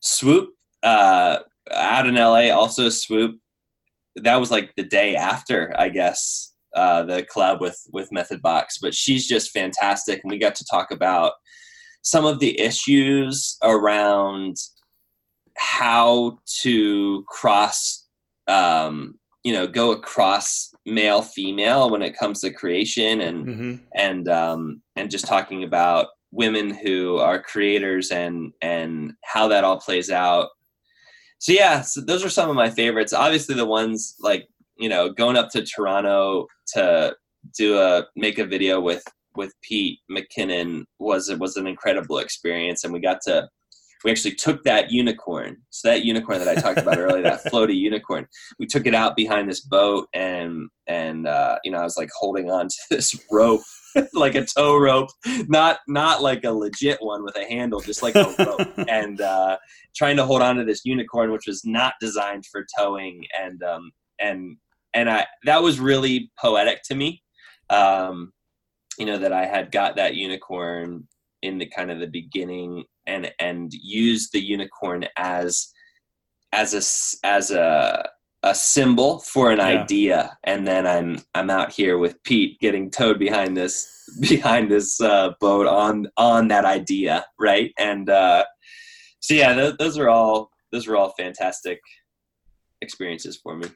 Swoop, 0.01 0.49
uh 0.83 1.39
out 1.71 2.07
in 2.07 2.15
LA, 2.15 2.49
also 2.49 2.89
Swoop. 2.89 3.39
That 4.23 4.37
was 4.37 4.51
like 4.51 4.73
the 4.75 4.83
day 4.83 5.15
after, 5.15 5.73
I 5.77 5.89
guess, 5.89 6.53
uh, 6.75 7.03
the 7.03 7.23
collab 7.23 7.59
with 7.59 7.79
with 7.91 8.11
Method 8.11 8.41
Box. 8.41 8.77
But 8.81 8.93
she's 8.93 9.27
just 9.27 9.51
fantastic, 9.51 10.21
and 10.23 10.31
we 10.31 10.37
got 10.37 10.55
to 10.55 10.65
talk 10.69 10.91
about 10.91 11.33
some 12.01 12.25
of 12.25 12.39
the 12.39 12.59
issues 12.59 13.57
around 13.63 14.55
how 15.57 16.37
to 16.61 17.23
cross, 17.27 18.05
um, 18.47 19.15
you 19.43 19.51
know, 19.53 19.67
go 19.67 19.91
across 19.91 20.71
male 20.85 21.21
female 21.21 21.89
when 21.89 22.01
it 22.01 22.17
comes 22.17 22.41
to 22.41 22.51
creation 22.51 23.21
and 23.21 23.47
Mm-hmm. 23.47 23.75
and 23.95 24.27
um, 24.29 24.81
and 24.95 25.11
just 25.11 25.25
talking 25.25 25.63
about 25.63 26.07
women 26.31 26.69
who 26.73 27.17
are 27.17 27.41
creators 27.41 28.11
and 28.11 28.51
and 28.61 29.13
how 29.23 29.47
that 29.47 29.63
all 29.63 29.79
plays 29.79 30.09
out. 30.09 30.49
So 31.39 31.53
yeah, 31.53 31.81
so 31.81 32.01
those 32.01 32.25
are 32.25 32.29
some 32.29 32.49
of 32.49 32.55
my 32.55 32.69
favorites. 32.69 33.13
Obviously, 33.13 33.55
the 33.55 33.65
ones 33.65 34.15
like 34.19 34.47
you 34.77 34.89
know 34.89 35.11
going 35.11 35.37
up 35.37 35.49
to 35.51 35.63
Toronto 35.63 36.47
to 36.73 37.15
do 37.55 37.77
a 37.77 38.05
make 38.15 38.39
a 38.39 38.45
video 38.45 38.79
with 38.79 39.03
with 39.35 39.53
Pete 39.61 39.99
McKinnon 40.11 40.85
was 40.99 41.29
it 41.29 41.39
was 41.39 41.57
an 41.57 41.67
incredible 41.67 42.17
experience, 42.17 42.83
and 42.83 42.91
we 42.93 42.99
got 42.99 43.21
to 43.23 43.47
we 44.07 44.11
actually 44.11 44.35
took 44.35 44.63
that 44.63 44.89
unicorn. 44.89 45.57
So 45.69 45.89
that 45.89 46.05
unicorn 46.05 46.39
that 46.39 46.47
I 46.47 46.55
talked 46.55 46.79
about 46.79 46.97
earlier, 46.97 47.23
that 47.23 47.43
floaty 47.51 47.75
unicorn, 47.75 48.25
we 48.57 48.65
took 48.65 48.85
it 48.87 48.95
out 48.95 49.17
behind 49.17 49.49
this 49.49 49.59
boat, 49.59 50.07
and 50.13 50.69
and 50.87 51.27
uh, 51.27 51.59
you 51.65 51.71
know 51.71 51.79
I 51.79 51.83
was 51.83 51.97
like 51.97 52.09
holding 52.17 52.49
on 52.49 52.69
to 52.69 52.75
this 52.89 53.19
rope, 53.29 53.63
like 54.13 54.35
a 54.35 54.45
tow 54.45 54.77
rope, 54.77 55.09
not 55.49 55.79
not 55.89 56.21
like 56.21 56.45
a 56.45 56.51
legit 56.51 56.99
one 57.01 57.25
with 57.25 57.35
a 57.35 57.43
handle, 57.43 57.81
just 57.81 58.01
like 58.01 58.15
a 58.15 58.33
rope, 58.39 58.87
and 58.87 59.19
uh, 59.19 59.57
trying 59.93 60.15
to 60.15 60.25
hold 60.25 60.41
on 60.41 60.55
to 60.55 60.63
this 60.63 60.85
unicorn, 60.85 61.33
which 61.33 61.45
was 61.45 61.65
not 61.65 61.95
designed 61.99 62.45
for 62.45 62.65
towing, 62.77 63.25
and 63.37 63.61
um, 63.61 63.91
and 64.19 64.55
and 64.93 65.09
I 65.09 65.25
that 65.43 65.61
was 65.61 65.81
really 65.81 66.31
poetic 66.39 66.81
to 66.83 66.95
me. 66.95 67.23
Um, 67.69 68.31
you 68.97 69.05
know 69.05 69.17
that 69.17 69.33
I 69.33 69.47
had 69.47 69.69
got 69.69 69.97
that 69.97 70.15
unicorn 70.15 71.09
in 71.41 71.57
the 71.57 71.65
kind 71.65 71.91
of 71.91 71.99
the 71.99 72.07
beginning 72.07 72.85
and 73.07 73.31
and 73.39 73.71
used 73.73 74.31
the 74.33 74.39
unicorn 74.39 75.05
as 75.17 75.71
as 76.53 76.73
a 76.73 77.27
as 77.27 77.51
a 77.51 78.09
a 78.43 78.53
symbol 78.53 79.19
for 79.21 79.51
an 79.51 79.57
Yeah. 79.57 79.65
idea. 79.81 80.37
And 80.43 80.67
then 80.67 80.85
i'm 80.85 81.19
i'm 81.33 81.49
out 81.49 81.71
here 81.71 81.97
with 81.97 82.21
pete 82.23 82.59
getting 82.59 82.91
towed 82.91 83.17
behind 83.19 83.57
this 83.57 83.87
behind 84.21 84.69
this 84.71 85.01
uh, 85.01 85.31
boat 85.41 85.65
on 85.67 86.07
on 86.17 86.47
that 86.49 86.65
idea 86.65 87.25
right? 87.39 87.71
And 87.79 88.09
uh 88.09 88.45
so 89.19 89.33
yeah 89.33 89.53
th- 89.53 89.77
those 89.79 89.97
are 89.97 90.09
all 90.09 90.51
those 90.71 90.87
are 90.87 90.95
all 90.95 91.13
fantastic 91.17 91.79
experiences 92.81 93.39
for 93.41 93.55
me. 93.55 93.67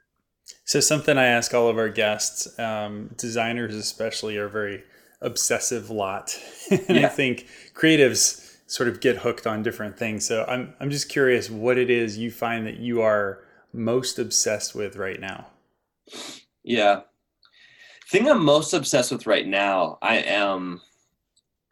So 0.65 0.79
something 0.79 1.17
I 1.17 1.25
ask 1.25 1.53
all 1.53 1.69
of 1.69 1.77
our 1.77 1.89
guests, 1.89 2.59
um, 2.59 3.09
designers 3.17 3.73
especially, 3.75 4.37
are 4.37 4.49
very 4.49 4.83
obsessive 5.21 5.89
lot, 5.89 6.37
and 6.89 7.05
I 7.05 7.07
think 7.07 7.47
creatives 7.73 8.50
sort 8.71 8.87
of 8.87 9.01
get 9.01 9.17
hooked 9.17 9.45
on 9.45 9.61
different 9.61 9.97
things. 9.97 10.25
So 10.25 10.45
I'm 10.47 10.73
I'm 10.79 10.89
just 10.89 11.09
curious 11.09 11.49
what 11.49 11.77
it 11.77 11.89
is 11.89 12.17
you 12.17 12.31
find 12.31 12.65
that 12.65 12.77
you 12.77 13.01
are 13.01 13.43
most 13.73 14.17
obsessed 14.17 14.73
with 14.73 14.95
right 14.95 15.19
now. 15.19 15.47
Yeah. 16.63 17.01
Thing 18.09 18.29
I'm 18.29 18.45
most 18.45 18.73
obsessed 18.73 19.11
with 19.11 19.27
right 19.27 19.45
now, 19.45 19.97
I 20.01 20.19
am 20.19 20.79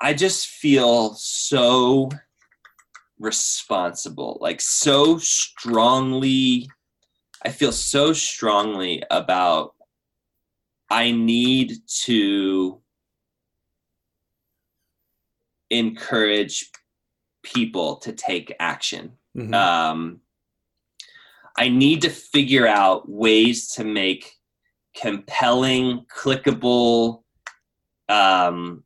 I 0.01 0.13
just 0.13 0.47
feel 0.47 1.13
so 1.13 2.09
responsible, 3.17 4.37
like 4.41 4.59
so 4.59 5.19
strongly 5.19 6.67
I 7.45 7.49
feel 7.49 7.71
so 7.71 8.11
strongly 8.11 9.03
about 9.09 9.73
I 10.89 11.11
need 11.11 11.77
to 12.03 12.81
encourage 15.69 16.69
people 17.43 17.97
to 17.97 18.11
take 18.11 18.55
action. 18.59 19.17
Mhm. 19.37 19.53
um, 19.53 20.21
I 21.57 21.67
need 21.69 22.01
to 22.03 22.09
figure 22.09 22.67
out 22.67 23.09
ways 23.09 23.67
to 23.73 23.83
make 23.83 24.33
compelling, 24.95 26.05
clickable, 26.05 27.23
um, 28.07 28.83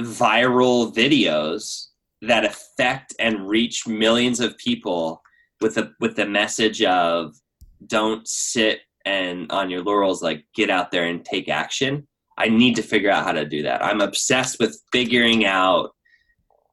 viral 0.00 0.94
videos 0.94 1.88
that 2.22 2.44
affect 2.44 3.14
and 3.18 3.48
reach 3.48 3.86
millions 3.86 4.40
of 4.40 4.56
people 4.58 5.22
with 5.60 5.78
a 5.78 5.92
with 6.00 6.16
the 6.16 6.26
message 6.26 6.82
of 6.82 7.34
don't 7.86 8.26
sit 8.26 8.80
and 9.04 9.50
on 9.52 9.70
your 9.70 9.82
laurels 9.82 10.22
like 10.22 10.44
get 10.54 10.70
out 10.70 10.90
there 10.90 11.04
and 11.04 11.24
take 11.24 11.48
action. 11.48 12.06
I 12.38 12.48
need 12.48 12.76
to 12.76 12.82
figure 12.82 13.10
out 13.10 13.24
how 13.24 13.32
to 13.32 13.44
do 13.44 13.62
that. 13.62 13.82
I'm 13.84 14.00
obsessed 14.00 14.58
with 14.58 14.82
figuring 14.92 15.46
out 15.46 15.94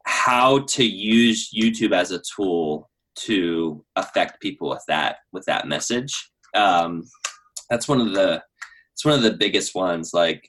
how 0.06 0.60
to 0.60 0.84
use 0.84 1.52
youtube 1.54 1.94
as 1.94 2.12
a 2.12 2.22
tool 2.36 2.90
to 3.16 3.84
affect 3.96 4.42
people 4.42 4.70
with 4.70 4.84
that 4.88 5.18
with 5.32 5.46
that 5.46 5.68
message. 5.68 6.32
Um, 6.56 7.04
that's 7.70 7.88
one 7.88 8.02
of 8.02 8.14
the 8.14 8.42
it's 8.94 9.06
one 9.06 9.16
of 9.16 9.24
the 9.24 9.34
biggest 9.34 9.74
ones 9.74 10.14
like 10.14 10.48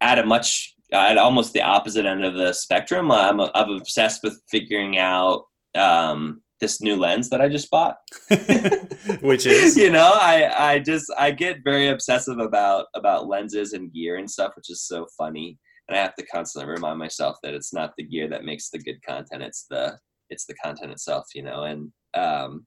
at 0.00 0.18
a 0.18 0.26
much 0.26 0.74
at 0.92 1.16
almost 1.16 1.52
the 1.52 1.62
opposite 1.62 2.04
end 2.04 2.24
of 2.24 2.34
the 2.34 2.52
spectrum 2.52 3.10
i'm, 3.10 3.40
I'm 3.40 3.70
obsessed 3.70 4.22
with 4.22 4.38
figuring 4.50 4.98
out 4.98 5.44
um, 5.74 6.42
this 6.60 6.82
new 6.82 6.96
lens 6.96 7.30
that 7.30 7.40
i 7.40 7.48
just 7.48 7.70
bought. 7.70 7.96
Which 9.22 9.46
is? 9.46 9.76
You 9.76 9.90
know 9.90 10.12
i 10.14 10.72
i 10.72 10.78
just 10.78 11.06
i 11.18 11.30
get 11.30 11.64
very 11.64 11.88
obsessive 11.88 12.38
about 12.38 12.86
about 12.94 13.26
lenses 13.26 13.72
and 13.72 13.92
gear 13.92 14.16
and 14.16 14.30
stuff 14.30 14.52
which 14.56 14.70
is 14.70 14.82
so 14.82 15.06
funny 15.16 15.58
and 15.88 15.96
i 15.96 16.00
have 16.00 16.14
to 16.14 16.26
constantly 16.26 16.70
remind 16.70 16.98
myself 16.98 17.36
that 17.42 17.54
it's 17.54 17.72
not 17.72 17.92
the 17.96 18.04
gear 18.04 18.28
that 18.28 18.44
makes 18.44 18.70
the 18.70 18.78
good 18.78 19.02
content 19.06 19.42
it's 19.42 19.66
the 19.70 19.96
it's 20.30 20.46
the 20.46 20.54
content 20.54 20.90
itself 20.90 21.26
you 21.34 21.42
know 21.42 21.64
and 21.64 21.92
um 22.14 22.66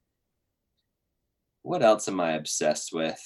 what 1.68 1.84
else 1.84 2.07
am 2.07 2.20
i 2.20 2.32
obsessed 2.32 2.91
with? 2.93 3.22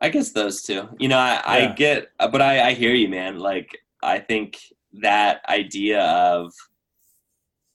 I 0.00 0.08
guess 0.08 0.32
those 0.32 0.62
two. 0.62 0.88
You 0.98 1.08
know 1.08 1.18
i, 1.18 1.40
I 1.44 1.66
get 1.66 2.08
but 2.18 2.40
I, 2.40 2.68
I 2.68 2.72
hear 2.72 2.94
you 2.94 3.08
man. 3.08 3.38
Like 3.38 3.70
i 4.02 4.18
think 4.18 4.58
that 5.02 5.42
idea 5.48 6.00
of 6.02 6.52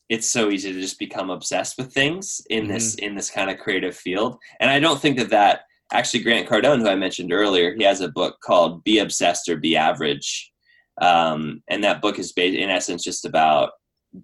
it's 0.09 0.29
so 0.29 0.49
easy 0.49 0.73
to 0.73 0.81
just 0.81 0.99
become 0.99 1.29
obsessed 1.29 1.77
with 1.77 1.93
things 1.93 2.41
in 2.49 2.63
mm-hmm. 2.63 2.73
this 2.73 2.95
in 2.95 3.15
this 3.15 3.29
kind 3.29 3.49
of 3.49 3.59
creative 3.59 3.95
field. 3.95 4.37
And 4.59 4.69
i 4.69 4.79
don't 4.79 4.99
think 4.99 5.17
that 5.17 5.29
that 5.29 5.61
actually 5.91 6.21
grant 6.21 6.47
cardone 6.47 6.79
who 6.79 6.87
i 6.87 6.95
mentioned 6.95 7.31
earlier 7.31 7.73
he 7.75 7.83
has 7.83 8.01
a 8.01 8.09
book 8.09 8.37
called 8.43 8.83
be 8.83 8.99
obsessed 8.99 9.49
or 9.49 9.57
be 9.57 9.75
average. 9.75 10.51
Um, 10.99 11.61
and 11.67 11.83
that 11.83 12.01
book 12.01 12.17
is 12.17 12.31
based 12.31 12.57
in 12.57 12.71
essence 12.71 13.03
just 13.03 13.23
about 13.23 13.71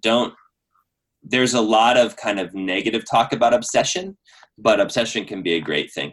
don't 0.00 0.34
there's 1.22 1.54
a 1.54 1.60
lot 1.60 1.96
of 1.96 2.16
kind 2.16 2.40
of 2.40 2.52
negative 2.52 3.04
talk 3.08 3.32
about 3.32 3.54
obsession 3.54 4.16
but 4.58 4.80
obsession 4.80 5.24
can 5.24 5.42
be 5.42 5.54
a 5.54 5.60
great 5.60 5.92
thing. 5.92 6.12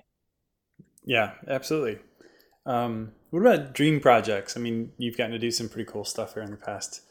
Yeah 1.04 1.32
absolutely. 1.48 2.00
Um, 2.66 3.14
what 3.32 3.40
about 3.40 3.74
dream 3.74 4.00
projects? 4.00 4.56
I 4.56 4.60
mean 4.60 4.92
you've 5.00 5.18
gotten 5.18 5.32
to 5.32 5.40
do 5.40 5.52
some 5.52 5.68
pretty 5.68 5.90
cool 5.92 6.06
stuff 6.06 6.36
here 6.36 6.44
in 6.44 6.52
the 6.52 6.58
past 6.58 7.02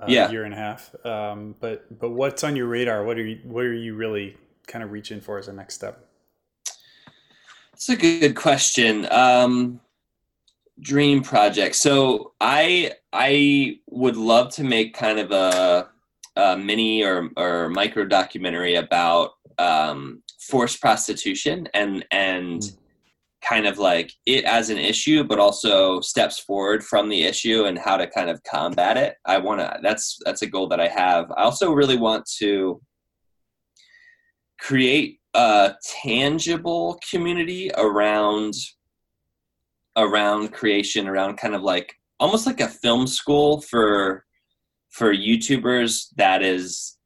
uh, 0.00 0.06
yeah. 0.08 0.28
year 0.30 0.44
and 0.44 0.52
a 0.52 0.56
half. 0.56 0.94
Um, 1.06 1.54
but 1.60 1.98
but 1.98 2.10
what's 2.10 2.42
on 2.42 2.56
your 2.56 2.66
radar? 2.66 3.04
What 3.04 3.18
are 3.18 3.24
you 3.24 3.38
what 3.44 3.64
are 3.64 3.72
you 3.72 3.94
really 3.94 4.36
kind 4.66 4.82
of 4.82 4.90
reaching 4.90 5.20
for 5.20 5.38
as 5.38 5.46
a 5.46 5.52
next 5.52 5.74
step 5.76 6.05
it's 7.76 7.90
a 7.90 7.96
good 7.96 8.34
question. 8.34 9.06
Um, 9.10 9.80
dream 10.80 11.22
project. 11.22 11.76
So 11.76 12.32
i 12.40 12.92
i 13.12 13.78
would 13.86 14.16
love 14.16 14.52
to 14.54 14.64
make 14.64 14.94
kind 14.94 15.18
of 15.18 15.30
a, 15.30 15.88
a 16.36 16.56
mini 16.56 17.02
or 17.02 17.30
or 17.36 17.68
micro 17.68 18.06
documentary 18.06 18.76
about 18.76 19.32
um, 19.58 20.22
forced 20.40 20.80
prostitution 20.80 21.68
and 21.74 22.04
and 22.10 22.60
mm. 22.60 22.76
kind 23.46 23.66
of 23.66 23.78
like 23.78 24.10
it 24.24 24.44
as 24.44 24.70
an 24.70 24.78
issue 24.78 25.22
but 25.24 25.38
also 25.38 26.00
steps 26.00 26.38
forward 26.38 26.82
from 26.82 27.08
the 27.10 27.24
issue 27.24 27.64
and 27.64 27.78
how 27.78 27.96
to 27.98 28.06
kind 28.06 28.30
of 28.30 28.42
combat 28.44 28.96
it. 28.96 29.16
I 29.26 29.36
want 29.36 29.60
to 29.60 29.78
that's 29.82 30.18
that's 30.24 30.42
a 30.42 30.46
goal 30.46 30.68
that 30.68 30.80
i 30.80 30.88
have. 30.88 31.30
I 31.32 31.42
also 31.42 31.72
really 31.72 31.98
want 31.98 32.26
to 32.38 32.80
create 34.58 35.20
a 35.36 35.76
tangible 36.02 36.98
community 37.10 37.70
around 37.76 38.54
around 39.96 40.52
creation, 40.52 41.06
around 41.06 41.36
kind 41.36 41.54
of 41.54 41.62
like 41.62 41.94
almost 42.18 42.46
like 42.46 42.60
a 42.60 42.68
film 42.68 43.06
school 43.06 43.60
for 43.60 44.24
for 44.90 45.14
YouTubers 45.14 46.06
that 46.16 46.42
is 46.42 46.96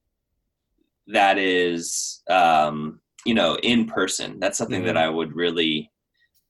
that 1.08 1.38
is 1.38 2.22
um, 2.30 3.00
you 3.26 3.34
know 3.34 3.56
in 3.62 3.86
person. 3.86 4.38
That's 4.38 4.56
something 4.56 4.80
mm-hmm. 4.80 4.86
that 4.86 4.96
I 4.96 5.08
would 5.08 5.34
really 5.34 5.90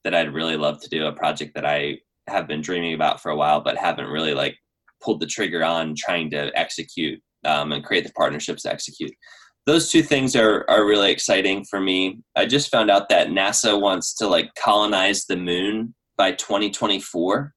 that 0.03 0.13
I'd 0.13 0.33
really 0.33 0.57
love 0.57 0.79
to 0.81 0.89
do. 0.89 1.07
A 1.07 1.11
project 1.11 1.55
that 1.55 1.65
I 1.65 1.97
have 2.27 2.47
been 2.47 2.61
dreaming 2.61 2.93
about 2.93 3.21
for 3.21 3.31
a 3.31 3.35
while, 3.35 3.59
but 3.59 3.77
haven't 3.77 4.07
really 4.07 4.35
like 4.35 4.55
pulled 5.01 5.19
the 5.19 5.25
trigger 5.25 5.63
on 5.63 5.95
trying 5.97 6.29
to 6.29 6.51
execute 6.55 7.19
um, 7.43 7.71
and 7.71 7.83
create 7.83 8.05
the 8.05 8.13
partnerships 8.13 8.63
to 8.63 8.71
execute. 8.71 9.11
Those 9.65 9.89
two 9.89 10.03
things 10.03 10.35
are 10.35 10.65
are 10.69 10.85
really 10.85 11.11
exciting 11.11 11.65
for 11.65 11.79
me. 11.79 12.19
I 12.35 12.45
just 12.45 12.71
found 12.71 12.89
out 12.89 13.09
that 13.09 13.27
NASA 13.27 13.79
wants 13.79 14.13
to 14.15 14.27
like 14.27 14.49
colonize 14.55 15.25
the 15.25 15.37
moon 15.37 15.93
by 16.17 16.31
2024 16.33 17.53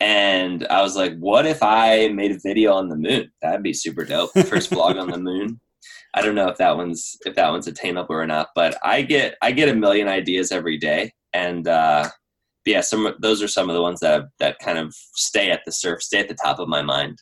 and 0.00 0.66
I 0.68 0.82
was 0.82 0.96
like, 0.96 1.16
what 1.18 1.46
if 1.46 1.62
I 1.62 2.08
made 2.08 2.30
a 2.30 2.38
video 2.38 2.74
on 2.74 2.88
the 2.88 2.96
moon? 2.96 3.32
That'd 3.42 3.62
be 3.62 3.72
super 3.72 4.04
dope. 4.04 4.30
First 4.46 4.70
vlog 4.70 5.00
on 5.00 5.10
the 5.10 5.18
moon. 5.18 5.60
I 6.14 6.22
don't 6.22 6.34
know 6.34 6.48
if 6.48 6.56
that 6.58 6.76
one's 6.76 7.16
if 7.26 7.34
that 7.34 7.50
one's 7.50 7.66
attainable 7.66 8.14
or 8.14 8.26
not, 8.26 8.48
but 8.54 8.76
I 8.82 9.02
get 9.02 9.36
I 9.42 9.52
get 9.52 9.68
a 9.68 9.74
million 9.74 10.08
ideas 10.08 10.52
every 10.52 10.78
day, 10.78 11.12
and 11.32 11.68
uh, 11.68 12.08
yeah, 12.64 12.80
some 12.80 13.14
those 13.20 13.42
are 13.42 13.48
some 13.48 13.68
of 13.68 13.74
the 13.74 13.82
ones 13.82 14.00
that 14.00 14.24
that 14.38 14.58
kind 14.58 14.78
of 14.78 14.94
stay 15.14 15.50
at 15.50 15.60
the 15.66 15.72
surf, 15.72 16.02
stay 16.02 16.18
at 16.18 16.28
the 16.28 16.36
top 16.42 16.60
of 16.60 16.68
my 16.68 16.82
mind. 16.82 17.18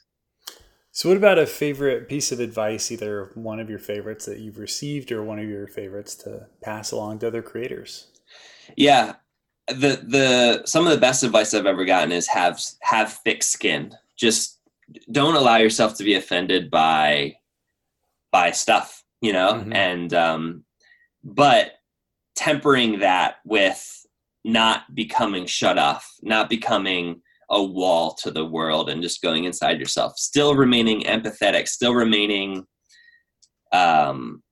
So, 0.96 1.10
what 1.10 1.18
about 1.18 1.38
a 1.38 1.44
favorite 1.44 2.08
piece 2.08 2.32
of 2.32 2.40
advice, 2.40 2.90
either 2.90 3.30
one 3.34 3.60
of 3.60 3.68
your 3.68 3.78
favorites 3.78 4.24
that 4.24 4.38
you've 4.38 4.56
received 4.56 5.12
or 5.12 5.22
one 5.22 5.38
of 5.38 5.46
your 5.46 5.66
favorites 5.66 6.14
to 6.14 6.46
pass 6.62 6.90
along 6.90 7.18
to 7.18 7.26
other 7.26 7.42
creators? 7.42 8.06
Yeah, 8.78 9.16
the 9.68 10.02
the 10.08 10.62
some 10.64 10.86
of 10.86 10.92
the 10.94 10.98
best 10.98 11.22
advice 11.22 11.52
I've 11.52 11.66
ever 11.66 11.84
gotten 11.84 12.12
is 12.12 12.26
have 12.28 12.58
have 12.80 13.12
thick 13.12 13.42
skin. 13.42 13.94
Just 14.16 14.58
don't 15.12 15.36
allow 15.36 15.56
yourself 15.56 15.98
to 15.98 16.02
be 16.02 16.14
offended 16.14 16.70
by 16.70 17.34
by 18.32 18.52
stuff, 18.52 19.04
you 19.20 19.34
know, 19.34 19.52
mm-hmm. 19.52 19.74
and 19.74 20.14
um, 20.14 20.64
but 21.22 21.72
tempering 22.36 23.00
that 23.00 23.36
with 23.44 24.06
not 24.46 24.94
becoming 24.94 25.44
shut 25.44 25.76
off, 25.76 26.10
not 26.22 26.48
becoming 26.48 27.20
a 27.50 27.62
wall 27.62 28.14
to 28.22 28.30
the 28.30 28.44
world 28.44 28.88
and 28.90 29.02
just 29.02 29.22
going 29.22 29.44
inside 29.44 29.78
yourself, 29.78 30.14
still 30.16 30.54
remaining 30.54 31.02
empathetic, 31.02 31.68
still 31.68 31.94
remaining 31.94 32.64
um, 33.72 34.42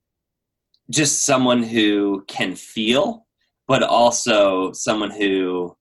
just 0.91 1.25
someone 1.25 1.63
who 1.63 2.25
can 2.29 2.55
feel 2.55 3.25
but 3.67 3.83
also 3.83 4.73
someone 4.73 5.11
who 5.11 5.75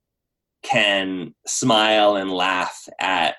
can 0.63 1.33
smile 1.45 2.15
and 2.15 2.31
laugh 2.31 2.87
at 2.99 3.35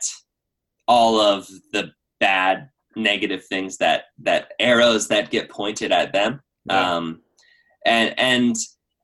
all 0.86 1.20
of 1.20 1.48
the 1.72 1.90
bad 2.20 2.68
negative 2.96 3.44
things 3.46 3.78
that 3.78 4.04
that 4.18 4.52
arrows 4.60 5.08
that 5.08 5.30
get 5.30 5.50
pointed 5.50 5.90
at 5.90 6.12
them 6.12 6.40
yeah. 6.66 6.94
um 6.94 7.20
and 7.86 8.14
and 8.18 8.56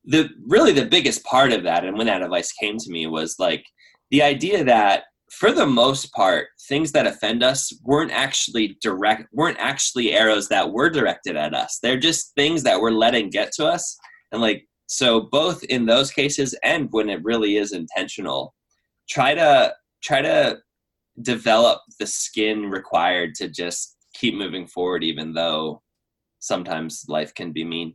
the 0.05 0.29
really 0.47 0.73
the 0.73 0.85
biggest 0.85 1.25
part 1.25 1.53
of 1.53 1.65
that 1.65 1.85
and 1.85 1.97
when 1.97 2.07
that 2.07 2.23
advice 2.23 2.53
came 2.53 2.77
to 2.77 2.91
me 2.91 3.07
was 3.07 3.37
like 3.39 3.65
the 4.11 4.23
idea 4.23 4.65
that 4.65 5.05
for 5.31 5.53
the 5.53 5.67
most 5.67 6.13
part 6.13 6.49
things 6.69 6.93
that 6.93 7.07
offend 7.07 7.43
us 7.43 7.73
weren't 7.85 8.11
actually 8.11 8.77
direct 8.83 9.29
weren't 9.33 9.59
actually 9.59 10.13
arrows 10.13 10.49
that 10.49 10.73
were 10.73 10.91
directed 10.91 11.37
at 11.37 11.55
us. 11.55 11.79
They're 11.83 11.99
just 11.99 12.35
things 12.35 12.63
that 12.65 12.81
we're 12.81 12.91
letting 12.91 13.31
get 13.31 13.53
to 13.53 13.67
us. 13.67 13.97
And 14.33 14.43
like 14.43 14.67
so 14.87 15.21
both 15.21 15.63
in 15.65 15.87
those 15.87 16.11
cases 16.11 16.55
and 16.65 16.89
when 16.91 17.09
it 17.09 17.23
really 17.23 17.57
is 17.57 17.73
intentional 17.73 18.55
try 19.09 19.35
to 19.35 19.73
try 20.03 20.21
to 20.21 20.59
develop 21.23 21.81
the 21.99 22.07
skin 22.07 22.71
required 22.71 23.35
to 23.37 23.49
just 23.49 23.97
keep 24.15 24.35
moving 24.35 24.67
forward 24.67 25.05
even 25.05 25.33
though 25.33 25.81
sometimes 26.41 27.05
life 27.09 27.35
can 27.35 27.53
be 27.53 27.65
mean. 27.65 27.95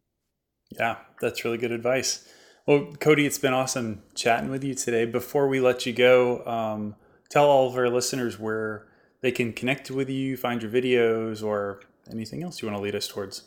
Yeah 0.71 0.97
that's 1.19 1.43
really 1.43 1.57
good 1.57 1.71
advice 1.71 2.27
well 2.65 2.87
cody 2.99 3.25
it's 3.25 3.37
been 3.37 3.53
awesome 3.53 4.01
chatting 4.13 4.49
with 4.49 4.63
you 4.63 4.73
today 4.73 5.05
before 5.05 5.47
we 5.47 5.59
let 5.59 5.85
you 5.85 5.93
go 5.93 6.45
um, 6.45 6.95
tell 7.29 7.45
all 7.45 7.69
of 7.69 7.75
our 7.75 7.89
listeners 7.89 8.39
where 8.39 8.87
they 9.21 9.31
can 9.31 9.53
connect 9.53 9.91
with 9.91 10.09
you 10.09 10.35
find 10.35 10.61
your 10.61 10.71
videos 10.71 11.43
or 11.43 11.81
anything 12.11 12.43
else 12.43 12.61
you 12.61 12.67
want 12.67 12.77
to 12.77 12.81
lead 12.81 12.95
us 12.95 13.07
towards 13.07 13.43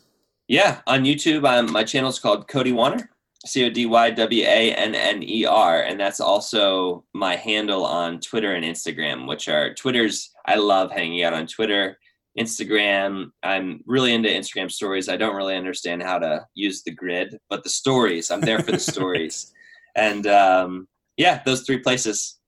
yeah 0.47 0.81
on 0.87 1.05
youtube 1.05 1.47
um, 1.49 1.71
my 1.73 1.85
channel 1.85 2.11
is 2.11 2.19
called 2.19 2.49
cody 2.49 2.73
wanner 2.73 3.11
C 3.47 3.65
O 3.65 3.71
D 3.71 3.87
Y 3.87 4.11
W 4.11 4.45
A 4.45 4.75
N 4.75 4.95
N 4.95 5.23
E 5.23 5.45
R, 5.47 5.83
and 5.83 5.99
that's 5.99 6.21
also 6.21 7.05
my 7.15 7.37
handle 7.37 7.85
on 7.85 8.21
Twitter 8.21 8.53
and 8.55 8.65
Instagram, 8.65 9.29
which 9.29 9.49
are 9.49 9.75
Twitter's. 9.75 10.31
I 10.47 10.57
love 10.57 10.91
hanging 10.91 11.23
out 11.23 11.35
on 11.35 11.47
Twitter, 11.47 11.99
Instagram. 12.39 13.31
I'm 13.43 13.81
really 13.87 14.15
into 14.15 14.29
Instagram 14.29 14.71
stories. 14.71 15.09
I 15.09 15.17
don't 15.17 15.37
really 15.37 15.57
understand 15.57 16.03
how 16.03 16.19
to 16.19 16.47
use 16.55 16.83
the 16.83 16.91
grid, 16.91 17.39
but 17.49 17.63
the 17.63 17.71
stories. 17.71 18.31
I'm 18.31 18.41
there 18.41 18.61
for 18.61 18.73
the 18.73 18.79
stories, 18.93 19.53
and 19.95 20.27
um, 20.27 20.89
yeah, 21.17 21.43
those 21.45 21.63
three 21.63 21.79
places. 21.79 22.39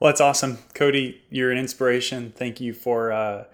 Well, 0.00 0.10
that's 0.10 0.20
awesome, 0.20 0.58
Cody. 0.74 1.20
You're 1.30 1.50
an 1.52 1.58
inspiration. 1.58 2.32
Thank 2.36 2.60
you 2.60 2.72
for. 2.72 3.12
Uh, 3.12 3.44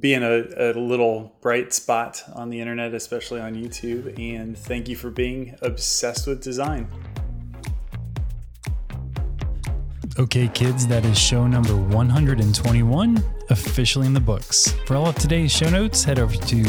being 0.00 0.22
a, 0.22 0.44
a 0.58 0.72
little 0.78 1.32
bright 1.40 1.72
spot 1.72 2.22
on 2.34 2.50
the 2.50 2.60
internet, 2.60 2.92
especially 2.92 3.40
on 3.40 3.54
YouTube. 3.54 4.18
And 4.18 4.56
thank 4.56 4.86
you 4.86 4.96
for 4.96 5.10
being 5.10 5.56
obsessed 5.62 6.26
with 6.26 6.42
design. 6.42 6.88
Okay, 10.18 10.48
kids, 10.48 10.88
that 10.88 11.04
is 11.04 11.16
show 11.16 11.46
number 11.46 11.76
121 11.76 13.22
officially 13.50 14.04
in 14.04 14.12
the 14.12 14.20
books. 14.20 14.72
For 14.84 14.96
all 14.96 15.06
of 15.06 15.14
today's 15.14 15.52
show 15.52 15.70
notes, 15.70 16.02
head 16.02 16.18
over 16.18 16.34
to 16.34 16.62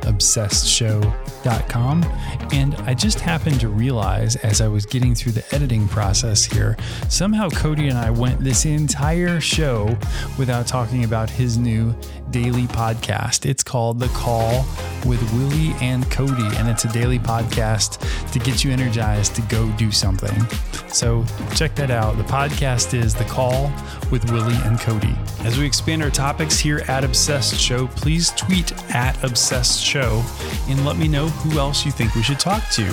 obsessedshow.com. 0.00 2.02
And 2.52 2.74
I 2.76 2.94
just 2.94 3.20
happened 3.20 3.60
to 3.60 3.68
realize 3.68 4.36
as 4.36 4.62
I 4.62 4.68
was 4.68 4.86
getting 4.86 5.14
through 5.14 5.32
the 5.32 5.44
editing 5.54 5.86
process 5.86 6.46
here, 6.46 6.78
somehow 7.10 7.50
Cody 7.50 7.88
and 7.88 7.98
I 7.98 8.08
went 8.10 8.40
this 8.40 8.64
entire 8.64 9.38
show 9.38 9.94
without 10.38 10.66
talking 10.66 11.04
about 11.04 11.28
his 11.28 11.58
new 11.58 11.94
daily 12.34 12.66
podcast. 12.66 13.48
It's 13.48 13.62
called 13.62 14.00
The 14.00 14.08
Call 14.08 14.66
with 15.06 15.22
Willie 15.34 15.72
and 15.80 16.10
Cody, 16.10 16.48
and 16.56 16.68
it's 16.68 16.84
a 16.84 16.92
daily 16.92 17.20
podcast 17.20 18.00
to 18.32 18.40
get 18.40 18.64
you 18.64 18.72
energized 18.72 19.36
to 19.36 19.42
go 19.42 19.70
do 19.76 19.92
something. 19.92 20.44
So 20.88 21.24
check 21.54 21.76
that 21.76 21.92
out. 21.92 22.16
The 22.16 22.24
podcast 22.24 22.92
is 22.92 23.14
The 23.14 23.24
Call 23.26 23.72
with 24.10 24.28
Willie 24.32 24.58
and 24.64 24.80
Cody. 24.80 25.14
As 25.44 25.58
we 25.58 25.64
expand 25.64 26.02
our 26.02 26.10
topics 26.10 26.58
here 26.58 26.82
at 26.88 27.04
Obsessed 27.04 27.54
Show, 27.54 27.86
please 27.86 28.30
tweet 28.32 28.72
at 28.92 29.22
Obsessed 29.22 29.80
Show 29.80 30.24
and 30.68 30.84
let 30.84 30.96
me 30.96 31.06
know 31.06 31.28
who 31.28 31.60
else 31.60 31.86
you 31.86 31.92
think 31.92 32.16
we 32.16 32.22
should 32.24 32.40
talk 32.40 32.68
to. 32.70 32.84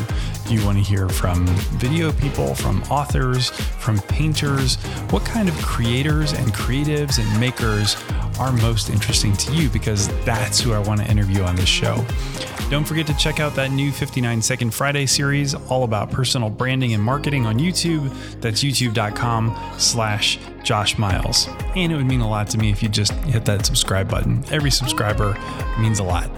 Do 0.47 0.53
you 0.53 0.63
want 0.65 0.77
to 0.77 0.83
hear 0.83 1.09
from 1.09 1.47
video 1.77 2.11
people, 2.11 2.53
from 2.53 2.83
authors, 2.83 3.49
from 3.49 3.99
painters? 4.01 4.75
What 5.09 5.23
kind 5.25 5.49
of 5.49 5.55
creators 5.61 6.33
and 6.33 6.53
creatives 6.53 7.19
and 7.19 7.39
makers 7.39 7.95
are 8.39 8.51
most 8.51 8.89
interesting 8.89 9.33
to 9.33 9.53
you? 9.53 9.69
Because 9.69 10.07
that's 10.25 10.59
who 10.59 10.73
I 10.73 10.79
want 10.79 11.01
to 11.01 11.09
interview 11.09 11.41
on 11.43 11.55
this 11.55 11.69
show. 11.69 12.05
Don't 12.69 12.85
forget 12.85 13.05
to 13.07 13.13
check 13.15 13.39
out 13.39 13.53
that 13.55 13.71
new 13.71 13.91
59 13.91 14.41
Second 14.41 14.73
Friday 14.73 15.05
series 15.05 15.53
all 15.53 15.83
about 15.83 16.09
personal 16.09 16.49
branding 16.49 16.93
and 16.93 17.03
marketing 17.03 17.45
on 17.45 17.59
YouTube. 17.59 18.09
That's 18.39 18.63
youtube.com 18.63 19.73
slash 19.77 20.39
Josh 20.63 20.97
Miles. 20.97 21.47
And 21.75 21.91
it 21.91 21.95
would 21.95 22.05
mean 22.05 22.21
a 22.21 22.29
lot 22.29 22.49
to 22.51 22.57
me 22.57 22.71
if 22.71 22.81
you 22.81 22.89
just 22.89 23.11
hit 23.25 23.45
that 23.45 23.65
subscribe 23.65 24.09
button. 24.09 24.43
Every 24.51 24.71
subscriber 24.71 25.37
means 25.79 25.99
a 25.99 26.03
lot. 26.03 26.29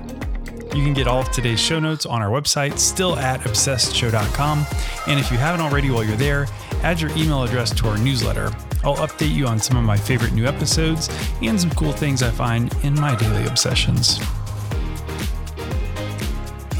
You 0.75 0.83
can 0.83 0.93
get 0.93 1.07
all 1.07 1.21
of 1.21 1.31
today's 1.31 1.59
show 1.59 1.79
notes 1.79 2.07
on 2.07 2.23
our 2.23 2.29
website, 2.29 2.79
still 2.79 3.15
at 3.17 3.41
obsessedshow.com. 3.41 4.65
And 5.07 5.19
if 5.19 5.31
you 5.31 5.37
haven't 5.37 5.61
already 5.61 5.91
while 5.91 6.03
you're 6.03 6.15
there, 6.15 6.47
add 6.81 6.99
your 6.99 7.11
email 7.11 7.43
address 7.43 7.73
to 7.75 7.87
our 7.89 7.97
newsletter. 7.99 8.51
I'll 8.83 8.97
update 8.97 9.33
you 9.33 9.47
on 9.47 9.59
some 9.59 9.77
of 9.77 9.83
my 9.83 9.97
favorite 9.97 10.33
new 10.33 10.45
episodes 10.45 11.09
and 11.41 11.59
some 11.59 11.71
cool 11.71 11.91
things 11.91 12.23
I 12.23 12.31
find 12.31 12.73
in 12.83 12.93
my 12.99 13.15
daily 13.15 13.45
obsessions. 13.45 14.19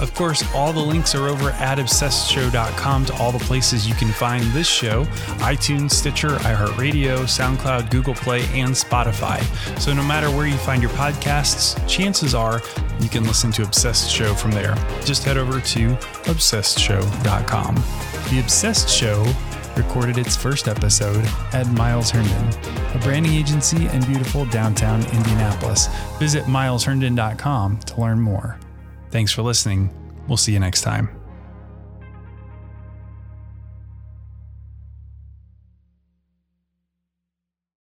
Of 0.03 0.13
course, 0.15 0.43
all 0.53 0.73
the 0.73 0.81
links 0.81 1.15
are 1.15 1.29
over 1.29 1.51
at 1.51 1.77
obsessedshow.com 1.77 3.05
to 3.05 3.13
all 3.15 3.31
the 3.31 3.39
places 3.39 3.87
you 3.87 3.95
can 3.95 4.09
find 4.09 4.43
this 4.51 4.67
show 4.67 5.05
iTunes, 5.39 5.91
Stitcher, 5.91 6.31
iHeartRadio, 6.39 7.19
SoundCloud, 7.19 7.89
Google 7.89 8.13
Play, 8.13 8.41
and 8.47 8.71
Spotify. 8.71 9.41
So 9.79 9.93
no 9.93 10.03
matter 10.03 10.29
where 10.29 10.45
you 10.45 10.57
find 10.57 10.81
your 10.81 10.91
podcasts, 10.91 11.79
chances 11.87 12.35
are 12.35 12.61
you 12.99 13.07
can 13.07 13.23
listen 13.23 13.53
to 13.53 13.63
Obsessed 13.63 14.11
Show 14.11 14.33
from 14.33 14.51
there. 14.51 14.75
Just 15.05 15.23
head 15.23 15.37
over 15.37 15.61
to 15.61 15.95
obsessedshow.com. 16.25 17.75
The 18.29 18.39
Obsessed 18.41 18.89
Show 18.89 19.23
recorded 19.75 20.17
its 20.17 20.35
first 20.35 20.67
episode 20.67 21.25
at 21.53 21.67
Miles 21.73 22.11
Herndon, 22.11 22.49
a 22.93 22.99
branding 23.03 23.33
agency 23.33 23.87
in 23.87 24.03
beautiful 24.05 24.45
downtown 24.45 25.01
Indianapolis. 25.13 25.87
Visit 26.19 26.43
milesherndon.com 26.45 27.79
to 27.79 28.01
learn 28.01 28.19
more. 28.19 28.59
Thanks 29.11 29.31
for 29.31 29.41
listening. 29.41 29.89
We'll 30.27 30.37
see 30.37 30.53
you 30.53 30.59
next 30.59 30.81
time. 30.81 31.22